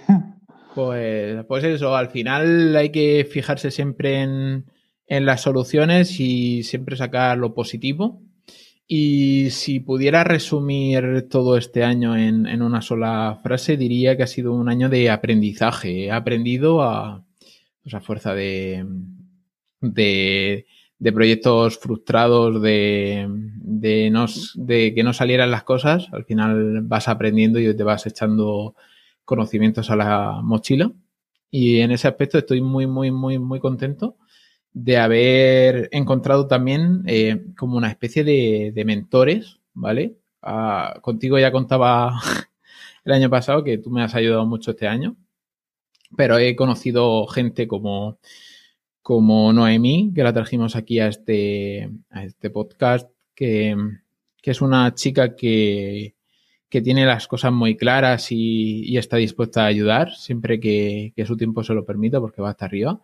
Pues, 0.75 1.43
pues 1.45 1.63
eso, 1.63 1.95
al 1.95 2.09
final 2.09 2.75
hay 2.75 2.91
que 2.91 3.27
fijarse 3.29 3.71
siempre 3.71 4.21
en, 4.21 4.65
las 5.07 5.41
soluciones 5.41 6.19
y 6.19 6.63
siempre 6.63 6.97
sacar 6.97 7.37
lo 7.37 7.53
positivo. 7.53 8.21
Y 8.89 9.49
si 9.51 9.81
pudiera 9.81 10.23
resumir 10.23 11.27
todo 11.29 11.57
este 11.57 11.83
año 11.83 12.15
en, 12.15 12.61
una 12.61 12.81
sola 12.81 13.37
frase, 13.43 13.75
diría 13.75 14.15
que 14.15 14.23
ha 14.23 14.27
sido 14.27 14.53
un 14.53 14.69
año 14.69 14.87
de 14.87 15.09
aprendizaje. 15.09 16.05
He 16.05 16.11
aprendido 16.11 16.81
a, 16.83 17.25
pues 17.83 17.93
a 17.95 17.99
fuerza 17.99 18.33
de, 18.33 18.85
de, 19.81 20.65
proyectos 21.13 21.77
frustrados, 21.79 22.61
de, 22.61 23.27
de, 23.29 24.09
no, 24.09 24.25
de 24.55 24.93
que 24.93 25.03
no 25.03 25.11
salieran 25.11 25.51
las 25.51 25.63
cosas. 25.63 26.07
Al 26.13 26.23
final 26.23 26.81
vas 26.83 27.09
aprendiendo 27.09 27.59
y 27.59 27.75
te 27.75 27.83
vas 27.83 28.05
echando 28.07 28.75
conocimientos 29.25 29.89
a 29.89 29.97
la 29.97 30.39
mochila. 30.41 30.93
Y 31.51 31.79
en 31.79 31.91
ese 31.91 32.07
aspecto 32.07 32.37
estoy 32.37 32.61
muy, 32.61 32.87
muy, 32.87 33.11
muy, 33.11 33.37
muy 33.37 33.59
contento 33.59 34.17
de 34.73 34.97
haber 34.97 35.89
encontrado 35.91 36.47
también 36.47 37.03
eh, 37.07 37.45
como 37.57 37.77
una 37.77 37.89
especie 37.89 38.23
de, 38.23 38.83
mentores, 38.85 39.59
¿vale? 39.73 40.17
Ah, 40.41 40.99
contigo 41.01 41.39
ya 41.39 41.51
contaba 41.51 42.19
el 43.05 43.13
año 43.13 43.29
pasado 43.29 43.63
que 43.63 43.77
tú 43.77 43.89
me 43.89 44.03
has 44.03 44.15
ayudado 44.15 44.45
mucho 44.45 44.71
este 44.71 44.87
año, 44.87 45.15
pero 46.15 46.37
he 46.37 46.55
conocido 46.55 47.25
gente 47.27 47.67
como, 47.67 48.19
como 49.01 49.51
Noemí, 49.53 50.11
que 50.13 50.23
la 50.23 50.33
trajimos 50.33 50.75
aquí 50.75 50.99
a 50.99 51.07
este, 51.07 51.89
a 52.09 52.23
este 52.23 52.49
podcast, 52.49 53.09
que, 53.35 53.75
que 54.41 54.51
es 54.51 54.61
una 54.61 54.93
chica 54.93 55.35
que, 55.35 56.17
que 56.69 56.81
tiene 56.81 57.05
las 57.05 57.27
cosas 57.27 57.51
muy 57.51 57.77
claras 57.77 58.31
y, 58.31 58.97
está 58.97 59.17
dispuesta 59.17 59.63
a 59.63 59.67
ayudar 59.67 60.13
siempre 60.13 60.59
que, 60.59 61.13
su 61.25 61.37
tiempo 61.37 61.63
se 61.63 61.73
lo 61.73 61.85
permita 61.85 62.19
porque 62.19 62.41
va 62.41 62.49
hasta 62.49 62.65
arriba 62.65 62.99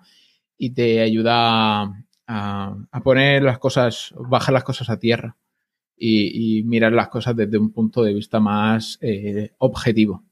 y 0.57 0.71
te 0.71 1.01
ayuda 1.01 2.05
a, 2.27 3.01
poner 3.03 3.43
las 3.43 3.59
cosas, 3.59 4.13
bajar 4.17 4.53
las 4.53 4.63
cosas 4.63 4.89
a 4.89 4.99
tierra 4.99 5.37
y, 5.97 6.63
mirar 6.63 6.93
las 6.93 7.09
cosas 7.09 7.35
desde 7.35 7.57
un 7.57 7.71
punto 7.71 8.03
de 8.03 8.13
vista 8.13 8.39
más 8.39 8.97
eh, 9.01 9.51
objetivo. 9.57 10.23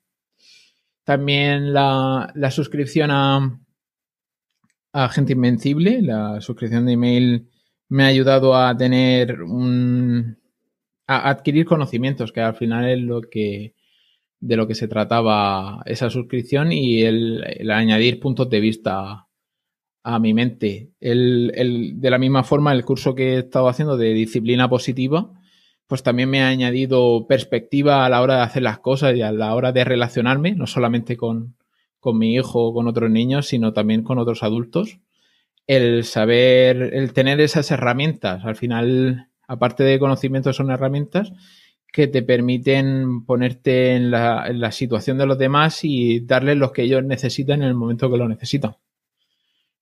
También 1.04 1.74
la, 1.74 2.32
suscripción 2.52 3.12
a, 3.12 3.60
a 4.94 5.10
Gente 5.10 5.34
Invencible, 5.34 6.02
la 6.02 6.42
suscripción 6.42 6.86
de 6.86 6.94
email 6.94 7.50
me 7.90 8.04
ha 8.04 8.08
ayudado 8.08 8.56
a 8.56 8.76
tener 8.78 9.42
un, 9.42 10.38
adquirir 11.08 11.66
conocimientos, 11.66 12.32
que 12.32 12.42
al 12.42 12.56
final 12.56 12.90
es 12.90 13.00
lo 13.00 13.22
que 13.22 13.76
de 14.40 14.56
lo 14.56 14.68
que 14.68 14.76
se 14.76 14.88
trataba 14.88 15.84
esa 15.86 16.10
suscripción 16.10 16.72
y 16.72 17.04
el, 17.04 17.70
añadir 17.70 18.20
puntos 18.20 18.50
de 18.50 18.60
vista 18.60 19.28
a, 20.04 20.20
mi 20.20 20.34
mente. 20.34 20.92
El, 21.00 21.94
de 21.96 22.10
la 22.10 22.18
misma 22.18 22.44
forma, 22.44 22.74
el 22.74 22.86
curso 22.86 23.16
que 23.16 23.36
he 23.36 23.40
estado 23.40 23.68
haciendo 23.68 23.98
de 23.98 24.14
disciplina 24.14 24.70
positiva, 24.70 25.32
pues 25.88 26.04
también 26.04 26.30
me 26.30 26.42
ha 26.42 26.48
añadido 26.48 27.28
perspectiva 27.28 28.06
a 28.06 28.10
la 28.10 28.22
hora 28.22 28.38
de 28.38 28.42
hacer 28.42 28.64
las 28.64 28.80
cosas 28.80 29.16
y 29.16 29.22
a 29.22 29.32
la 29.32 29.54
hora 29.56 29.72
de 29.72 29.84
relacionarme, 29.84 30.54
no 30.54 30.68
solamente 30.68 31.18
con, 31.18 31.56
con 32.00 32.18
mi 32.18 32.36
hijo 32.36 32.68
o 32.68 32.74
con 32.74 32.88
otros 32.88 33.10
niños, 33.10 33.48
sino 33.48 33.74
también 33.74 34.04
con 34.04 34.18
otros 34.18 34.44
adultos. 34.44 35.00
El 35.68 36.04
saber, 36.04 36.92
el 36.94 37.14
tener 37.14 37.40
esas 37.40 37.72
herramientas, 37.72 38.44
al 38.46 38.56
final 38.56 39.28
aparte 39.52 39.84
de 39.84 40.00
conocimientos, 40.00 40.56
son 40.56 40.72
herramientas 40.72 41.34
que 41.92 42.08
te 42.08 42.24
permiten 42.24 43.26
ponerte 43.26 43.96
en 43.96 44.10
la, 44.10 44.72
situación 44.72 45.18
de 45.18 45.26
los 45.26 45.38
demás 45.38 45.84
y 45.84 46.22
darles 46.22 46.56
lo 46.56 46.72
que 46.72 46.84
ellos 46.84 47.04
necesitan 47.04 47.62
en 47.62 47.68
el 47.68 47.74
momento 47.74 48.10
que 48.10 48.18
lo 48.18 48.30
necesitan. 48.30 48.78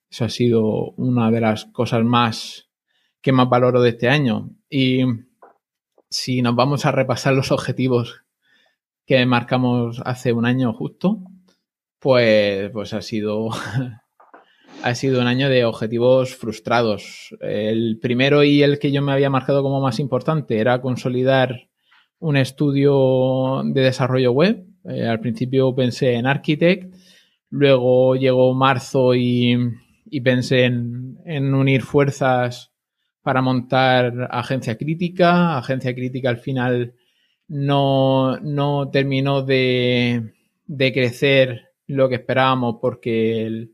Eso 0.10 0.26
ha 0.26 0.30
sido 0.30 0.92
una 0.98 1.32
de 1.32 1.42
las 1.42 1.66
cosas 1.66 2.04
más 2.04 2.70
que 3.22 3.32
más 3.32 3.50
valoro 3.50 3.82
de 3.82 3.90
este 3.90 4.10
año. 4.10 4.50
Y 4.70 5.04
si 6.10 6.42
nos 6.42 6.56
vamos 6.56 6.86
a 6.86 6.92
repasar 6.92 7.34
los 7.34 7.52
objetivos 7.52 8.24
que 9.06 9.26
marcamos 9.26 10.02
hace 10.06 10.34
un 10.34 10.46
año 10.46 10.74
justo, 10.74 11.20
pues, 12.00 12.72
pues 12.72 12.94
ha 12.94 13.02
sido 13.02 13.50
ha 14.84 14.96
sido 14.96 15.22
un 15.22 15.28
año 15.28 15.50
de 15.50 15.66
objetivos 15.66 16.36
frustrados. 16.36 17.36
El 17.42 18.00
primero 18.02 18.44
y 18.44 18.64
el 18.64 18.80
que 18.80 18.92
yo 18.92 19.02
me 19.02 19.12
había 19.12 19.30
marcado 19.30 19.64
como 19.64 19.82
más 19.82 20.00
importante 20.00 20.60
era 20.60 20.82
consolidar 20.82 21.70
un 22.20 22.38
estudio 22.38 23.62
de 23.66 23.82
desarrollo 23.82 24.32
web. 24.32 24.66
Eh, 24.86 25.06
al 25.06 25.20
principio 25.20 25.76
pensé 25.76 26.14
en 26.14 26.26
Architect, 26.26 26.96
luego 27.50 28.16
llegó 28.16 28.54
marzo 28.54 29.14
y, 29.16 29.58
pensé 30.22 30.66
en, 30.66 31.54
unir 31.54 31.82
fuerzas 31.82 32.72
para 33.22 33.42
montar 33.42 34.28
agencia 34.32 34.78
crítica. 34.78 35.58
Agencia 35.58 35.94
crítica 35.94 36.30
al 36.30 36.38
final 36.38 36.94
no, 37.48 38.38
no 38.38 38.90
terminó 38.90 39.42
de, 39.42 40.34
de 40.66 40.94
crecer 40.94 41.70
lo 41.88 42.08
que 42.10 42.16
esperábamos 42.16 42.78
porque 42.82 43.70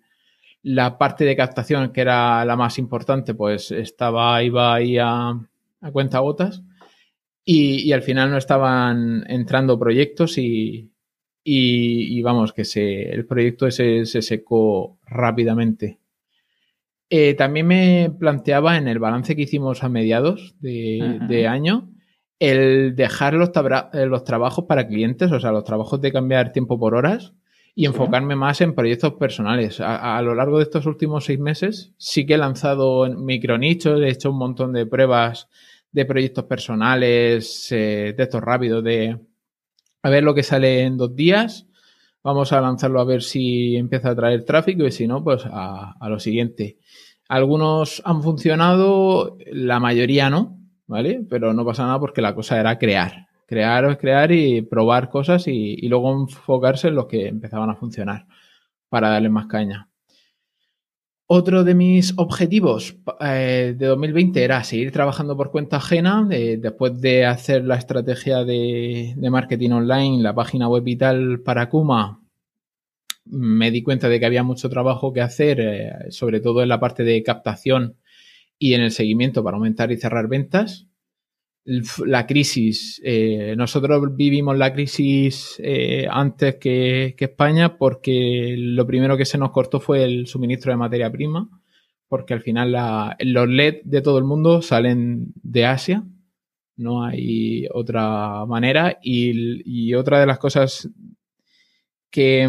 la 0.65 0.97
parte 0.97 1.25
de 1.25 1.35
captación, 1.35 1.91
que 1.93 2.01
era 2.01 2.43
la 2.43 2.55
más 2.55 2.79
importante, 2.79 3.35
pues 3.35 3.69
estaba, 3.69 4.41
iba 4.41 4.73
ahí 4.73 4.97
a, 4.97 5.29
a 5.29 5.91
cuenta 5.91 6.19
gotas. 6.19 6.63
Y, 7.45 7.91
al 7.91 8.01
final 8.01 8.31
no 8.31 8.37
estaban 8.37 9.23
entrando 9.27 9.77
proyectos 9.77 10.39
y, 10.39 10.91
y, 11.43 12.19
vamos, 12.23 12.51
que 12.53 12.65
se, 12.65 13.03
el 13.11 13.27
proyecto 13.27 13.67
ese 13.67 14.05
se 14.07 14.23
secó 14.23 14.97
rápidamente. 15.05 15.99
Eh, 17.09 17.35
también 17.35 17.67
me 17.67 18.11
planteaba 18.19 18.77
en 18.77 18.87
el 18.87 18.99
balance 18.99 19.35
que 19.35 19.43
hicimos 19.43 19.83
a 19.83 19.89
mediados 19.89 20.55
de, 20.59 21.47
año 21.47 21.91
el 22.39 22.95
dejar 22.95 23.35
los, 23.35 23.51
eh, 23.93 24.05
los, 24.05 24.23
trabajos 24.23 24.65
para 24.65 24.87
clientes, 24.87 25.31
o 25.31 25.39
sea, 25.39 25.51
los 25.51 25.63
trabajos 25.63 26.01
de 26.01 26.11
cambiar 26.11 26.51
tiempo 26.51 26.79
por 26.79 26.95
horas 26.95 27.33
y 27.75 27.85
enfocarme 27.85 28.35
más 28.35 28.61
en 28.61 28.73
proyectos 28.73 29.13
personales. 29.13 29.81
A, 29.81 30.21
lo 30.21 30.33
largo 30.33 30.57
de 30.57 30.63
estos 30.63 30.85
últimos 30.85 31.25
seis 31.25 31.39
meses 31.39 31.93
sí 31.97 32.25
que 32.25 32.35
he 32.35 32.37
lanzado 32.37 33.07
micronichos, 33.09 34.01
he 34.01 34.09
hecho 34.09 34.31
un 34.31 34.37
montón 34.37 34.71
de 34.73 34.85
pruebas 34.85 35.49
de 35.91 36.05
proyectos 36.05 36.45
personales, 36.45 37.71
eh, 37.71 38.13
de 38.15 38.23
estos 38.23 38.41
rápidos, 38.41 38.83
de 38.83 39.19
a 40.03 40.09
ver 40.09 40.23
lo 40.23 40.33
que 40.33 40.43
sale 40.43 40.81
en 40.83 40.97
dos 40.97 41.15
días. 41.15 41.67
Vamos 42.25 42.51
a 42.53 42.59
lanzarlo 42.59 42.99
a 42.99 43.03
ver 43.05 43.21
si 43.21 43.75
empieza 43.75 44.09
a 44.09 44.15
traer 44.15 44.45
tráfico 44.45 44.83
y 44.83 44.91
si 44.91 45.05
no, 45.05 45.23
pues 45.23 45.43
a, 45.45 45.95
lo 46.09 46.19
siguiente. 46.19 46.79
Algunos 47.29 48.01
han 48.03 48.23
funcionado, 48.23 49.37
la 49.45 49.79
mayoría 49.79 50.31
no, 50.31 50.57
¿vale? 50.87 51.23
Pero 51.29 51.53
no 51.53 51.63
pasa 51.63 51.83
nada 51.83 51.99
porque 51.99 52.23
la 52.23 52.33
cosa 52.33 52.59
era 52.59 52.79
crear. 52.79 53.27
Crear, 53.45 53.99
crear 53.99 54.31
y 54.31 54.63
probar 54.63 55.09
cosas 55.09 55.47
y, 55.47 55.75
y 55.77 55.87
luego 55.87 56.11
enfocarse 56.13 56.87
en 56.87 56.95
los 56.95 57.05
que 57.05 57.27
empezaban 57.27 57.69
a 57.69 57.75
funcionar 57.75 58.25
para 58.89 59.09
darle 59.09 59.29
más 59.29 59.45
caña. 59.45 59.87
Otro 61.27 61.63
de 61.63 61.73
mis 61.73 62.13
objetivos 62.17 62.97
eh, 63.19 63.73
de 63.75 63.85
2020 63.87 64.43
era 64.43 64.63
seguir 64.63 64.91
trabajando 64.91 65.35
por 65.35 65.49
cuenta 65.49 65.77
ajena. 65.77 66.23
después 66.27 67.01
de 67.01 67.25
hacer 67.25 67.63
la 67.65 67.77
estrategia 67.77 68.43
de, 68.43 69.15
marketing 69.31 69.71
online, 69.71 70.21
la 70.21 70.35
página 70.35 70.67
web 70.67 70.87
y 70.87 70.95
tal 70.97 71.41
para 71.41 71.67
Kuma, 71.69 72.21
me 73.25 73.71
di 73.71 73.81
cuenta 73.81 74.07
de 74.07 74.19
que 74.19 74.27
había 74.27 74.43
mucho 74.43 74.69
trabajo 74.69 75.13
que 75.13 75.21
hacer, 75.21 75.59
eh, 75.59 75.91
sobre 76.11 76.41
todo 76.41 76.61
en 76.61 76.69
la 76.69 76.79
parte 76.79 77.03
de 77.03 77.23
captación 77.23 77.97
y 78.59 78.75
en 78.75 78.81
el 78.81 78.91
seguimiento 78.91 79.43
para 79.43 79.57
aumentar 79.57 79.91
y 79.91 79.97
cerrar 79.97 80.27
ventas 80.27 80.87
la 81.65 82.27
crisis. 82.27 83.01
Eh, 83.03 83.55
nosotros 83.57 84.15
vivimos 84.15 84.57
la 84.57 84.71
crisis 84.71 85.55
eh, 85.59 86.07
antes 86.09 86.55
que, 86.55 87.15
España 87.17 87.77
porque 87.77 88.55
lo 88.57 88.85
primero 88.85 89.17
que 89.17 89.25
se 89.25 89.37
nos 89.37 89.51
cortó 89.51 89.79
fue 89.79 90.03
el 90.03 90.27
suministro 90.27 90.71
de 90.71 90.77
materia 90.77 91.11
prima, 91.11 91.49
porque 92.07 92.33
al 92.35 92.41
final 92.41 92.75
los 93.19 93.49
LED 93.49 93.81
de 93.83 94.01
todo 94.01 94.19
el 94.19 94.25
mundo 94.25 94.61
salen 94.61 95.33
de 95.41 95.65
Asia, 95.65 96.03
no 96.77 97.03
hay 97.03 97.67
otra 97.73 98.45
manera. 98.45 98.99
Y, 99.01 99.93
otra 99.95 100.19
de 100.19 100.27
las 100.27 100.37
cosas 100.37 100.89
que, 102.11 102.47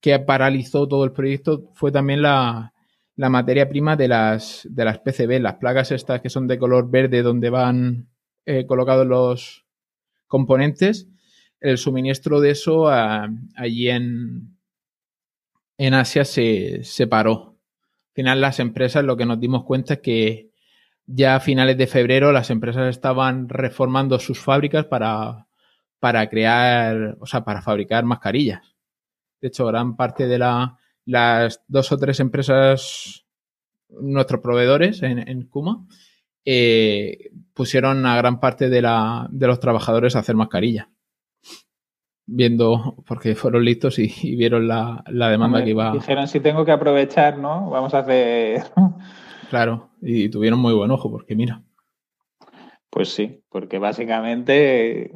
que, 0.00 0.18
paralizó 0.20 0.88
todo 0.88 1.04
el 1.04 1.12
proyecto 1.12 1.70
fue 1.74 1.92
también 1.92 2.22
la, 2.22 2.72
la 3.16 3.28
materia 3.28 3.68
prima 3.68 3.94
de 3.96 4.08
las, 4.08 4.66
de 4.70 4.84
las 4.86 4.98
PCB, 5.00 5.40
las 5.40 5.56
placas 5.56 5.92
estas 5.92 6.22
que 6.22 6.30
son 6.30 6.46
de 6.48 6.58
color 6.58 6.90
verde 6.90 7.22
donde 7.22 7.50
van 7.50 8.11
eh, 8.46 8.66
colocados 8.66 9.06
los 9.06 9.64
componentes, 10.26 11.08
el 11.60 11.78
suministro 11.78 12.40
de 12.40 12.50
eso 12.50 12.88
allí 12.88 13.88
en, 13.88 14.56
en 15.78 15.94
Asia 15.94 16.24
se, 16.24 17.06
paró. 17.08 17.56
Al 18.10 18.14
final 18.14 18.40
las 18.40 18.58
empresas 18.58 19.04
lo 19.04 19.16
que 19.16 19.26
nos 19.26 19.40
dimos 19.40 19.64
cuenta 19.64 19.94
es 19.94 20.00
que 20.00 20.50
ya 21.06 21.36
a 21.36 21.40
finales 21.40 21.76
de 21.78 21.86
febrero 21.86 22.32
las 22.32 22.50
empresas 22.50 22.88
estaban 22.88 23.48
reformando 23.48 24.18
sus 24.18 24.38
fábricas 24.38 24.86
para, 24.86 25.46
para 26.00 26.28
crear, 26.28 27.16
o 27.20 27.26
sea, 27.26 27.44
para 27.44 27.62
fabricar 27.62 28.04
mascarillas. 28.04 28.74
De 29.40 29.48
hecho, 29.48 29.66
gran 29.66 29.96
parte 29.96 30.26
de 30.26 30.38
la, 30.38 30.78
las 31.04 31.62
dos 31.68 31.90
o 31.92 31.98
tres 31.98 32.20
empresas, 32.20 33.24
nuestros 33.88 34.40
proveedores 34.40 35.02
en, 35.02 35.28
en 35.28 35.46
Kuma, 35.46 35.86
eh, 36.44 37.30
pusieron 37.54 38.04
a 38.06 38.16
gran 38.16 38.40
parte 38.40 38.68
de, 38.68 38.82
la, 38.82 39.28
de 39.30 39.46
los 39.46 39.60
trabajadores 39.60 40.16
a 40.16 40.20
hacer 40.20 40.36
mascarilla. 40.36 40.90
Viendo, 42.24 43.02
porque 43.06 43.34
fueron 43.34 43.64
listos 43.64 43.98
y, 43.98 44.36
vieron 44.36 44.68
la, 44.68 45.02
demanda 45.06 45.62
que 45.64 45.70
iba. 45.70 45.92
Dijeron, 45.92 46.28
si 46.28 46.40
tengo 46.40 46.64
que 46.64 46.72
aprovechar, 46.72 47.38
¿no? 47.38 47.68
Vamos 47.70 47.94
a 47.94 47.98
hacer. 47.98 48.62
claro, 49.50 49.90
y 50.00 50.28
tuvieron 50.28 50.58
muy 50.58 50.72
buen 50.72 50.90
ojo, 50.90 51.10
porque 51.10 51.34
mira. 51.34 51.62
Pues 52.90 53.08
sí, 53.08 53.42
porque 53.48 53.78
básicamente 53.78 55.12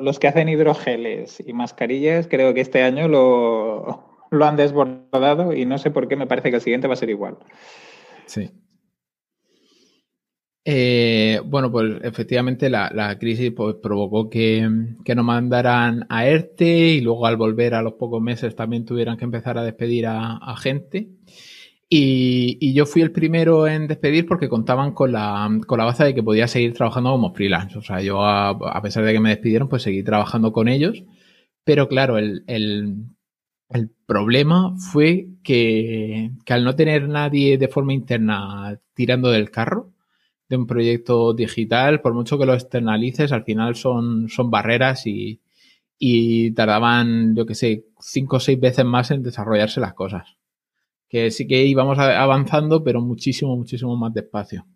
los 0.00 0.18
que 0.18 0.28
hacen 0.28 0.50
hidrogeles 0.50 1.42
y 1.44 1.54
mascarillas 1.54 2.28
creo 2.28 2.52
que 2.52 2.60
este 2.60 2.82
año 2.82 3.08
lo, 3.08 4.26
lo 4.30 4.44
han 4.44 4.56
desbordado 4.56 5.54
y 5.54 5.64
no 5.64 5.78
sé 5.78 5.90
por 5.90 6.08
qué 6.08 6.16
me 6.16 6.26
parece 6.26 6.50
que 6.50 6.56
el 6.56 6.62
siguiente 6.62 6.88
va 6.88 6.94
a 6.94 6.98
ser 6.98 7.08
igual. 7.08 7.38
Sí. 8.26 8.50
Eh, 10.64 11.40
bueno, 11.46 11.72
pues 11.72 11.92
efectivamente 12.02 12.68
la, 12.68 13.16
crisis 13.18 13.52
pues, 13.52 13.76
provocó 13.82 14.28
que, 14.28 14.68
nos 15.14 15.24
mandaran 15.24 16.06
a 16.08 16.26
ERTE 16.26 16.94
y 16.94 17.00
luego 17.00 17.26
al 17.26 17.36
volver 17.36 17.74
a 17.74 17.82
los 17.82 17.94
pocos 17.94 18.20
meses 18.22 18.54
también 18.54 18.84
tuvieran 18.84 19.16
que 19.16 19.24
empezar 19.24 19.56
a 19.58 19.64
despedir 19.64 20.06
a, 20.06 20.54
gente. 20.58 21.08
Y, 21.88 22.72
yo 22.74 22.86
fui 22.86 23.02
el 23.02 23.12
primero 23.12 23.66
en 23.66 23.88
despedir 23.88 24.26
porque 24.26 24.48
contaban 24.48 24.92
con 24.92 25.12
la, 25.12 25.48
con 25.66 25.78
la 25.78 25.84
base 25.84 26.04
de 26.04 26.14
que 26.14 26.22
podía 26.22 26.46
seguir 26.48 26.74
trabajando 26.74 27.10
como 27.12 27.34
freelance. 27.34 27.78
O 27.78 27.82
sea, 27.82 28.00
yo 28.02 28.24
a, 28.24 28.82
pesar 28.82 29.04
de 29.04 29.12
que 29.12 29.20
me 29.20 29.30
despidieron, 29.30 29.68
pues 29.68 29.82
seguí 29.82 30.02
trabajando 30.02 30.52
con 30.52 30.68
ellos. 30.68 31.04
Pero 31.64 31.88
claro, 31.88 32.18
el, 32.18 32.44
problema 34.06 34.74
fue 34.76 35.28
que, 35.44 36.32
que 36.44 36.52
al 36.52 36.64
no 36.64 36.74
tener 36.76 37.08
nadie 37.08 37.58
de 37.58 37.68
forma 37.68 37.92
interna 37.92 38.80
tirando 38.94 39.30
del 39.30 39.50
carro, 39.50 39.92
de 40.50 40.56
un 40.56 40.66
proyecto 40.66 41.32
digital, 41.32 42.00
por 42.00 42.12
mucho 42.12 42.36
que 42.36 42.44
lo 42.44 42.54
externalices, 42.54 43.30
al 43.30 43.44
final 43.44 43.76
son, 43.76 44.28
son 44.28 44.50
barreras 44.50 45.04
y, 45.06 45.40
tardaban, 46.54 47.36
yo 47.36 47.46
que 47.46 47.54
sé, 47.54 47.86
cinco 48.00 48.36
o 48.36 48.40
seis 48.40 48.58
veces 48.58 48.84
más 48.84 49.12
en 49.12 49.22
desarrollarse 49.22 49.80
las 49.80 49.94
cosas. 49.94 50.36
Que 51.08 51.30
sí 51.30 51.46
que 51.46 51.64
íbamos 51.64 51.98
avanzando, 51.98 52.82
pero 52.82 53.00
muchísimo, 53.00 53.56
muchísimo 53.56 53.96
más 53.96 54.12
despacio. 54.12 54.66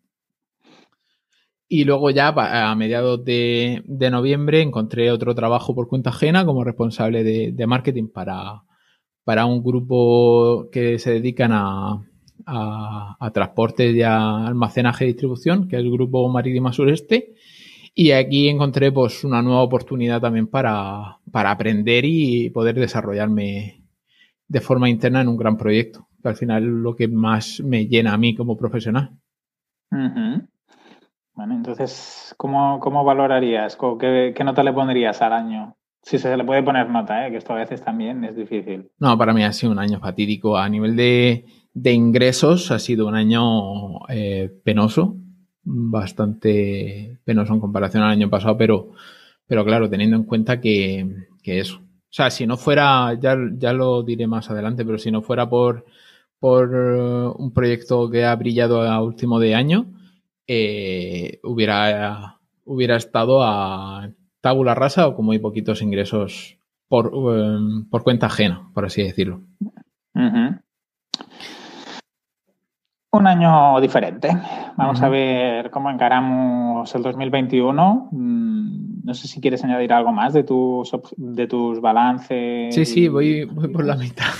Y 1.69 1.85
luego 1.85 2.11
ya 2.11 2.29
a 2.29 2.75
mediados 2.77 3.25
de, 3.25 3.83
noviembre 4.13 4.63
encontré 4.63 5.11
otro 5.11 5.35
trabajo 5.35 5.75
por 5.75 5.89
cuenta 5.89 6.11
ajena 6.11 6.47
como 6.47 6.63
responsable 6.63 7.25
de, 7.25 7.67
marketing 7.67 8.09
para, 8.13 8.63
para 9.25 9.47
un 9.47 9.65
grupo 9.65 10.69
que 10.71 11.01
se 11.01 11.15
dedican 11.15 11.51
a, 11.53 12.01
a, 12.47 13.31
transporte 13.33 13.91
y 13.91 14.03
a 14.03 14.47
almacenaje 14.47 15.05
y 15.05 15.09
distribución, 15.09 15.69
que 15.69 15.77
es 15.77 15.83
el 15.83 15.91
Grupo 15.91 16.29
Marítima 16.29 16.73
Sureste. 16.73 17.35
Y 17.95 18.11
aquí 18.11 18.49
encontré 18.49 18.91
pues 18.91 19.25
una 19.25 19.41
nueva 19.41 19.63
oportunidad 19.63 20.21
también 20.21 20.49
para, 20.49 21.19
aprender 21.33 22.05
y 22.05 22.51
poder 22.51 22.75
desarrollarme 22.75 23.85
de 24.49 24.61
forma 24.61 24.89
interna 24.89 25.21
en 25.21 25.29
un 25.29 25.37
gran 25.37 25.57
proyecto, 25.57 26.09
que 26.23 26.29
al 26.29 26.37
final 26.37 26.63
es 26.65 26.69
lo 26.69 26.97
que 26.97 27.09
más 27.09 27.61
me 27.65 27.87
llena 27.87 28.13
a 28.13 28.19
mí 28.19 28.35
como 28.35 28.57
profesional. 28.57 29.11
Bueno, 29.91 31.55
entonces, 31.55 32.35
¿cómo, 32.37 33.05
valorarías? 33.05 33.77
¿Qué, 34.01 34.33
¿Qué, 34.37 34.45
nota 34.45 34.63
le 34.63 34.73
pondrías 34.73 35.23
al 35.23 35.33
año? 35.33 35.77
Si 36.03 36.19
se 36.19 36.37
le 36.37 36.45
puede 36.45 36.63
poner 36.63 36.91
nota, 36.91 37.27
¿eh? 37.27 37.31
que 37.31 37.39
esto 37.39 37.55
a 37.55 37.57
veces 37.57 37.83
también 37.83 38.25
es 38.25 38.37
difícil. 38.37 38.91
No, 38.99 39.17
para 39.17 39.33
mí 39.33 39.43
ha 39.43 39.53
sido 39.53 39.73
un 39.73 39.79
año 39.79 40.01
fatídico 40.01 40.59
a 40.59 40.69
nivel 40.69 40.97
de, 40.97 41.47
de 41.75 41.93
ingresos 41.93 42.71
ha 42.71 42.79
sido 42.79 43.07
un 43.07 43.17
año 43.17 44.07
eh, 44.09 44.51
penoso, 44.63 45.17
bastante 45.65 47.19
penoso 47.25 47.53
en 47.53 47.61
comparación 47.61 48.05
al 48.05 48.13
año 48.13 48.31
pasado, 48.31 48.57
pero, 48.57 48.93
pero 49.47 49.65
claro, 49.65 49.91
teniendo 49.91 50.17
en 50.17 50.25
cuenta 50.25 50.61
que, 50.61 51.27
que 51.43 51.59
eso. 51.59 51.79
O 51.79 52.17
sea, 52.17 52.31
si 52.31 52.47
no 52.47 52.57
fuera, 52.57 53.19
ya, 53.21 53.37
ya 53.59 53.73
lo 53.73 54.05
diré 54.05 54.29
más 54.29 54.49
adelante, 54.51 54.85
pero 54.85 54.99
si 54.99 55.11
no 55.11 55.21
fuera 55.21 55.49
por, 55.51 55.85
por 56.39 56.71
eh, 56.73 57.33
un 57.37 57.53
proyecto 57.53 58.09
que 58.09 58.25
ha 58.25 58.37
brillado 58.37 58.83
a 58.83 59.03
último 59.03 59.41
de 59.41 59.57
año, 59.57 59.87
eh, 60.47 61.41
hubiera, 61.43 62.39
hubiera 62.65 62.97
estado 62.97 63.43
a 63.43 64.11
tabula 64.41 64.75
rasa 64.75 65.09
o 65.09 65.17
como 65.17 65.33
hay 65.33 65.41
poquitos 65.41 65.83
ingresos 65.83 66.57
por, 66.87 67.11
por 67.91 68.05
cuenta 68.05 68.27
ajena, 68.27 68.71
por 68.75 68.85
así 68.85 69.03
decirlo. 69.03 69.41
Un 73.15 73.29
año 73.29 73.81
diferente. 73.81 74.29
Vamos 74.77 75.01
a 75.01 75.09
ver 75.09 75.71
cómo 75.71 75.89
encaramos 75.89 76.93
el 76.97 77.03
2021. 77.05 78.09
Mm, 78.11 79.05
no 79.05 79.15
sé 79.15 79.29
si 79.29 79.41
quieres 79.41 79.63
añadir 79.63 79.93
algo 79.93 80.11
más 80.11 80.33
de 80.33 80.43
tus, 80.43 80.91
de 81.17 81.47
tus 81.47 81.81
balances. 81.81 82.75
Sí, 82.75 82.85
sí, 82.85 83.07
voy, 83.07 83.47
por 83.47 83.85
la 83.85 83.95
mitad. 83.95 84.33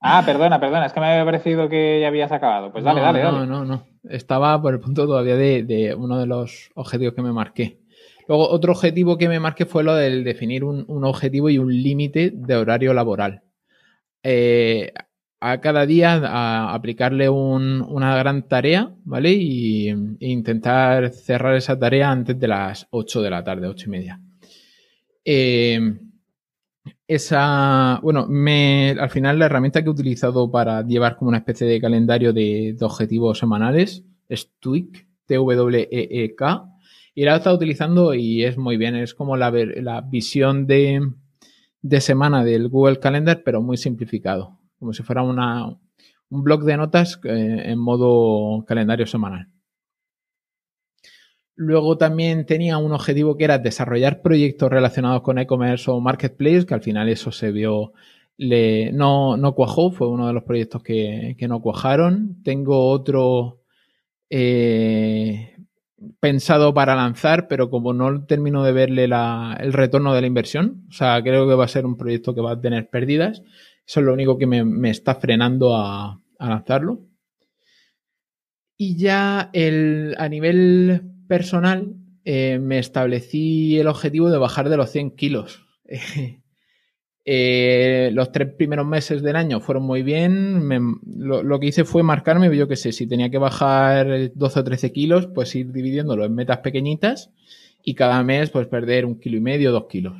Ah, 0.00 0.24
perdona, 0.26 0.58
perdona, 0.58 0.86
es 0.86 0.92
que 0.92 0.98
me 0.98 1.06
había 1.06 1.24
parecido 1.24 1.68
que 1.68 2.00
ya 2.00 2.08
habías 2.08 2.32
acabado. 2.32 2.72
Pues 2.72 2.82
dale, 2.82 3.00
dale, 3.00 3.20
dale. 3.20 3.38
No, 3.38 3.46
no, 3.46 3.64
no. 3.64 3.84
Estaba 4.10 4.60
por 4.60 4.74
el 4.74 4.80
punto 4.80 5.06
todavía 5.06 5.36
de, 5.36 5.94
uno 5.96 6.18
de 6.18 6.26
los 6.26 6.70
objetivos 6.74 7.14
que 7.14 7.22
me 7.22 7.32
marqué. 7.32 7.78
Luego, 8.26 8.48
otro 8.48 8.72
objetivo 8.72 9.16
que 9.16 9.28
me 9.28 9.38
marqué 9.38 9.64
fue 9.64 9.84
lo 9.84 9.94
del 9.94 10.24
definir 10.24 10.64
un, 10.64 11.04
objetivo 11.04 11.50
y 11.50 11.58
un 11.58 11.72
límite 11.72 12.32
de 12.34 12.56
horario 12.56 12.92
laboral. 12.94 13.42
Eh, 14.24 14.92
a 15.40 15.60
cada 15.60 15.86
día 15.86 16.14
a 16.14 16.74
aplicarle 16.74 17.28
una 17.28 18.16
gran 18.16 18.48
tarea, 18.48 18.94
¿vale? 19.04 19.32
Y, 19.32 19.88
e 19.88 20.28
intentar 20.28 21.10
cerrar 21.10 21.54
esa 21.56 21.78
tarea 21.78 22.10
antes 22.10 22.38
de 22.38 22.48
las 22.48 22.86
8 22.90 23.22
de 23.22 23.30
la 23.30 23.44
tarde, 23.44 23.68
8 23.68 23.86
y 23.86 23.90
media. 23.90 24.20
Eh, 25.24 25.80
esa, 27.06 28.00
bueno, 28.02 28.28
al 28.28 29.10
final 29.10 29.38
la 29.38 29.46
herramienta 29.46 29.82
que 29.82 29.88
he 29.88 29.92
utilizado 29.92 30.50
para 30.50 30.86
llevar 30.86 31.16
como 31.16 31.28
una 31.28 31.38
especie 31.38 31.66
de 31.66 31.80
calendario 31.80 32.32
de, 32.32 32.76
objetivos 32.80 33.38
semanales 33.38 34.04
es 34.28 34.52
Tweak, 34.58 35.06
T-W-E-E-K, 35.26 36.64
y 37.14 37.24
la 37.24 37.34
he 37.34 37.36
estado 37.38 37.56
utilizando 37.56 38.14
y 38.14 38.44
es 38.44 38.56
muy 38.58 38.76
bien, 38.76 38.94
es 38.94 39.14
como 39.14 39.36
la, 39.36 39.50
la 39.50 40.00
visión 40.02 40.66
de, 40.66 41.00
de 41.82 42.00
semana 42.00 42.44
del 42.44 42.68
Google 42.68 43.00
Calendar, 43.00 43.42
pero 43.44 43.62
muy 43.62 43.76
simplificado, 43.76 44.57
como 44.78 44.92
si 44.92 45.02
fuera 45.02 45.22
una, 45.22 45.66
un 46.30 46.42
blog 46.42 46.64
de 46.64 46.76
notas 46.76 47.20
eh, 47.24 47.62
en 47.66 47.78
modo 47.78 48.64
calendario 48.64 49.06
semanal. 49.06 49.48
Luego 51.56 51.98
también 51.98 52.46
tenía 52.46 52.78
un 52.78 52.92
objetivo 52.92 53.36
que 53.36 53.44
era 53.44 53.58
desarrollar 53.58 54.22
proyectos 54.22 54.70
relacionados 54.70 55.22
con 55.22 55.38
e-commerce 55.38 55.90
o 55.90 56.00
marketplace, 56.00 56.64
que 56.64 56.74
al 56.74 56.82
final 56.82 57.08
eso 57.08 57.32
se 57.32 57.50
vio, 57.50 57.92
le, 58.36 58.92
no, 58.92 59.36
no 59.36 59.54
cuajó, 59.56 59.90
fue 59.90 60.08
uno 60.08 60.28
de 60.28 60.32
los 60.32 60.44
proyectos 60.44 60.84
que, 60.84 61.36
no 61.48 61.60
cuajaron. 61.60 62.40
Tengo 62.44 62.88
otro 62.88 63.62
eh, 64.30 65.56
pensado 66.20 66.72
para 66.72 66.94
lanzar, 66.94 67.48
pero 67.48 67.70
como 67.70 67.92
no 67.92 68.24
termino 68.24 68.62
de 68.62 68.72
verle 68.72 69.04
el 69.06 69.72
retorno 69.72 70.14
de 70.14 70.20
la 70.20 70.26
inversión, 70.28 70.84
o 70.88 70.92
sea, 70.92 71.20
creo 71.22 71.48
que 71.48 71.54
va 71.54 71.64
a 71.64 71.68
ser 71.68 71.86
un 71.86 71.96
proyecto 71.96 72.36
que 72.36 72.40
va 72.40 72.52
a 72.52 72.60
tener 72.60 72.88
pérdidas. 72.88 73.42
Eso 73.88 74.00
es 74.00 74.06
lo 74.06 74.12
único 74.12 74.36
que 74.36 74.46
me, 74.46 74.90
está 74.90 75.14
frenando 75.14 75.74
a, 75.74 76.20
lanzarlo. 76.38 77.06
Y 78.76 78.98
ya 78.98 79.48
el, 79.54 80.14
a 80.18 80.28
nivel 80.28 81.02
personal, 81.26 81.94
eh, 82.22 82.58
me 82.60 82.78
establecí 82.78 83.78
el 83.78 83.86
objetivo 83.86 84.30
de 84.30 84.36
bajar 84.36 84.68
de 84.68 84.76
los 84.76 84.90
100 84.90 85.16
kilos. 85.16 85.64
Eh, 87.30 88.08
los 88.14 88.32
tres 88.32 88.54
primeros 88.54 88.86
meses 88.86 89.20
del 89.20 89.36
año 89.36 89.60
fueron 89.60 89.82
muy 89.82 90.02
bien. 90.02 90.66
lo, 91.04 91.60
que 91.60 91.66
hice 91.66 91.84
fue 91.84 92.02
marcarme, 92.02 92.56
yo 92.56 92.68
que 92.68 92.76
sé, 92.76 92.90
si 92.90 93.06
tenía 93.06 93.28
que 93.28 93.36
bajar 93.36 94.32
12 94.34 94.60
o 94.60 94.64
13 94.64 94.92
kilos, 94.92 95.26
pues 95.26 95.54
ir 95.54 95.70
dividiéndolo 95.70 96.24
en 96.24 96.34
metas 96.34 96.60
pequeñitas 96.60 97.30
y 97.84 97.92
cada 97.92 98.22
mes 98.22 98.48
pues 98.48 98.66
perder 98.68 99.04
un 99.04 99.20
kilo 99.20 99.36
y 99.36 99.42
medio, 99.42 99.72
dos 99.72 99.88
kilos. 99.90 100.14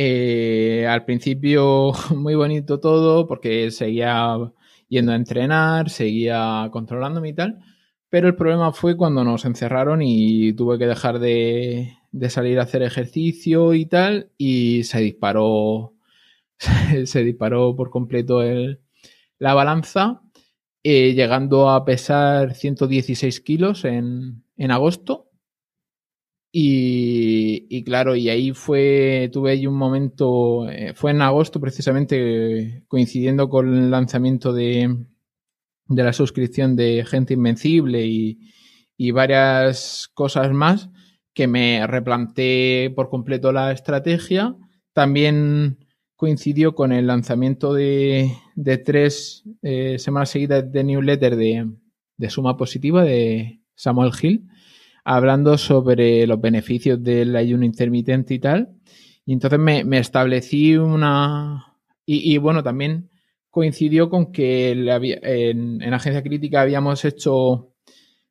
Eh, 0.00 0.86
al 0.88 1.04
principio 1.04 1.92
muy 2.14 2.36
bonito 2.36 2.78
todo 2.78 3.26
porque 3.26 3.72
seguía 3.72 4.36
yendo 4.88 5.10
a 5.10 5.16
entrenar, 5.16 5.90
seguía 5.90 6.68
controlándome 6.70 7.30
y 7.30 7.32
tal. 7.34 7.58
Pero 8.08 8.28
el 8.28 8.36
problema 8.36 8.72
fue 8.72 8.96
cuando 8.96 9.24
nos 9.24 9.44
encerraron 9.44 10.00
y 10.02 10.52
tuve 10.52 10.78
que 10.78 10.86
dejar 10.86 11.18
de, 11.18 11.94
salir 12.28 12.60
a 12.60 12.62
hacer 12.62 12.82
ejercicio 12.82 13.74
y 13.74 13.86
tal, 13.86 14.30
y 14.38 14.84
se 14.84 15.00
disparó, 15.00 15.94
se 17.04 17.24
disparó 17.24 17.74
por 17.76 17.90
completo 17.90 18.42
el, 18.42 18.80
la 19.38 19.54
balanza, 19.54 20.22
eh, 20.84 21.14
llegando 21.14 21.70
a 21.70 21.84
pesar 21.84 22.54
116 22.54 23.40
kilos 23.40 23.84
en, 23.84 24.44
agosto. 24.70 25.27
Y, 26.50 27.84
claro, 27.84 28.16
y 28.16 28.30
ahí 28.30 28.52
fue, 28.52 29.30
tuve 29.32 29.52
ahí 29.52 29.66
un 29.66 29.76
momento, 29.76 30.68
eh, 30.70 30.94
fue 30.94 31.10
en 31.10 31.20
agosto 31.22 31.60
precisamente 31.60 32.84
coincidiendo 32.88 33.48
con 33.48 33.74
el 33.76 33.90
lanzamiento 33.90 34.52
de, 34.52 34.96
de 35.88 36.02
la 36.04 36.12
suscripción 36.12 36.76
de 36.76 37.04
Gente 37.06 37.34
Invencible 37.34 38.06
y, 38.06 38.38
varias 39.12 40.08
cosas 40.12 40.52
más 40.52 40.90
que 41.32 41.46
me 41.46 41.86
replanteé 41.86 42.90
por 42.90 43.08
completo 43.08 43.52
la 43.52 43.70
estrategia. 43.72 44.56
También 44.92 45.86
coincidió 46.16 46.74
con 46.74 46.92
el 46.92 47.06
lanzamiento 47.06 47.72
de, 47.74 48.32
tres 48.84 49.44
eh, 49.62 49.98
semanas 49.98 50.30
seguidas 50.30 50.70
de 50.70 50.84
newsletter 50.84 51.36
de, 51.36 51.70
de, 52.16 52.30
Suma 52.30 52.56
Positiva 52.56 53.04
de 53.04 53.60
Samuel 53.76 54.10
Hill, 54.20 54.48
hablando 55.10 55.56
sobre 55.56 56.26
los 56.26 56.38
beneficios 56.38 57.02
del 57.02 57.34
ayuno 57.34 57.64
intermitente 57.64 58.34
y 58.34 58.38
tal. 58.38 58.68
Y 59.24 59.32
entonces 59.32 59.58
me, 59.58 59.98
establecí 59.98 60.76
una... 60.76 61.74
Y, 62.04 62.34
y 62.34 62.36
bueno, 62.36 62.62
también 62.62 63.08
coincidió 63.50 64.10
con 64.10 64.32
que 64.32 64.70
en, 64.70 65.94
Agencia 65.94 66.22
Crítica 66.22 66.60
habíamos 66.60 67.04
hecho 67.06 67.72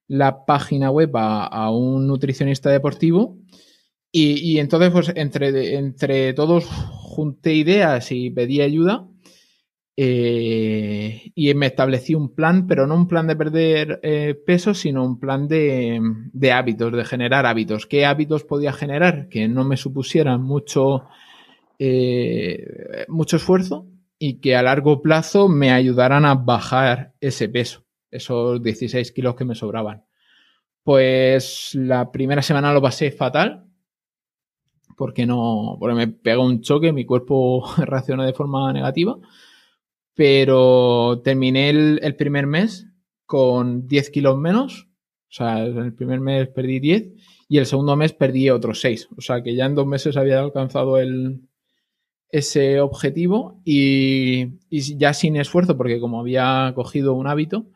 la 0.07 0.45
página 0.45 0.91
web 0.91 1.09
a, 1.15 1.71
un 1.71 2.05
nutricionista 2.05 2.69
deportivo 2.69 3.37
y, 4.11 4.59
entonces 4.59 4.91
pues 4.91 5.11
entre, 5.15 5.75
entre 5.75 6.33
todos 6.33 6.65
junté 6.65 7.55
ideas 7.55 8.11
y 8.11 8.29
pedí 8.29 8.61
ayuda 8.61 9.07
eh, 9.99 11.31
y 11.33 11.51
me 11.55 11.65
establecí 11.65 12.13
un 12.13 12.35
plan, 12.35 12.67
pero 12.67 12.85
no 12.85 12.93
un 12.93 13.07
plan 13.07 13.25
de 13.25 13.35
perder 13.35 13.99
eh, 14.03 14.35
peso, 14.35 14.75
sino 14.75 15.03
un 15.03 15.19
plan 15.19 15.47
de, 15.47 15.99
hábitos, 16.53 16.93
de 16.93 17.03
generar 17.03 17.47
hábitos. 17.47 17.87
¿Qué 17.87 18.05
hábitos 18.05 18.43
podía 18.43 18.73
generar? 18.73 19.27
Que 19.27 19.47
no 19.47 19.63
me 19.63 19.75
supusieran 19.75 20.43
mucho, 20.43 21.05
eh, 21.79 23.05
mucho 23.07 23.37
esfuerzo 23.37 23.87
y 24.19 24.35
que 24.39 24.55
a 24.55 24.61
largo 24.61 25.01
plazo 25.01 25.49
me 25.49 25.71
ayudaran 25.71 26.25
a 26.25 26.35
bajar 26.35 27.13
ese 27.19 27.49
peso, 27.49 27.83
esos 28.11 28.61
16 28.61 29.11
kilos 29.11 29.33
que 29.33 29.45
me 29.45 29.55
sobraban. 29.55 30.05
Pues 30.83 31.71
la 31.73 32.11
primera 32.11 32.43
semana 32.43 32.71
lo 32.71 32.83
pasé 32.83 33.09
fatal, 33.09 33.65
porque 34.95 35.25
no, 35.25 35.75
porque 35.79 35.95
me 35.95 36.07
pegó 36.07 36.45
un 36.45 36.61
choque, 36.61 36.93
mi 36.93 37.03
cuerpo 37.05 37.65
reacciona 37.77 38.27
de 38.27 38.33
forma 38.33 38.71
negativa, 38.71 39.17
pero 40.17 41.21
terminé 41.23 41.69
el, 41.69 42.15
primer 42.15 42.47
mes 42.47 42.87
con 43.27 43.87
10 43.87 44.09
kilos 44.09 44.35
menos, 44.35 44.89
o 45.29 45.31
sea, 45.31 45.63
en 45.63 45.77
el 45.77 45.93
primer 45.93 46.19
mes 46.19 46.47
perdí 46.47 46.79
10 46.79 47.13
y 47.47 47.59
el 47.59 47.67
segundo 47.67 47.95
mes 47.95 48.13
perdí 48.13 48.49
otros 48.49 48.81
6, 48.81 49.09
o 49.15 49.21
sea 49.21 49.43
que 49.43 49.55
ya 49.55 49.65
en 49.65 49.75
dos 49.75 49.85
meses 49.85 50.17
había 50.17 50.39
alcanzado 50.39 50.97
el, 50.97 51.47
ese 52.29 52.81
objetivo 52.81 53.61
y, 53.63 54.57
ya 54.71 55.13
sin 55.13 55.35
esfuerzo, 55.35 55.77
porque 55.77 55.99
como 55.99 56.19
había 56.19 56.71
cogido 56.73 57.13
un 57.13 57.27
hábito, 57.27 57.67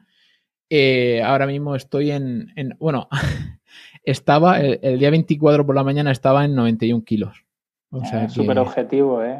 eh, 0.67 1.21
ahora 1.21 1.45
mismo 1.45 1.75
estoy 1.75 2.09
en, 2.09 2.53
bueno, 2.79 3.07
estaba, 4.03 4.59
el, 4.61 4.97
día 4.97 5.11
24 5.11 5.63
por 5.63 5.75
la 5.75 5.83
mañana 5.83 6.11
estaba 6.11 6.43
en 6.43 6.55
91 6.55 7.03
kilos. 7.03 7.45
O 7.91 8.03
sea, 8.03 8.29
súper 8.29 8.57
objetivo, 8.57 9.21
¿eh? 9.21 9.37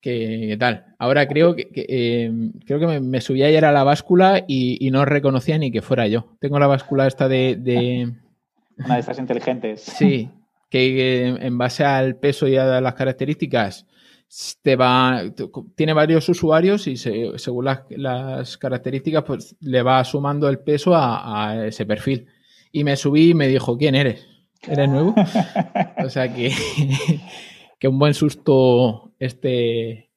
¿Qué, 0.00 0.56
tal? 0.58 0.94
Ahora 0.98 1.28
creo 1.28 1.54
que, 1.54 1.68
em, 1.74 2.52
creo 2.64 2.80
que 2.80 3.00
me, 3.00 3.20
subí 3.20 3.42
ayer 3.42 3.64
a 3.66 3.72
la 3.72 3.84
báscula 3.84 4.44
y, 4.48 4.90
no 4.90 5.04
reconocía 5.04 5.58
ni 5.58 5.70
que 5.70 5.82
fuera 5.82 6.06
yo. 6.06 6.36
Tengo 6.40 6.58
la 6.58 6.66
báscula 6.66 7.06
esta 7.06 7.28
de, 7.28 7.56
de... 7.56 8.14
Una 8.84 8.94
de 8.94 9.00
estas 9.00 9.18
inteligentes. 9.18 9.82
Sí, 9.82 10.30
que 10.70 11.26
en 11.28 11.58
base 11.58 11.84
al 11.84 12.16
peso 12.16 12.48
y 12.48 12.56
a 12.56 12.80
las 12.80 12.94
características 12.94 13.86
te 14.62 14.76
va, 14.76 15.22
tiene 15.74 15.92
varios 15.92 16.28
usuarios 16.28 16.86
y 16.86 16.96
según 16.96 17.64
las, 17.64 18.56
características 18.58 19.24
pues 19.24 19.56
le 19.60 19.82
va 19.82 20.04
sumando 20.04 20.48
el 20.48 20.60
peso 20.60 20.92
a, 20.94 21.66
ese 21.66 21.84
perfil. 21.84 22.26
Y 22.72 22.84
me 22.84 22.96
subí 22.96 23.30
y 23.30 23.34
me 23.34 23.48
dijo, 23.48 23.76
¿quién 23.76 23.96
eres? 23.96 24.26
¿Eres 24.62 24.88
nuevo? 24.88 25.14
o 26.04 26.08
sea 26.08 26.32
que, 26.32 26.52
que 27.78 27.88
un 27.88 27.98
buen 27.98 28.14
susto 28.14 29.09
este, 29.20 30.10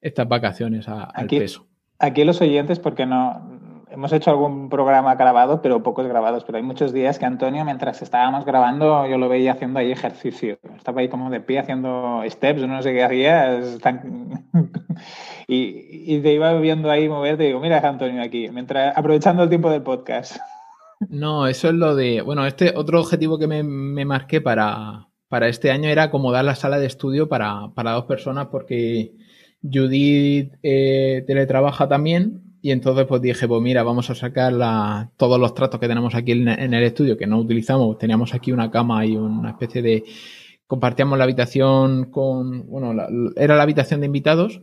estas 0.00 0.26
vacaciones 0.26 0.88
al 0.88 1.26
peso. 1.26 1.66
Aquí 1.98 2.24
los 2.24 2.40
oyentes, 2.40 2.78
porque 2.78 3.04
no, 3.04 3.60
hemos 3.94 4.12
hecho 4.12 4.30
algún 4.30 4.68
programa 4.68 5.14
grabado, 5.14 5.62
pero 5.62 5.82
pocos 5.82 6.06
grabados. 6.06 6.44
Pero 6.44 6.58
hay 6.58 6.64
muchos 6.64 6.92
días 6.92 7.18
que 7.18 7.24
Antonio, 7.24 7.64
mientras 7.64 8.02
estábamos 8.02 8.44
grabando, 8.44 9.06
yo 9.06 9.18
lo 9.18 9.28
veía 9.28 9.52
haciendo 9.52 9.78
ahí 9.78 9.92
ejercicio. 9.92 10.58
Estaba 10.76 11.00
ahí 11.00 11.08
como 11.08 11.30
de 11.30 11.40
pie 11.40 11.60
haciendo 11.60 12.22
steps, 12.28 12.66
no 12.66 12.82
sé 12.82 12.92
qué 12.92 13.04
hacías. 13.04 13.78
y, 15.46 16.20
te 16.20 16.32
iba 16.32 16.52
viendo 16.54 16.90
ahí 16.90 17.08
moverte 17.08 17.44
y 17.44 17.46
digo, 17.48 17.60
mira 17.60 17.78
Antonio 17.78 18.22
aquí, 18.22 18.48
mientras, 18.50 18.96
aprovechando 18.96 19.44
el 19.44 19.48
tiempo 19.48 19.70
del 19.70 19.82
podcast. 19.82 20.36
No, 21.10 21.46
eso 21.48 21.68
es 21.68 21.74
lo 21.74 21.94
de. 21.94 22.22
Bueno, 22.22 22.46
este 22.46 22.72
otro 22.74 23.00
objetivo 23.00 23.38
que 23.38 23.46
me, 23.46 24.04
marqué 24.04 24.40
para, 24.40 25.08
para, 25.28 25.48
este 25.48 25.70
año 25.70 25.88
era 25.88 26.04
acomodar 26.04 26.44
la 26.44 26.54
sala 26.54 26.78
de 26.78 26.86
estudio 26.86 27.28
para, 27.28 27.70
dos 27.76 28.04
personas, 28.04 28.48
porque 28.50 29.12
Judith 29.62 30.54
eh, 30.62 31.24
teletrabaja 31.26 31.88
también 31.88 32.42
Y 32.60 32.70
entonces 32.70 33.06
pues 33.06 33.22
dije, 33.22 33.48
pues 33.48 33.62
mira, 33.62 33.82
vamos 33.82 34.10
a 34.10 34.14
sacar 34.14 34.52
todos 35.16 35.40
los 35.40 35.54
tratos 35.54 35.80
que 35.80 35.88
tenemos 35.88 36.14
aquí 36.14 36.32
en, 36.32 36.48
el 36.48 36.82
estudio 36.82 37.16
que 37.16 37.26
no 37.26 37.38
utilizamos. 37.38 37.98
Teníamos 37.98 38.34
aquí 38.34 38.52
una 38.52 38.70
cama 38.70 39.04
y 39.04 39.16
una 39.16 39.50
especie 39.50 39.82
de... 39.82 40.04
Compartíamos 40.66 41.18
la 41.18 41.24
habitación 41.24 42.10
con... 42.10 42.66
Bueno, 42.68 42.94
era 43.36 43.56
la 43.56 43.62
habitación 43.62 44.00
de 44.00 44.06
invitados. 44.06 44.62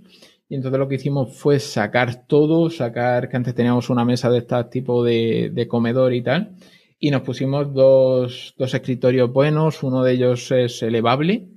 Y 0.49 0.55
entonces 0.55 0.79
lo 0.79 0.87
que 0.87 0.95
hicimos 0.95 1.37
fue 1.37 1.59
sacar 1.59 2.27
todo, 2.27 2.69
sacar 2.69 3.29
que 3.29 3.37
antes 3.37 3.55
teníamos 3.55 3.89
una 3.89 4.03
mesa 4.03 4.29
de 4.29 4.39
este 4.39 4.63
tipo 4.65 5.03
de, 5.03 5.51
de 5.53 5.67
comedor 5.67 6.13
y 6.13 6.23
tal. 6.23 6.55
Y 7.01 7.11
nos 7.11 7.23
pusimos 7.23 7.73
dos, 7.73 8.53
dos 8.57 8.73
escritorios 8.73 9.33
buenos. 9.33 9.83
Uno 9.83 10.03
de 10.03 10.13
ellos 10.13 10.49
es 10.51 10.81
elevable. 10.83 11.49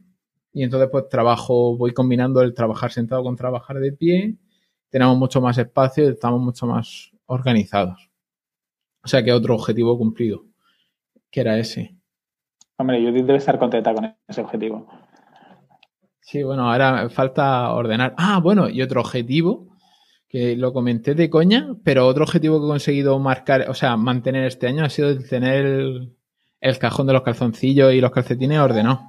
Y 0.52 0.64
entonces 0.64 0.88
pues 0.90 1.08
trabajo, 1.08 1.76
voy 1.76 1.92
combinando 1.92 2.42
el 2.42 2.54
trabajar 2.54 2.90
sentado 2.90 3.22
con 3.22 3.36
trabajar 3.36 3.78
de 3.78 3.92
pie 3.92 4.38
tenemos 4.94 5.18
mucho 5.18 5.40
más 5.40 5.58
espacio 5.58 6.04
y 6.04 6.12
estamos 6.12 6.40
mucho 6.40 6.68
más 6.68 7.10
organizados. 7.26 8.08
O 9.02 9.08
sea 9.08 9.24
que 9.24 9.32
otro 9.32 9.56
objetivo 9.56 9.98
cumplido, 9.98 10.44
que 11.32 11.40
era 11.40 11.58
ese. 11.58 11.96
Hombre, 12.76 13.02
yo 13.02 13.10
debe 13.10 13.34
estar 13.34 13.58
contenta 13.58 13.92
con 13.92 14.14
ese 14.28 14.40
objetivo. 14.40 14.86
Sí, 16.20 16.44
bueno, 16.44 16.70
ahora 16.70 17.08
falta 17.08 17.72
ordenar. 17.72 18.14
Ah, 18.16 18.38
bueno, 18.40 18.70
y 18.70 18.82
otro 18.82 19.00
objetivo, 19.00 19.73
que 20.34 20.56
lo 20.56 20.72
comenté 20.72 21.14
de 21.14 21.30
coña, 21.30 21.76
pero 21.84 22.08
otro 22.08 22.24
objetivo 22.24 22.58
que 22.58 22.66
he 22.66 22.68
conseguido 22.68 23.16
marcar, 23.20 23.70
o 23.70 23.74
sea, 23.74 23.96
mantener 23.96 24.42
este 24.46 24.66
año 24.66 24.84
ha 24.84 24.88
sido 24.88 25.10
el 25.10 25.28
tener 25.28 25.64
el, 25.64 26.78
cajón 26.80 27.06
de 27.06 27.12
los 27.12 27.22
calzoncillos 27.22 27.94
y 27.94 28.00
los 28.00 28.10
calcetines 28.10 28.58
ordenado. 28.58 29.02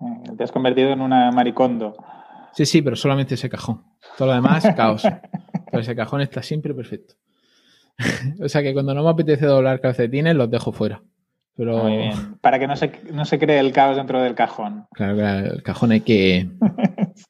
Eh, 0.00 0.30
te 0.38 0.44
has 0.44 0.52
convertido 0.52 0.90
en 0.90 1.00
una 1.00 1.32
maricondo. 1.32 1.96
Sí, 2.52 2.64
sí, 2.64 2.80
pero 2.80 2.94
solamente 2.94 3.34
ese 3.34 3.50
cajón. 3.50 3.82
Todo 4.16 4.28
lo 4.28 4.34
demás, 4.34 4.64
caos. 4.76 5.02
Pero 5.02 5.82
ese 5.82 5.96
cajón 5.96 6.20
está 6.20 6.44
siempre 6.44 6.74
perfecto. 6.74 7.14
o 8.40 8.48
sea 8.48 8.62
que 8.62 8.72
cuando 8.72 8.94
no 8.94 9.02
me 9.02 9.10
apetece 9.10 9.46
doblar 9.46 9.80
calcetines, 9.80 10.36
los 10.36 10.48
dejo 10.48 10.70
fuera. 10.70 11.02
Pero... 11.56 11.82
Muy 11.82 11.96
bien. 11.96 12.36
Para 12.40 12.60
que 12.60 12.68
no 12.68 12.76
se, 12.76 12.92
no 13.12 13.24
se 13.24 13.40
cree 13.40 13.58
el 13.58 13.72
caos 13.72 13.96
dentro 13.96 14.22
del 14.22 14.36
cajón. 14.36 14.86
Claro, 14.92 15.16
claro 15.16 15.54
el 15.54 15.62
cajón 15.64 15.90
hay 15.90 16.02
que. 16.02 16.50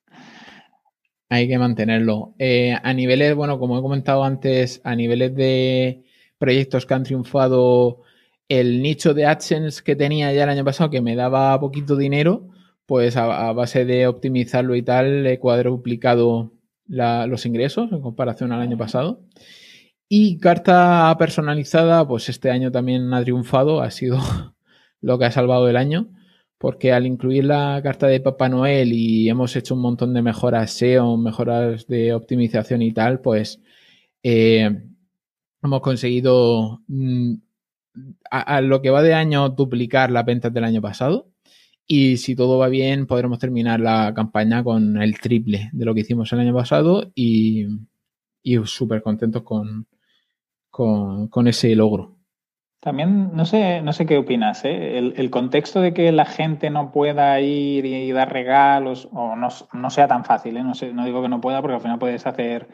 hay 1.31 1.49
que 1.49 1.59
mantenerlo. 1.59 2.35
Eh, 2.39 2.77
a 2.83 2.93
niveles, 2.93 3.35
bueno, 3.35 3.59
como 3.59 3.79
he 3.79 3.83
comentado 3.83 4.25
antes, 4.25 4.81
a 4.85 4.97
niveles 4.97 5.35
de 5.35 6.05
proyectos 6.39 6.87
que 6.87 6.95
han 6.95 7.05
triunfado, 7.05 8.03
el 8.49 8.83
nicho 8.83 9.15
de 9.15 9.27
AdSense 9.27 9.83
que 9.85 9.97
tenía 9.97 10.33
ya 10.33 10.43
el 10.45 10.51
año 10.51 10.65
pasado, 10.65 10.91
que 10.91 11.01
me 11.01 11.15
daba 11.15 11.59
poquito 11.61 11.97
dinero, 11.97 12.49
pues 12.85 13.17
a, 13.17 13.53
base 13.53 13.85
de 13.85 14.09
optimizarlo 14.09 14.75
y 14.75 14.83
tal, 14.83 15.25
he 15.27 15.39
cuadruplicado 15.39 16.53
los 16.89 17.47
ingresos 17.47 17.93
en 17.93 18.03
comparación 18.03 18.53
al 18.53 18.61
año 18.63 18.77
pasado. 18.77 19.23
Y 20.09 20.39
carta 20.39 21.15
personalizada, 21.17 22.07
pues 22.09 22.29
este 22.29 22.51
año 22.51 22.73
también 22.73 23.15
ha 23.15 23.23
triunfado, 23.23 23.81
ha 23.83 23.93
sido 23.93 24.19
lo 25.01 25.19
que 25.19 25.27
ha 25.27 25.31
salvado 25.31 25.69
el 25.69 25.77
año, 25.77 26.09
porque 26.61 26.93
al 26.93 27.07
incluir 27.07 27.47
la 27.47 27.81
carta 27.83 28.07
de 28.07 28.21
Papá 28.21 28.51
Noel 28.51 28.93
y 28.93 29.31
hemos 29.31 29.57
hecho 29.57 29.75
un 29.75 29.81
montón 29.81 30.13
de 30.13 30.21
mejoras 30.21 30.73
SEO, 30.73 31.17
mejoras 31.17 31.87
de 31.87 32.13
optimización 32.13 32.83
y 32.83 32.93
tal, 32.93 33.23
pues 33.23 33.63
eh, 34.23 34.71
hemos 35.63 35.81
conseguido 35.81 36.83
mm, 36.87 37.37
a, 38.31 38.61
lo 38.61 38.83
que 38.83 38.91
va 38.91 39.01
de 39.03 39.15
año 39.15 39.49
duplicar 39.49 40.11
las 40.11 40.27
ventas 40.27 40.53
del 40.53 40.65
año 40.65 40.83
pasado 40.83 41.31
y 41.87 42.19
si 42.19 42.37
todo 42.37 42.59
va 42.59 42.69
bien, 42.69 43.07
podremos 43.07 43.39
terminar 43.39 43.81
la 43.81 44.13
campaña 44.15 44.63
con 44.63 45.01
el 45.01 45.19
triple 45.19 45.71
de 45.73 45.85
lo 45.87 45.95
que 45.95 46.01
hicimos 46.03 46.31
el 46.35 46.41
año 46.41 46.55
pasado 46.55 47.11
y, 47.15 47.69
súper 48.67 49.01
contentos 49.01 49.45
con, 49.45 49.87
con, 50.69 51.49
ese 51.49 51.75
logro. 51.75 52.19
También, 52.81 53.31
no 53.35 53.45
sé, 53.45 53.83
no 53.83 53.93
sé 53.93 54.07
qué 54.07 54.17
opinas, 54.17 54.65
¿eh? 54.65 54.97
el, 54.97 55.31
contexto 55.31 55.83
de 55.83 55.93
que 55.93 56.11
la 56.13 56.25
gente 56.25 56.71
no 56.71 56.93
pueda 56.93 57.39
ir 57.41 57.85
y 57.85 58.11
dar 58.11 58.33
regalos, 58.33 59.07
o 59.13 59.37
no, 59.37 59.91
sea 59.91 60.09
tan 60.09 60.25
fácil, 60.25 60.57
¿eh? 60.57 60.65
no, 60.65 60.75
sé, 60.75 60.93
no 60.95 61.05
digo 61.05 61.21
que 61.21 61.29
no 61.29 61.43
pueda, 61.43 61.61
porque 61.61 61.75
al 61.75 61.83
final 61.83 61.99
puedes 61.99 62.27
hacer, 62.27 62.69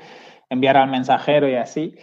enviar 0.49 0.77
al 0.77 0.91
mensajero 0.91 1.49
y 1.49 1.57
así, 1.57 1.97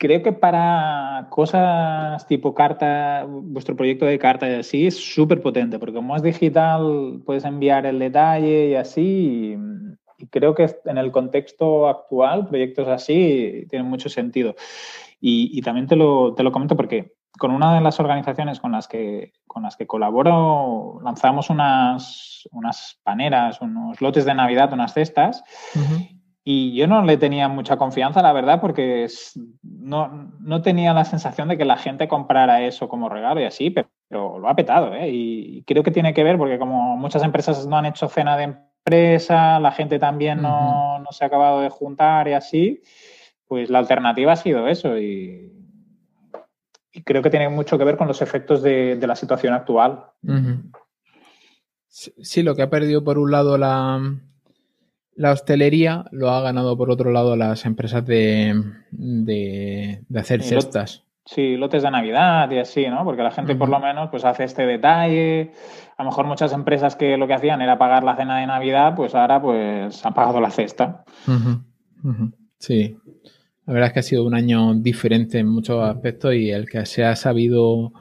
Creo 0.00 0.22
que 0.22 0.32
para 0.32 1.26
cosas 1.28 2.24
tipo 2.28 2.54
carta, 2.54 3.26
vuestro 3.28 3.74
proyecto 3.74 4.06
de 4.06 4.20
carta 4.20 4.48
y 4.48 4.54
así 4.54 4.86
es 4.86 4.96
súper 4.96 5.42
potente, 5.42 5.80
porque 5.80 5.96
como 5.96 6.14
es 6.14 6.22
digital 6.22 7.20
puedes 7.26 7.44
enviar 7.44 7.84
el 7.84 7.98
detalle 7.98 8.68
y 8.68 8.74
así. 8.76 9.56
Y, 10.18 10.26
creo 10.30 10.54
que 10.54 10.66
en 10.84 10.98
el 10.98 11.10
contexto 11.10 11.88
actual, 11.88 12.46
proyectos 12.46 12.86
así 12.86 13.66
tienen 13.70 13.88
mucho 13.88 14.08
sentido. 14.08 14.54
Y, 15.20 15.60
también 15.62 15.88
te 15.88 15.96
lo, 15.96 16.32
te 16.34 16.44
lo 16.44 16.52
comento 16.52 16.76
porque 16.76 17.17
con 17.36 17.50
una 17.50 17.74
de 17.74 17.80
las 17.80 18.00
organizaciones 18.00 18.60
con 18.60 18.72
las 18.72 18.88
que, 18.88 19.32
con 19.46 19.62
las 19.62 19.76
que 19.76 19.86
colaboro 19.86 21.00
lanzamos 21.02 21.50
unas, 21.50 22.48
unas 22.52 22.98
paneras, 23.02 23.60
unos 23.60 24.00
lotes 24.00 24.24
de 24.24 24.34
Navidad, 24.34 24.72
unas 24.72 24.94
cestas. 24.94 25.42
Y 26.44 26.74
yo 26.74 26.86
no 26.86 27.02
le 27.02 27.18
tenía 27.18 27.46
mucha 27.48 27.76
confianza, 27.76 28.22
la 28.22 28.32
verdad, 28.32 28.60
porque 28.60 29.06
no, 29.62 30.32
no, 30.40 30.62
tenía 30.62 30.94
la 30.94 31.04
sensación 31.04 31.48
de 31.48 31.58
que 31.58 31.66
la 31.66 31.76
gente 31.76 32.08
comprara 32.08 32.62
eso 32.62 32.88
como 32.88 33.10
regalo 33.10 33.40
y 33.40 33.44
así, 33.44 33.68
pero, 33.68 34.38
lo 34.38 34.48
ha 34.48 34.56
petado. 34.56 34.94
¿eh? 34.94 35.10
Y 35.10 35.62
creo 35.64 35.82
que 35.82 35.90
tiene 35.90 36.14
que 36.14 36.24
ver 36.24 36.38
porque 36.38 36.58
como 36.58 36.96
muchas 36.96 37.22
empresas 37.22 37.66
no 37.66 37.76
han 37.76 37.84
hecho 37.84 38.08
cena 38.08 38.38
de 38.38 38.44
empresa, 38.44 39.60
la 39.60 39.72
gente 39.72 39.98
también 39.98 40.40
no, 40.40 40.98
no 41.00 41.12
se 41.12 41.22
ha 41.22 41.26
acabado 41.26 41.60
de 41.60 41.68
juntar 41.68 42.28
y 42.28 42.32
así, 42.32 42.82
pues 43.46 43.68
la 43.68 43.80
alternativa 43.80 44.32
ha 44.32 44.36
sido 44.36 44.66
eso. 44.68 44.96
Y, 44.96 45.57
creo 47.04 47.22
que 47.22 47.30
tiene 47.30 47.48
mucho 47.48 47.78
que 47.78 47.84
ver 47.84 47.96
con 47.96 48.08
los 48.08 48.22
efectos 48.22 48.62
de, 48.62 48.96
de 48.96 49.06
la 49.06 49.16
situación 49.16 49.54
actual. 49.54 50.04
Sí, 51.88 52.42
lo 52.42 52.54
que 52.54 52.62
ha 52.62 52.70
perdido 52.70 53.02
por 53.02 53.18
un 53.18 53.30
lado 53.30 53.58
la, 53.58 54.00
la 55.18 55.32
hostelería 55.32 56.04
lo 56.12 56.30
ha 56.30 56.40
ganado 56.40 56.76
por 56.76 56.90
otro 56.90 57.10
lado 57.10 57.34
las 57.34 57.66
empresas 57.66 58.06
de, 58.06 58.54
de, 58.92 60.00
hacer 60.14 60.42
cestas. 60.42 61.04
Sí, 61.24 61.56
lotes 61.56 61.82
de 61.82 61.90
Navidad 61.90 62.50
y 62.52 62.58
así, 62.58 62.86
¿no? 62.86 63.04
Porque 63.04 63.22
la 63.22 63.32
gente 63.32 63.54
por 63.54 63.68
lo 63.68 63.80
menos 63.80 64.08
pues 64.10 64.24
hace 64.24 64.44
este 64.44 64.64
detalle. 64.64 65.52
A 65.96 66.04
lo 66.04 66.10
mejor 66.10 66.26
muchas 66.26 66.52
empresas 66.52 66.94
que 66.94 67.16
lo 67.16 67.26
que 67.26 67.34
hacían 67.34 67.60
era 67.60 67.76
pagar 67.76 68.04
la 68.04 68.16
cena 68.16 68.38
de 68.38 68.46
Navidad, 68.46 68.94
pues 68.94 69.14
ahora 69.14 69.42
pues 69.42 70.06
han 70.06 70.14
pagado 70.14 70.40
la 70.40 70.50
cesta. 70.50 71.04
Sí. 72.58 72.96
La 73.68 73.74
verdad 73.74 73.88
es 73.88 73.92
que 73.92 74.00
ha 74.00 74.02
sido 74.02 74.24
un 74.24 74.34
año 74.34 74.72
diferente 74.76 75.38
en 75.38 75.46
muchos 75.46 75.84
aspectos 75.84 76.34
y 76.34 76.50
el 76.50 76.66
que 76.66 76.86
se 76.86 77.04
ha 77.04 77.14
sabido 77.14 77.92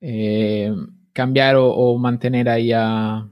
eh, 0.00 0.74
cambiar 1.12 1.54
o, 1.58 1.96
mantener 1.96 2.48
ahí 2.48 2.72
a, 2.72 3.28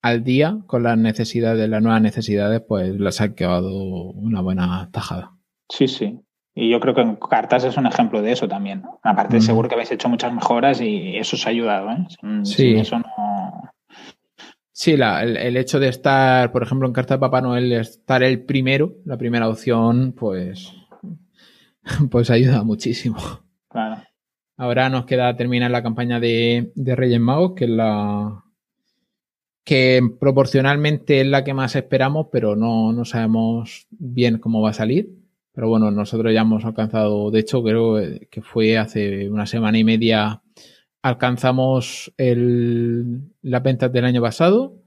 al 0.00 0.24
día 0.24 0.56
con 0.66 0.84
las 0.84 0.96
necesidades, 0.96 1.68
las 1.68 1.82
nuevas 1.82 2.00
necesidades, 2.00 2.62
pues 2.66 2.98
les 2.98 3.20
ha 3.20 3.34
quedado 3.34 3.70
una 3.74 4.40
buena 4.40 4.88
tajada. 4.90 5.32
Sí, 5.68 5.86
sí. 5.86 6.18
Y 6.54 6.70
yo 6.70 6.80
creo 6.80 6.94
que 6.94 7.02
en 7.02 7.16
cartas 7.16 7.62
es 7.64 7.76
un 7.76 7.86
ejemplo 7.86 8.22
de 8.22 8.32
eso 8.32 8.48
también. 8.48 8.84
Aparte, 9.02 9.42
seguro 9.42 9.68
que 9.68 9.74
habéis 9.74 9.92
hecho 9.92 10.08
muchas 10.08 10.32
mejoras 10.32 10.80
y 10.80 11.18
eso 11.18 11.36
os 11.36 11.46
ha 11.46 11.50
ayudado. 11.50 11.90
¿eh? 11.90 12.06
sí. 12.44 12.74
eso 12.74 13.00
no... 13.00 13.70
Sí, 14.72 14.92
el, 14.92 15.56
hecho 15.58 15.78
de 15.78 15.88
estar, 15.88 16.52
por 16.52 16.62
ejemplo, 16.62 16.88
en 16.88 16.94
Carta 16.94 17.14
de 17.14 17.20
Papá 17.20 17.42
Noel, 17.42 17.70
estar 17.72 18.22
el 18.22 18.46
primero, 18.46 18.94
la 19.04 19.18
primera 19.18 19.46
opción, 19.46 20.14
pues, 20.16 20.72
pues 22.10 22.30
ayuda 22.30 22.62
muchísimo. 22.64 23.18
Claro. 23.68 24.02
Ahora 24.56 24.88
nos 24.88 25.06
queda 25.06 25.36
terminar 25.36 25.70
la 25.70 25.82
campaña 25.82 26.18
de, 26.18 26.72
de 26.74 26.96
Reyes 26.96 27.20
Magos, 27.20 27.52
que 27.54 27.64
es 27.64 27.70
la, 27.70 28.44
que 29.68 30.00
proporcionalmente 30.18 31.20
es 31.20 31.26
la 31.26 31.44
que 31.44 31.52
más 31.52 31.76
esperamos, 31.76 32.28
pero 32.32 32.56
no, 32.56 32.90
no 32.94 33.04
sabemos 33.04 33.86
bien 33.90 34.38
cómo 34.38 34.62
va 34.62 34.70
a 34.70 34.72
salir. 34.72 35.10
Pero 35.52 35.68
bueno, 35.68 35.90
nosotros 35.90 36.32
ya 36.32 36.40
hemos 36.40 36.64
alcanzado, 36.64 37.30
de 37.30 37.40
hecho 37.40 37.62
creo 37.62 37.96
que 38.30 38.40
fue 38.40 38.78
hace 38.78 39.28
una 39.28 39.44
semana 39.44 39.76
y 39.76 39.84
media, 39.84 40.40
alcanzamos 41.02 42.14
el, 42.16 43.30
las 43.42 43.62
ventas 43.62 43.92
del 43.92 44.06
año 44.06 44.22
pasado 44.22 44.80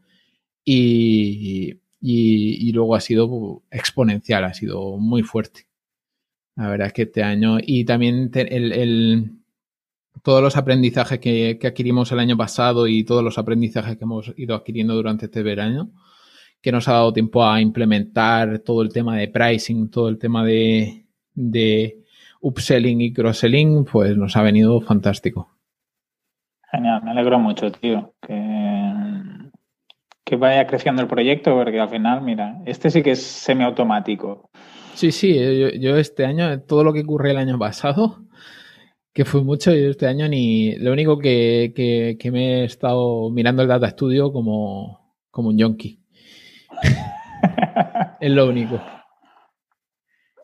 y, 0.66 1.80
y, 2.00 2.72
luego 2.72 2.96
ha 2.96 3.02
sido 3.02 3.62
exponencial, 3.70 4.46
ha 4.46 4.56
sido 4.56 4.98
muy 4.98 5.22
fuerte. 5.22 5.68
La 6.56 6.68
verdad 6.68 6.88
es 6.88 6.94
que 6.94 7.04
este 7.04 7.24
año 7.24 7.58
y 7.62 7.86
también 7.86 8.30
el 8.34 9.42
todos 10.24 10.42
los 10.42 10.58
aprendizajes 10.58 11.20
que, 11.20 11.58
adquirimos 11.64 12.12
el 12.12 12.20
año 12.20 12.38
pasado 12.38 12.88
y 12.88 13.04
todos 13.04 13.24
los 13.24 13.38
aprendizajes 13.38 13.98
que 13.98 14.04
hemos 14.04 14.34
ido 14.38 14.56
adquiriendo 14.56 14.94
durante 14.94 15.26
este 15.26 15.44
verano, 15.44 15.90
que 16.62 16.72
nos 16.72 16.88
ha 16.88 16.94
dado 16.94 17.14
tiempo 17.14 17.44
a 17.46 17.60
implementar 17.62 18.60
todo 18.60 18.82
el 18.84 18.94
tema 18.94 19.18
de 19.18 19.28
pricing, 19.28 19.90
todo 19.90 20.10
el 20.10 20.20
tema 20.20 20.46
de, 20.46 21.06
upselling 22.42 23.02
y 23.02 23.14
cross-selling, 23.14 23.86
pues 23.86 24.16
nos 24.16 24.36
ha 24.36 24.42
venido 24.42 24.80
fantástico. 24.82 25.50
Genial, 26.72 27.04
me 27.04 27.12
alegro 27.12 27.40
mucho, 27.40 27.72
tío. 27.72 28.14
Que, 28.22 28.94
que 30.24 30.36
vaya 30.38 30.66
creciendo 30.68 31.02
el 31.02 31.08
proyecto, 31.08 31.56
porque 31.56 31.80
al 31.80 31.90
final, 31.90 32.22
mira, 32.22 32.62
este 32.66 32.90
sí 32.90 33.04
que 33.04 33.12
es 33.12 33.24
semiautomático. 33.24 34.50
Sí, 34.96 35.12
sí, 35.12 35.80
yo, 35.80 35.98
este 35.98 36.26
año, 36.26 36.62
todo 36.62 36.84
lo 36.84 36.94
que 36.94 37.02
ocurrió 37.02 37.32
el 37.32 37.38
año 37.38 37.58
pasado, 37.58 38.20
que 39.14 39.26
fue 39.26 39.44
mucho, 39.44 39.74
yo 39.74 39.90
este 39.90 40.08
año 40.08 40.28
ni. 40.28 40.76
Lo 40.76 40.92
único 40.92 41.18
que, 41.18 41.74
que, 41.76 42.32
me 42.32 42.62
he 42.62 42.64
estado 42.66 43.30
mirando 43.30 43.62
el 43.62 43.68
Data 43.68 43.90
Studio 43.90 44.32
como, 44.32 45.16
como 45.32 45.50
un 45.50 45.58
yonki. 45.58 46.00
es 48.20 48.32
lo 48.32 48.48
único. 48.48 48.80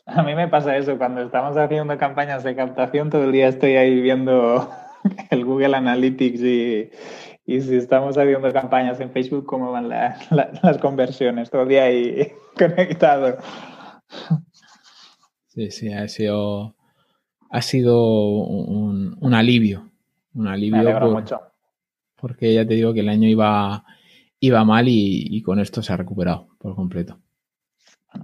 A 0.05 0.23
mí 0.23 0.35
me 0.35 0.47
pasa 0.47 0.77
eso, 0.77 0.97
cuando 0.97 1.21
estamos 1.21 1.57
haciendo 1.57 1.97
campañas 1.97 2.43
de 2.43 2.55
captación, 2.55 3.09
todo 3.09 3.25
el 3.25 3.33
día 3.33 3.49
estoy 3.49 3.75
ahí 3.75 3.99
viendo 4.01 4.69
el 5.29 5.45
Google 5.45 5.75
Analytics 5.75 6.41
y, 6.41 6.89
y 7.45 7.61
si 7.61 7.75
estamos 7.75 8.17
haciendo 8.17 8.51
campañas 8.53 8.99
en 8.99 9.11
Facebook, 9.11 9.45
cómo 9.45 9.71
van 9.71 9.89
las 9.89 10.77
conversiones, 10.79 11.49
todo 11.49 11.63
el 11.63 11.69
día 11.69 11.83
ahí 11.83 12.31
conectado. 12.57 13.37
Sí, 15.47 15.71
sí, 15.71 15.91
ha 15.91 16.07
sido, 16.07 16.75
ha 17.49 17.61
sido 17.63 17.99
un, 17.99 19.33
alivio. 19.33 19.89
Un 20.35 20.47
alivio. 20.47 20.99
mucho. 21.09 21.41
Porque 22.15 22.53
ya 22.53 22.67
te 22.67 22.75
digo 22.75 22.93
que 22.93 22.99
el 22.99 23.09
año 23.09 23.27
iba, 23.27 23.83
iba 24.39 24.63
mal 24.63 24.85
y, 24.87 25.41
con 25.41 25.59
esto 25.59 25.81
se 25.81 25.93
ha 25.93 25.97
recuperado 25.97 26.49
por 26.59 26.75
completo. 26.75 27.19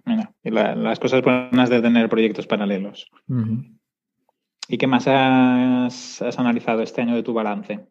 Mira, 0.06 0.76
las 0.76 1.00
cosas 1.00 1.24
buenas 1.24 1.70
de 1.72 1.82
tener 1.82 2.08
proyectos 2.08 2.46
paralelos. 2.46 3.10
¿Y 4.68 4.78
qué 4.78 4.88
más 4.88 5.08
has, 5.08 6.22
analizado 6.38 6.82
este 6.82 7.02
año 7.02 7.16
de 7.16 7.24
tu 7.24 7.34
balance? 7.34 7.88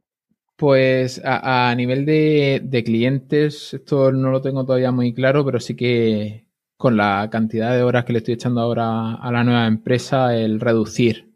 Pues 0.56 1.20
a, 1.24 1.74
nivel 1.74 2.06
de, 2.06 2.82
clientes, 2.84 3.74
esto 3.74 4.12
no 4.12 4.30
lo 4.30 4.40
tengo 4.40 4.64
todavía 4.64 4.92
muy 4.92 5.12
claro, 5.12 5.44
pero 5.44 5.58
sí 5.58 5.74
que 5.74 6.46
con 6.82 6.96
la 6.96 7.28
cantidad 7.30 7.76
de 7.76 7.84
horas 7.84 8.04
que 8.04 8.12
le 8.12 8.18
estoy 8.18 8.34
echando 8.34 8.60
ahora 8.60 9.14
a 9.14 9.30
la 9.30 9.44
nueva 9.44 9.68
empresa, 9.68 10.36
el 10.36 10.58
reducir, 10.58 11.30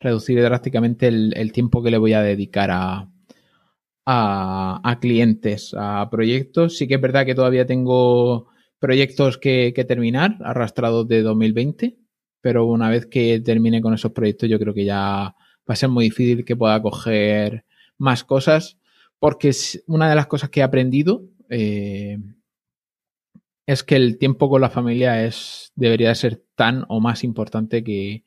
reducir 0.00 0.42
drásticamente 0.42 1.06
el, 1.06 1.52
tiempo 1.52 1.84
que 1.84 1.92
le 1.92 1.98
voy 1.98 2.14
a 2.14 2.20
dedicar 2.20 2.72
a, 2.72 3.08
a, 4.04 4.98
clientes, 5.00 5.72
a 5.78 6.08
proyectos. 6.10 6.76
Sí 6.76 6.88
que 6.88 6.96
es 6.96 7.00
verdad 7.00 7.24
que 7.24 7.36
todavía 7.36 7.64
tengo 7.64 8.48
proyectos 8.80 9.38
que, 9.38 9.72
terminar, 9.86 10.36
arrastrados 10.40 11.06
de 11.06 11.22
2020, 11.22 11.96
pero 12.40 12.66
una 12.66 12.90
vez 12.90 13.06
que 13.06 13.38
termine 13.38 13.80
con 13.80 13.94
esos 13.94 14.10
proyectos 14.10 14.48
yo 14.48 14.58
creo 14.58 14.74
que 14.74 14.84
ya 14.84 14.96
va 14.98 15.34
a 15.68 15.76
ser 15.76 15.90
muy 15.90 16.06
difícil 16.06 16.44
que 16.44 16.56
pueda 16.56 16.82
coger 16.82 17.64
más 17.98 18.24
cosas, 18.24 18.78
porque 19.20 19.50
es 19.50 19.80
una 19.86 20.08
de 20.08 20.16
las 20.16 20.26
cosas 20.26 20.50
que 20.50 20.58
he 20.58 20.64
aprendido 20.64 21.22
eh, 21.50 22.18
es 23.68 23.82
que 23.82 23.96
el 23.96 24.16
tiempo 24.16 24.48
con 24.48 24.62
la 24.62 24.70
familia 24.70 25.26
es 25.26 25.72
debería 25.76 26.14
ser 26.14 26.42
tan 26.54 26.86
o 26.88 27.00
más 27.00 27.22
importante 27.22 27.84
que, 27.84 28.24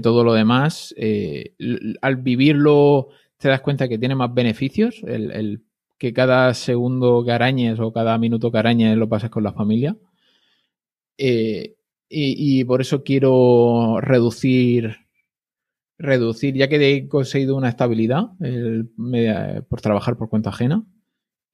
todo 0.00 0.24
lo 0.24 0.32
demás. 0.32 0.94
Eh, 0.96 1.54
al 2.00 2.16
vivirlo 2.16 3.08
te 3.36 3.50
das 3.50 3.60
cuenta 3.60 3.86
que 3.86 3.98
tiene 3.98 4.14
más 4.14 4.32
beneficios, 4.32 5.02
el, 5.06 5.62
que 5.98 6.14
cada 6.14 6.54
segundo 6.54 7.22
que 7.22 7.32
arañes 7.32 7.78
o 7.80 7.92
cada 7.92 8.16
minuto 8.16 8.50
que 8.50 8.56
arañes 8.56 8.96
lo 8.96 9.10
pases 9.10 9.28
con 9.28 9.42
la 9.42 9.52
familia. 9.52 9.94
Eh, 11.18 11.76
y, 12.08 12.64
por 12.64 12.80
eso 12.80 13.04
quiero 13.04 14.00
reducir, 14.00 14.96
reducir, 15.98 16.54
ya 16.54 16.68
que 16.68 16.96
he 16.96 17.08
conseguido 17.08 17.56
una 17.56 17.68
estabilidad 17.68 18.30
por 19.68 19.82
trabajar 19.82 20.16
por 20.16 20.30
cuenta 20.30 20.48
ajena, 20.48 20.86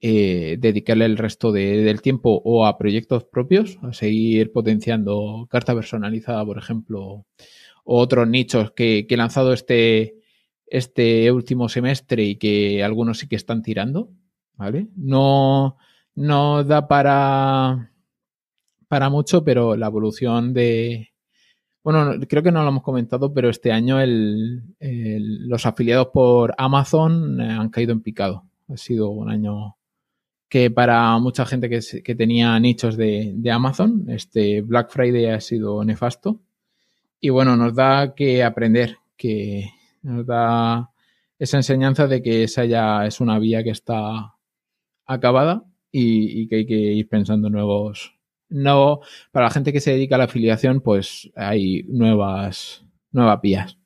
eh, 0.01 0.57
dedicarle 0.59 1.05
el 1.05 1.17
resto 1.17 1.53
del 1.53 2.03
tiempo 2.03 2.41
o 2.45 2.67
a 2.67 2.79
proyectos 2.79 3.25
propios, 3.25 3.79
a 3.83 3.93
seguir 3.93 4.53
potenciando 4.53 5.47
carta 5.51 5.75
personalizada, 5.75 6.45
por 6.45 6.59
ejemplo, 6.59 7.27
o 7.85 7.99
otros 7.99 8.29
nichos 8.29 8.73
que, 8.73 9.07
he 9.09 9.17
lanzado 9.17 9.53
este, 9.53 10.17
este 10.67 11.31
último 11.33 11.69
semestre 11.69 12.25
y 12.25 12.37
que 12.37 12.83
algunos 12.85 13.19
sí 13.19 13.29
que 13.29 13.37
están 13.37 13.63
tirando, 13.63 14.11
¿vale? 14.55 14.89
No, 14.97 15.79
no 16.15 16.65
da 16.65 16.87
para 16.89 17.93
para 18.89 19.11
mucho, 19.11 19.45
pero 19.45 19.77
la 19.77 19.87
evolución 19.87 20.53
de... 20.55 21.11
Bueno, 21.85 22.15
creo 22.29 22.43
que 22.43 22.53
no 22.53 22.63
lo 22.63 22.71
hemos 22.71 22.83
comentado, 22.83 23.33
pero 23.33 23.49
este 23.49 23.71
año 23.73 24.01
el, 24.01 24.75
los 25.49 25.65
afiliados 25.65 26.09
por 26.09 26.55
Amazon 26.59 27.41
eh, 27.41 27.51
han 27.51 27.71
caído 27.71 27.93
en 27.93 28.03
picado. 28.03 28.45
Ha 28.69 28.77
sido 28.77 29.11
un 29.11 29.31
año 29.31 29.77
que 30.49 30.71
para 30.71 31.19
mucha 31.19 31.45
gente 31.45 31.69
que, 31.69 31.81
que 32.03 32.15
tenía 32.15 32.59
nichos 32.59 32.97
de, 32.97 33.37
Amazon, 33.53 34.05
este 34.09 34.63
Black 34.63 34.91
Friday 34.91 35.27
ha 35.27 35.41
sido 35.41 35.85
nefasto. 35.85 36.41
Y 37.21 37.31
bueno, 37.31 37.57
nos 37.57 37.75
da 37.75 38.15
que 38.15 38.43
aprender, 38.45 38.99
que 39.17 39.71
nos 40.03 40.27
da 40.27 40.91
esa 41.39 41.57
enseñanza 41.57 42.07
de 42.07 42.23
que 42.23 42.45
esa 42.45 42.65
ya 42.65 43.07
es 43.07 43.21
una 43.21 43.39
vía 43.39 43.63
que 43.63 43.71
está 43.71 44.35
acabada 45.07 45.65
y, 45.91 46.43
y 46.43 46.49
que 46.49 46.57
hay 46.57 46.67
que 46.67 46.75
ir 46.75 47.09
pensando 47.09 47.51
nuevos, 47.51 48.19
no, 48.49 49.01
para 49.31 49.47
la 49.47 49.51
gente 49.51 49.73
que 49.73 49.81
se 49.81 49.93
dedica 49.93 50.15
a 50.15 50.19
la 50.19 50.25
afiliación, 50.25 50.81
pues 50.81 51.31
hay 51.37 51.83
nuevas, 51.89 52.85
nuevas 53.13 53.41
vías. 53.41 53.79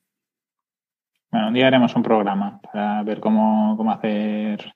Bueno, 1.31 1.49
un 1.49 1.55
día 1.55 1.67
haremos 1.67 1.95
un 1.97 2.03
programa 2.03 2.61
para 2.61 3.03
ver 3.03 3.19
cómo, 3.19 3.75
cómo 3.77 3.91
hacer 3.91 4.75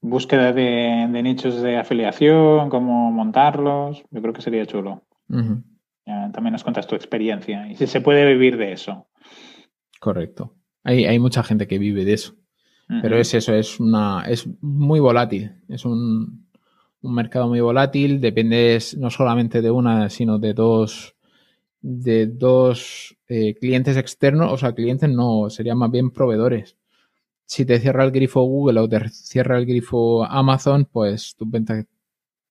búsqueda 0.00 0.52
de, 0.52 1.06
nichos 1.22 1.60
de 1.60 1.76
afiliación, 1.76 2.70
cómo 2.70 3.10
montarlos. 3.10 4.02
Yo 4.10 4.22
creo 4.22 4.32
que 4.32 4.42
sería 4.42 4.66
chulo. 4.66 5.02
también 5.26 6.52
nos 6.52 6.62
cuentas 6.62 6.86
tu 6.86 6.94
experiencia 6.94 7.68
y 7.68 7.76
si 7.76 7.86
se 7.86 8.00
puede 8.00 8.26
vivir 8.26 8.56
de 8.56 8.72
eso. 8.72 9.08
Correcto. 10.00 10.54
Hay, 10.84 11.04
hay 11.04 11.18
mucha 11.18 11.42
gente 11.42 11.66
que 11.66 11.78
vive 11.78 12.04
de 12.04 12.14
eso. 12.14 12.34
Pero 13.02 13.18
es 13.18 13.34
eso, 13.34 13.52
es 13.52 13.78
una, 13.80 14.24
es 14.26 14.48
muy 14.62 14.98
volátil. 14.98 15.52
Es 15.68 15.84
un, 15.84 16.48
un 17.02 17.14
mercado 17.14 17.48
muy 17.48 17.60
volátil, 17.60 18.18
dependes 18.20 18.96
no 18.96 19.10
solamente 19.10 19.60
de 19.60 19.70
una, 19.70 20.08
sino 20.08 20.38
de 20.38 20.54
dos, 20.54 21.14
de 21.82 22.26
dos 22.26 23.14
eh, 23.28 23.54
clientes 23.54 23.98
externos, 23.98 24.50
o 24.50 24.56
sea, 24.56 24.74
clientes 24.74 25.10
no, 25.10 25.50
serían 25.50 25.76
más 25.76 25.90
bien 25.90 26.10
proveedores. 26.10 26.77
Si 27.48 27.64
te 27.64 27.80
cierra 27.80 28.04
el 28.04 28.10
grifo 28.10 28.42
Google 28.42 28.80
o 28.80 28.88
te 28.88 29.08
cierra 29.08 29.56
el 29.56 29.64
grifo 29.64 30.24
Amazon, 30.24 30.84
pues 30.84 31.34
tus 31.34 31.50
ventas 31.50 31.86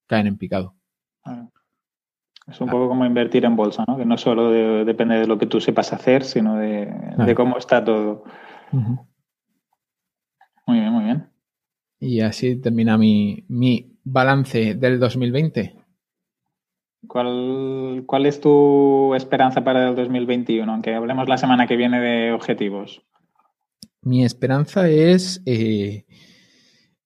caen 0.08 0.26
en 0.26 0.38
picado. 0.38 0.74
Es 2.48 2.60
un 2.60 2.70
poco 2.70 2.88
como 2.88 3.06
invertir 3.06 3.46
en 3.46 3.56
bolsa, 3.56 3.86
¿no? 3.88 3.98
Que 3.98 4.06
no 4.06 4.18
solo 4.18 4.52
depende 4.84 5.20
de 5.20 5.28
lo 5.28 5.38
que 5.38 5.46
tú 5.46 5.62
sepas 5.62 5.94
hacer, 5.94 6.24
sino 6.24 6.58
de, 6.58 7.34
cómo 7.36 7.58
está 7.58 7.84
todo. 7.84 8.24
Muy 8.72 10.80
bien, 10.80 10.92
muy 10.92 11.04
bien. 11.04 11.30
Y 12.00 12.22
así 12.22 12.60
termina 12.60 12.98
mi, 12.98 13.46
mi 13.48 14.00
balance 14.04 14.76
del 14.76 15.00
2020? 15.00 15.76
¿Cuál, 17.08 18.04
¿Cuál 18.06 18.26
es 18.26 18.42
tu 18.42 19.14
esperanza 19.16 19.64
para 19.64 19.90
el 19.90 19.96
2021? 19.96 20.72
Aunque 20.72 20.96
hablemos 20.96 21.30
la 21.30 21.38
semana 21.38 21.68
que 21.68 21.76
viene 21.76 22.00
de 22.00 22.32
objetivos. 22.32 23.04
Mi 24.02 24.24
esperanza 24.24 24.90
es 24.90 25.42
eh, 25.46 26.06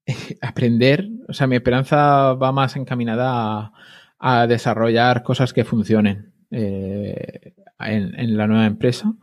aprender, 0.42 1.08
o 1.28 1.34
sea, 1.34 1.48
mi 1.48 1.56
esperanza 1.56 2.34
va 2.34 2.52
más 2.52 2.76
encaminada 2.76 3.72
a, 4.20 4.48
desarrollar 4.48 5.24
cosas 5.24 5.54
que 5.54 5.66
funcionen 5.66 6.34
eh, 6.52 7.54
en, 7.80 8.38
la 8.38 8.48
nueva 8.48 8.66
empresa. 8.66 9.14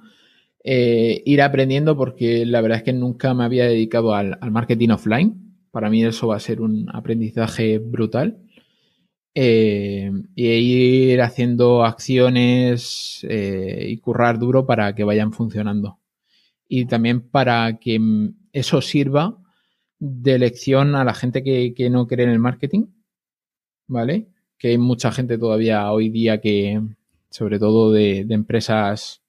Eh, 0.64 1.22
ir 1.24 1.40
aprendiendo 1.40 1.96
porque 1.96 2.44
la 2.44 2.60
verdad 2.60 2.78
es 2.78 2.84
que 2.84 2.92
nunca 2.92 3.32
me 3.32 3.44
había 3.44 3.64
dedicado 3.64 4.14
al 4.14 4.38
marketing 4.50 4.90
offline 4.90 5.48
para 5.70 5.90
mí 5.90 6.04
eso 6.04 6.28
va 6.28 6.36
a 6.36 6.40
ser 6.40 6.60
un 6.60 6.88
aprendizaje 6.92 7.78
brutal. 7.78 8.38
Y 9.34 10.10
ir 10.34 11.22
haciendo 11.22 11.84
acciones 11.84 13.24
y 13.30 13.96
currar 13.98 14.40
duro 14.40 14.66
para 14.66 14.96
que 14.96 15.04
vayan 15.04 15.32
funcionando. 15.32 16.00
Y 16.68 16.86
también 16.86 17.28
para 17.28 17.78
que 17.78 17.98
eso 18.52 18.80
sirva 18.80 19.38
de 19.98 20.38
lección 20.38 20.94
a 20.94 21.04
la 21.04 21.14
gente 21.14 21.42
que, 21.42 21.90
no 21.90 22.06
cree 22.06 22.26
en 22.26 22.32
el 22.32 22.38
marketing, 22.38 22.86
¿vale? 23.86 24.28
Que 24.58 24.68
hay 24.68 24.78
mucha 24.78 25.10
gente 25.10 25.38
todavía 25.38 25.90
hoy 25.90 26.10
día 26.10 26.40
que, 26.40 26.80
sobre 27.30 27.58
todo 27.58 27.90
de, 27.90 28.20
empresas 28.28 29.22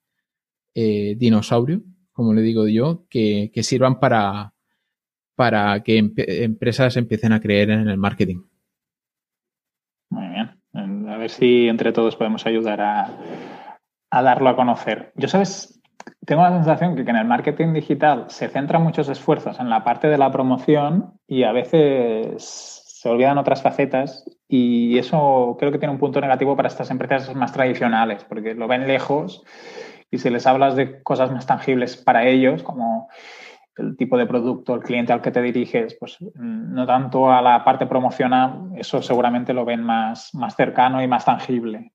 eh, 0.76 1.16
dinosaurio, 1.18 1.82
como 2.12 2.34
le 2.34 2.42
digo 2.42 2.68
yo, 2.68 3.06
que 3.10 3.52
sirvan 3.64 4.00
para, 4.00 4.54
para 5.40 5.82
que 5.84 5.98
empresas 5.98 6.98
empiecen 6.98 7.32
a 7.32 7.40
creer 7.40 7.70
en 7.70 7.88
el 7.88 7.96
marketing. 7.98 8.42
Muy 10.10 10.28
bien. 10.28 11.08
A 11.08 11.16
ver 11.16 11.30
si 11.30 11.70
entre 11.70 11.94
todos 11.94 12.18
podemos 12.18 12.46
ayudar 12.46 12.82
a, 12.82 13.78
darlo 14.12 14.50
a 14.50 14.58
conocer. 14.58 15.14
Yo 15.16 15.30
sabes, 15.30 15.78
tengo 16.26 16.43
la 16.43 16.52
sensación 16.52 16.95
que, 16.95 17.02
en 17.02 17.16
el 17.16 17.26
marketing 17.26 17.74
digital 17.74 18.26
se 18.30 18.50
centran 18.50 18.84
muchos 18.84 19.10
esfuerzos 19.10 19.60
en 19.60 19.70
la 19.70 19.84
parte 19.84 20.08
de 20.08 20.18
la 20.18 20.32
promoción 20.32 21.14
y 21.28 21.43
a 21.43 21.52
veces 21.52 22.84
se 22.86 23.10
olvidan 23.10 23.38
otras 23.38 23.62
facetas 23.62 24.26
Y 24.47 24.97
eso 24.97 25.56
creo 25.60 25.72
que 25.72 25.80
tiene 25.80 25.93
un 25.93 26.00
punto 26.00 26.20
negativo 26.20 26.56
para 26.56 26.68
estas 26.68 26.91
empresas 26.91 27.34
más 27.36 27.54
tradicionales, 27.54 28.24
porque 28.26 28.54
lo 28.54 28.68
ven 28.68 28.88
lejos 28.88 29.43
y 30.12 30.18
si 30.18 30.30
les 30.30 30.47
hablas 30.47 30.76
de 30.76 31.02
cosas 31.04 31.32
más 31.32 31.45
tangibles 31.45 31.95
para 31.95 32.26
ellos, 32.26 32.64
como 32.64 33.10
el 33.78 33.95
tipo 33.95 34.18
de 34.18 34.26
producto, 34.26 34.76
el 34.76 34.82
cliente 34.82 35.14
al 35.14 35.22
que 35.22 35.32
te 35.32 35.41
diriges, 35.41 35.95
pues 36.00 36.18
mm, 36.22 36.74
no 36.74 36.86
tanto 36.86 37.32
a 37.32 37.41
la 37.41 37.64
parte 37.64 37.86
promocional, 37.86 38.72
eso 38.76 39.02
seguramente 39.02 39.54
lo 39.54 39.66
ven 39.66 39.84
más, 39.84 40.34
más 40.34 40.56
cercano 40.56 41.02
y 41.02 41.08
más 41.08 41.26
tangible. 41.26 41.93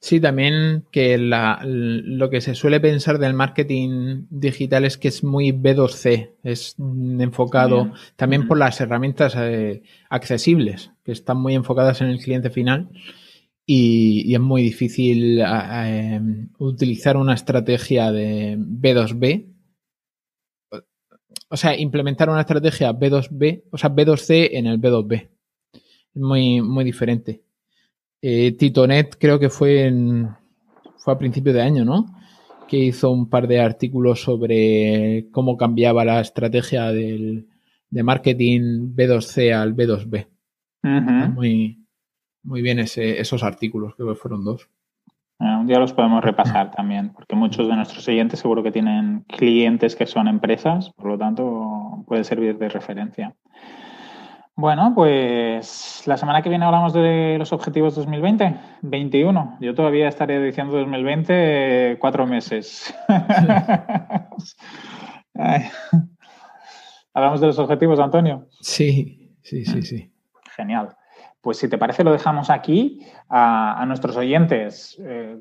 Sí, 0.00 0.20
también 0.20 0.84
que 0.92 1.18
lo 1.18 2.30
que 2.30 2.40
se 2.40 2.54
suele 2.54 2.78
pensar 2.78 3.18
del 3.18 3.34
marketing 3.34 4.26
digital 4.30 4.84
es 4.84 4.96
que 4.96 5.08
es 5.08 5.24
muy 5.24 5.50
B2C, 5.50 6.34
es 6.44 6.76
enfocado 6.78 7.92
también 8.14 8.46
por 8.46 8.58
las 8.58 8.80
herramientas 8.80 9.34
eh, 9.36 9.82
accesibles, 10.08 10.92
que 11.04 11.10
están 11.10 11.38
muy 11.38 11.56
enfocadas 11.56 12.00
en 12.00 12.08
el 12.08 12.20
cliente 12.20 12.50
final 12.50 12.90
y, 13.70 14.32
es 14.32 14.40
muy 14.40 14.62
difícil 14.62 15.40
em, 15.40 16.48
utilizar 16.58 17.18
una 17.18 17.34
estrategia 17.34 18.10
de 18.12 18.56
B2B. 18.56 19.46
O 21.50 21.56
sea, 21.56 21.76
implementar 21.76 22.30
una 22.30 22.40
estrategia 22.40 22.92
B2B, 22.92 23.64
o 23.70 23.76
sea, 23.76 23.90
B2C 23.90 24.50
en 24.52 24.66
el 24.66 24.80
B2B. 24.80 25.28
Es 26.14 26.22
muy, 26.22 26.62
muy 26.62 26.84
diferente. 26.84 27.42
Eh, 28.20 28.52
Titonet 28.52 29.16
creo 29.18 29.38
que 29.38 29.48
fue 29.48 29.86
en, 29.86 30.28
fue 30.96 31.14
a 31.14 31.18
principio 31.18 31.52
de 31.52 31.62
año, 31.62 31.84
¿no? 31.84 32.06
Que 32.66 32.76
hizo 32.78 33.10
un 33.10 33.28
par 33.28 33.46
de 33.46 33.60
artículos 33.60 34.22
sobre 34.22 35.26
cómo 35.30 35.56
cambiaba 35.56 36.04
la 36.04 36.20
estrategia 36.20 36.86
del, 36.92 37.46
de 37.90 38.02
marketing 38.02 38.94
B2C 38.94 39.52
al 39.54 39.74
B2B. 39.74 40.26
Muy, 40.82 41.84
muy 42.42 42.62
bien 42.62 42.78
esos 42.78 43.42
artículos, 43.42 43.94
creo 43.94 44.08
que 44.08 44.14
fueron 44.14 44.44
dos. 44.44 44.68
un 45.38 45.66
día 45.66 45.78
los 45.78 45.92
podemos 45.92 46.22
repasar 46.22 46.70
también, 46.76 47.12
porque 47.12 47.36
muchos 47.36 47.68
de 47.68 47.76
nuestros 47.76 48.06
oyentes 48.08 48.40
seguro 48.40 48.62
que 48.62 48.72
tienen 48.72 49.24
clientes 49.28 49.96
que 49.96 50.06
son 50.06 50.28
empresas, 50.28 50.90
por 50.96 51.06
lo 51.06 51.18
tanto 51.18 52.04
puede 52.06 52.24
servir 52.24 52.58
de 52.58 52.68
referencia. 52.68 53.34
Bueno, 54.58 54.92
pues 54.92 56.02
la 56.06 56.16
semana 56.16 56.42
que 56.42 56.48
viene 56.48 56.64
hablamos 56.64 56.92
de 56.92 57.36
los 57.38 57.52
objetivos 57.52 57.94
2020, 57.94 58.58
21. 58.82 59.58
Yo 59.60 59.72
todavía 59.72 60.08
estaré 60.08 60.42
diciendo 60.42 60.76
2020 60.76 61.96
cuatro 62.00 62.26
meses. 62.26 62.92
¿Hablamos 67.14 67.40
de 67.40 67.46
los 67.46 67.60
objetivos, 67.60 68.00
Antonio? 68.00 68.48
Sí, 68.60 69.30
sí, 69.44 69.64
sí, 69.64 69.82
sí. 69.82 70.10
Genial. 70.56 70.88
Pues 71.40 71.58
si 71.58 71.68
te 71.68 71.78
parece, 71.78 72.02
lo 72.02 72.10
dejamos 72.10 72.50
aquí 72.50 73.06
a, 73.28 73.84
nuestros 73.86 74.16
oyentes. 74.16 75.00
Eh, 75.00 75.38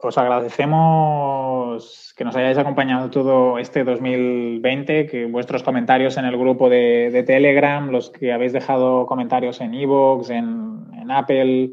os 0.00 0.18
agradecemos 0.18 2.12
que 2.16 2.24
nos 2.24 2.36
hayáis 2.36 2.58
acompañado 2.58 3.10
todo 3.10 3.58
este 3.58 3.84
2020, 3.84 5.06
que 5.06 5.26
vuestros 5.26 5.62
comentarios 5.62 6.16
en 6.16 6.24
el 6.24 6.36
grupo 6.36 6.68
de, 6.68 7.24
Telegram, 7.26 7.90
los 7.90 8.10
que 8.10 8.32
habéis 8.32 8.52
dejado 8.52 9.06
comentarios 9.06 9.60
en 9.60 9.74
Evox, 9.74 10.30
en, 10.30 10.86
en 10.94 11.10
Apple, 11.10 11.72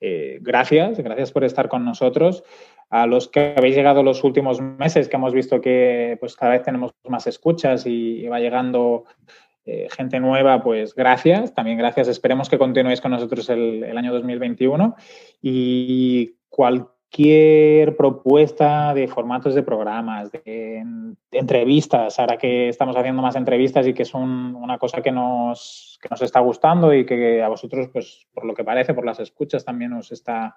eh, 0.00 0.38
gracias, 0.40 0.98
gracias 0.98 1.32
por 1.32 1.44
estar 1.44 1.68
con 1.68 1.84
nosotros. 1.84 2.44
A 2.88 3.06
los 3.06 3.28
que 3.28 3.54
habéis 3.56 3.74
llegado 3.74 4.02
los 4.02 4.22
últimos 4.22 4.60
meses, 4.60 5.08
que 5.08 5.16
hemos 5.16 5.32
visto 5.32 5.60
que 5.60 6.16
pues 6.20 6.36
cada 6.36 6.52
vez 6.52 6.62
tenemos 6.62 6.92
más 7.08 7.26
escuchas 7.26 7.84
y, 7.84 8.26
va 8.28 8.38
llegando 8.38 9.04
eh, 9.64 9.88
gente 9.90 10.20
nueva, 10.20 10.62
pues 10.62 10.94
gracias, 10.94 11.52
también 11.52 11.78
gracias. 11.78 12.06
Esperemos 12.06 12.48
que 12.48 12.58
continuéis 12.58 13.00
con 13.00 13.10
nosotros 13.10 13.48
el, 13.50 13.82
el 13.82 13.98
año 13.98 14.12
2021 14.12 14.94
y 15.42 16.36
cualquier 16.48 16.95
cualquier 17.06 17.96
propuesta 17.96 18.92
de 18.92 19.08
formatos 19.08 19.54
de 19.54 19.62
programas, 19.62 20.30
de, 20.32 20.84
entrevistas, 21.30 22.18
ahora 22.18 22.36
que 22.36 22.68
estamos 22.68 22.96
haciendo 22.96 23.22
más 23.22 23.36
entrevistas 23.36 23.86
y 23.86 23.94
que 23.94 24.02
es 24.02 24.14
una 24.14 24.78
cosa 24.78 25.00
que 25.02 25.12
nos, 25.12 25.98
que 26.02 26.08
nos 26.10 26.22
está 26.22 26.40
gustando 26.40 26.92
y 26.92 27.06
que 27.06 27.42
a 27.42 27.48
vosotros, 27.48 27.88
pues 27.92 28.26
por 28.32 28.44
lo 28.44 28.54
que 28.54 28.64
parece, 28.64 28.94
por 28.94 29.04
las 29.04 29.20
escuchas 29.20 29.64
también 29.64 29.92
os 29.92 30.12
está 30.12 30.56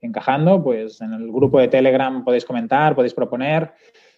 encajando, 0.00 0.62
pues 0.62 1.00
en 1.00 1.12
el 1.12 1.30
grupo 1.30 1.58
de 1.60 1.68
Telegram 1.68 2.24
podéis 2.24 2.44
comentar, 2.44 2.94
podéis 2.94 3.14
proponer 3.14 3.72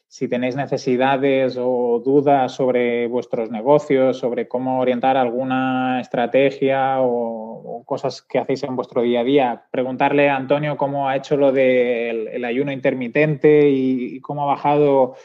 si 0.08 0.28
tenéis 0.28 0.54
necesidades 0.54 1.56
o 1.58 2.00
dudas 2.04 2.52
sobre 2.52 3.08
vuestros 3.08 3.50
negocios, 3.50 4.18
sobre 4.18 4.46
cómo 4.46 4.80
orientar 4.80 5.16
alguna 5.16 6.00
estrategia 6.00 7.00
o, 7.00 7.82
cosas 7.84 8.22
que 8.22 8.38
hacéis 8.38 8.62
en 8.62 8.76
vuestro 8.76 9.02
día 9.02 9.20
a 9.20 9.24
día, 9.24 9.64
preguntarle 9.70 10.30
a 10.30 10.36
Antonio 10.36 10.78
cómo 10.78 11.06
ha 11.06 11.16
hecho 11.16 11.36
lo 11.36 11.52
del 11.52 12.42
ayuno 12.42 12.72
intermitente 12.72 13.68
y, 13.68 14.20
cómo 14.20 14.44
ha 14.44 14.54
bajado 14.54 15.16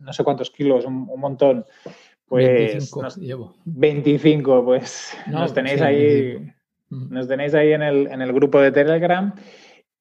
no 0.00 0.12
sé 0.12 0.24
cuántos 0.24 0.50
kilos, 0.50 0.84
un, 0.86 1.06
montón. 1.16 1.64
Pues 2.26 2.92
25, 2.96 3.54
25 3.64 4.64
pues 4.64 5.16
nos 5.28 5.54
tenéis 5.54 5.82
ahí. 5.82 6.52
Nos 6.90 7.28
tenéis 7.28 7.54
ahí 7.54 7.72
en 7.72 7.82
el, 7.82 8.06
en 8.08 8.22
el 8.22 8.32
grupo 8.32 8.60
de 8.60 8.72
Telegram 8.72 9.34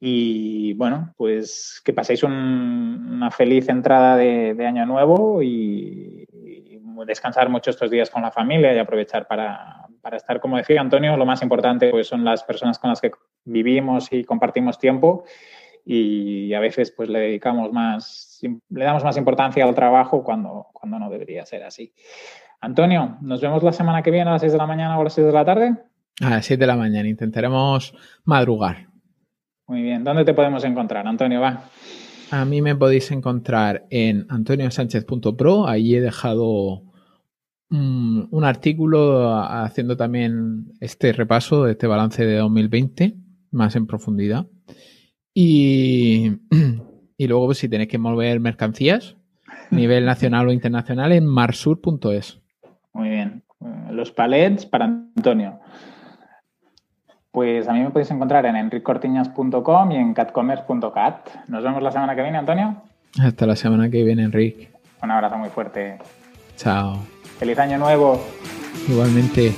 y 0.06 0.74
bueno, 0.74 1.14
pues 1.16 1.82
que 1.86 1.94
paséis 1.94 2.24
una 2.24 3.32
feliz 3.32 3.70
entrada 3.70 4.18
de, 4.18 4.68
año 4.68 4.86
nuevo 4.86 5.42
y, 5.42 6.28
descansar 7.08 7.50
mucho 7.50 7.70
estos 7.70 7.90
días 7.90 8.10
con 8.10 8.22
la 8.22 8.32
familia 8.32 8.74
y 8.74 8.80
aprovechar 8.80 9.28
para, 9.28 9.88
estar, 10.12 10.42
como 10.42 10.58
decía 10.58 10.82
Antonio, 10.82 11.16
lo 11.16 11.26
más 11.26 11.42
importante 11.42 11.90
pues 11.90 12.08
son 12.08 12.26
las 12.26 12.44
personas 12.44 12.80
con 12.80 12.90
las 12.90 13.00
que 13.00 13.12
vivimos 13.46 14.12
y 14.12 14.26
compartimos 14.26 14.78
tiempo 14.78 15.24
y 15.86 16.54
a 16.54 16.60
veces 16.60 16.92
pues 16.92 17.10
le 17.10 17.20
dedicamos 17.20 17.72
más, 17.72 18.42
le 18.42 18.86
damos 18.86 19.06
más 19.06 19.18
importancia 19.18 19.64
al 19.64 19.76
trabajo 19.76 20.22
cuando, 20.22 20.68
cuando 20.74 21.00
no 21.00 21.10
debería 21.10 21.46
ser 21.46 21.64
así. 21.64 21.94
Antonio, 22.60 23.18
nos 23.22 23.40
vemos 23.40 23.64
la 23.64 23.72
semana 23.72 24.02
que 24.02 24.12
viene 24.12 24.30
a 24.30 24.34
las 24.34 24.42
6 24.42 24.52
de 24.52 24.58
la 24.58 24.68
mañana 24.68 24.98
o 24.98 25.02
a 25.02 25.04
las 25.06 25.14
6 25.14 25.28
de 25.28 25.34
la 25.34 25.46
tarde. 25.46 25.78
A 26.22 26.30
las 26.30 26.46
6 26.46 26.60
de 26.60 26.68
la 26.68 26.76
mañana, 26.76 27.08
intentaremos 27.08 27.96
madrugar. 28.26 28.93
Muy 29.68 29.82
bien. 29.82 30.04
¿Dónde 30.04 30.26
te 30.26 30.34
podemos 30.34 30.64
encontrar, 30.64 31.08
Antonio? 31.08 31.42
Va. 31.42 31.70
A 32.32 32.46
mí 32.46 32.62
me 32.62 32.76
podéis 32.76 33.12
encontrar 33.12 33.86
en 33.90 34.26
antoniosánchez.pro. 34.30 35.68
Ahí 35.68 35.96
he 35.96 36.02
dejado 36.02 36.84
un, 37.70 38.44
artículo 38.44 39.34
haciendo 39.34 39.98
también 39.98 40.74
este 40.80 41.14
repaso, 41.14 41.68
este 41.68 41.88
balance 41.88 42.26
de 42.26 42.38
2020, 42.38 43.16
más 43.52 43.76
en 43.76 43.88
profundidad. 43.88 44.48
Y, 45.34 46.32
y 47.18 47.28
luego, 47.28 47.48
pues, 47.48 47.60
si 47.60 47.70
tenéis 47.70 47.90
que 47.90 47.98
mover 47.98 48.40
mercancías, 48.40 49.16
nivel 49.72 50.06
nacional 50.06 50.48
o 50.48 50.52
internacional, 50.52 51.12
en 51.12 51.26
marsur.es. 51.26 52.42
Muy 52.94 53.10
bien. 53.10 53.44
Los 53.92 54.12
palets 54.12 54.66
para 54.66 54.86
Antonio. 54.86 55.60
Pues 57.34 57.68
a 57.68 57.74
mí 57.74 57.80
me 57.80 57.90
podéis 57.90 58.12
encontrar 58.12 58.46
en 58.46 58.56
enriccortiñas.com 58.56 59.92
y 59.92 59.96
en 59.96 60.14
catcommerce.cat. 60.14 61.30
Nos 61.48 61.64
vemos 61.64 61.82
la 61.82 61.92
semana 61.92 62.16
que 62.16 62.22
viene, 62.22 62.38
Antonio. 62.38 62.76
Hasta 63.20 63.48
la 63.48 63.56
semana 63.56 63.90
que 63.90 64.04
viene, 64.04 64.22
Enric. 64.22 64.70
Un 65.02 65.10
abrazo 65.10 65.40
muy 65.40 65.50
fuerte. 65.50 65.98
Chao. 66.58 67.00
Feliz 67.40 67.58
año 67.58 67.80
nuevo. 67.80 68.24
Igualmente. 68.88 69.52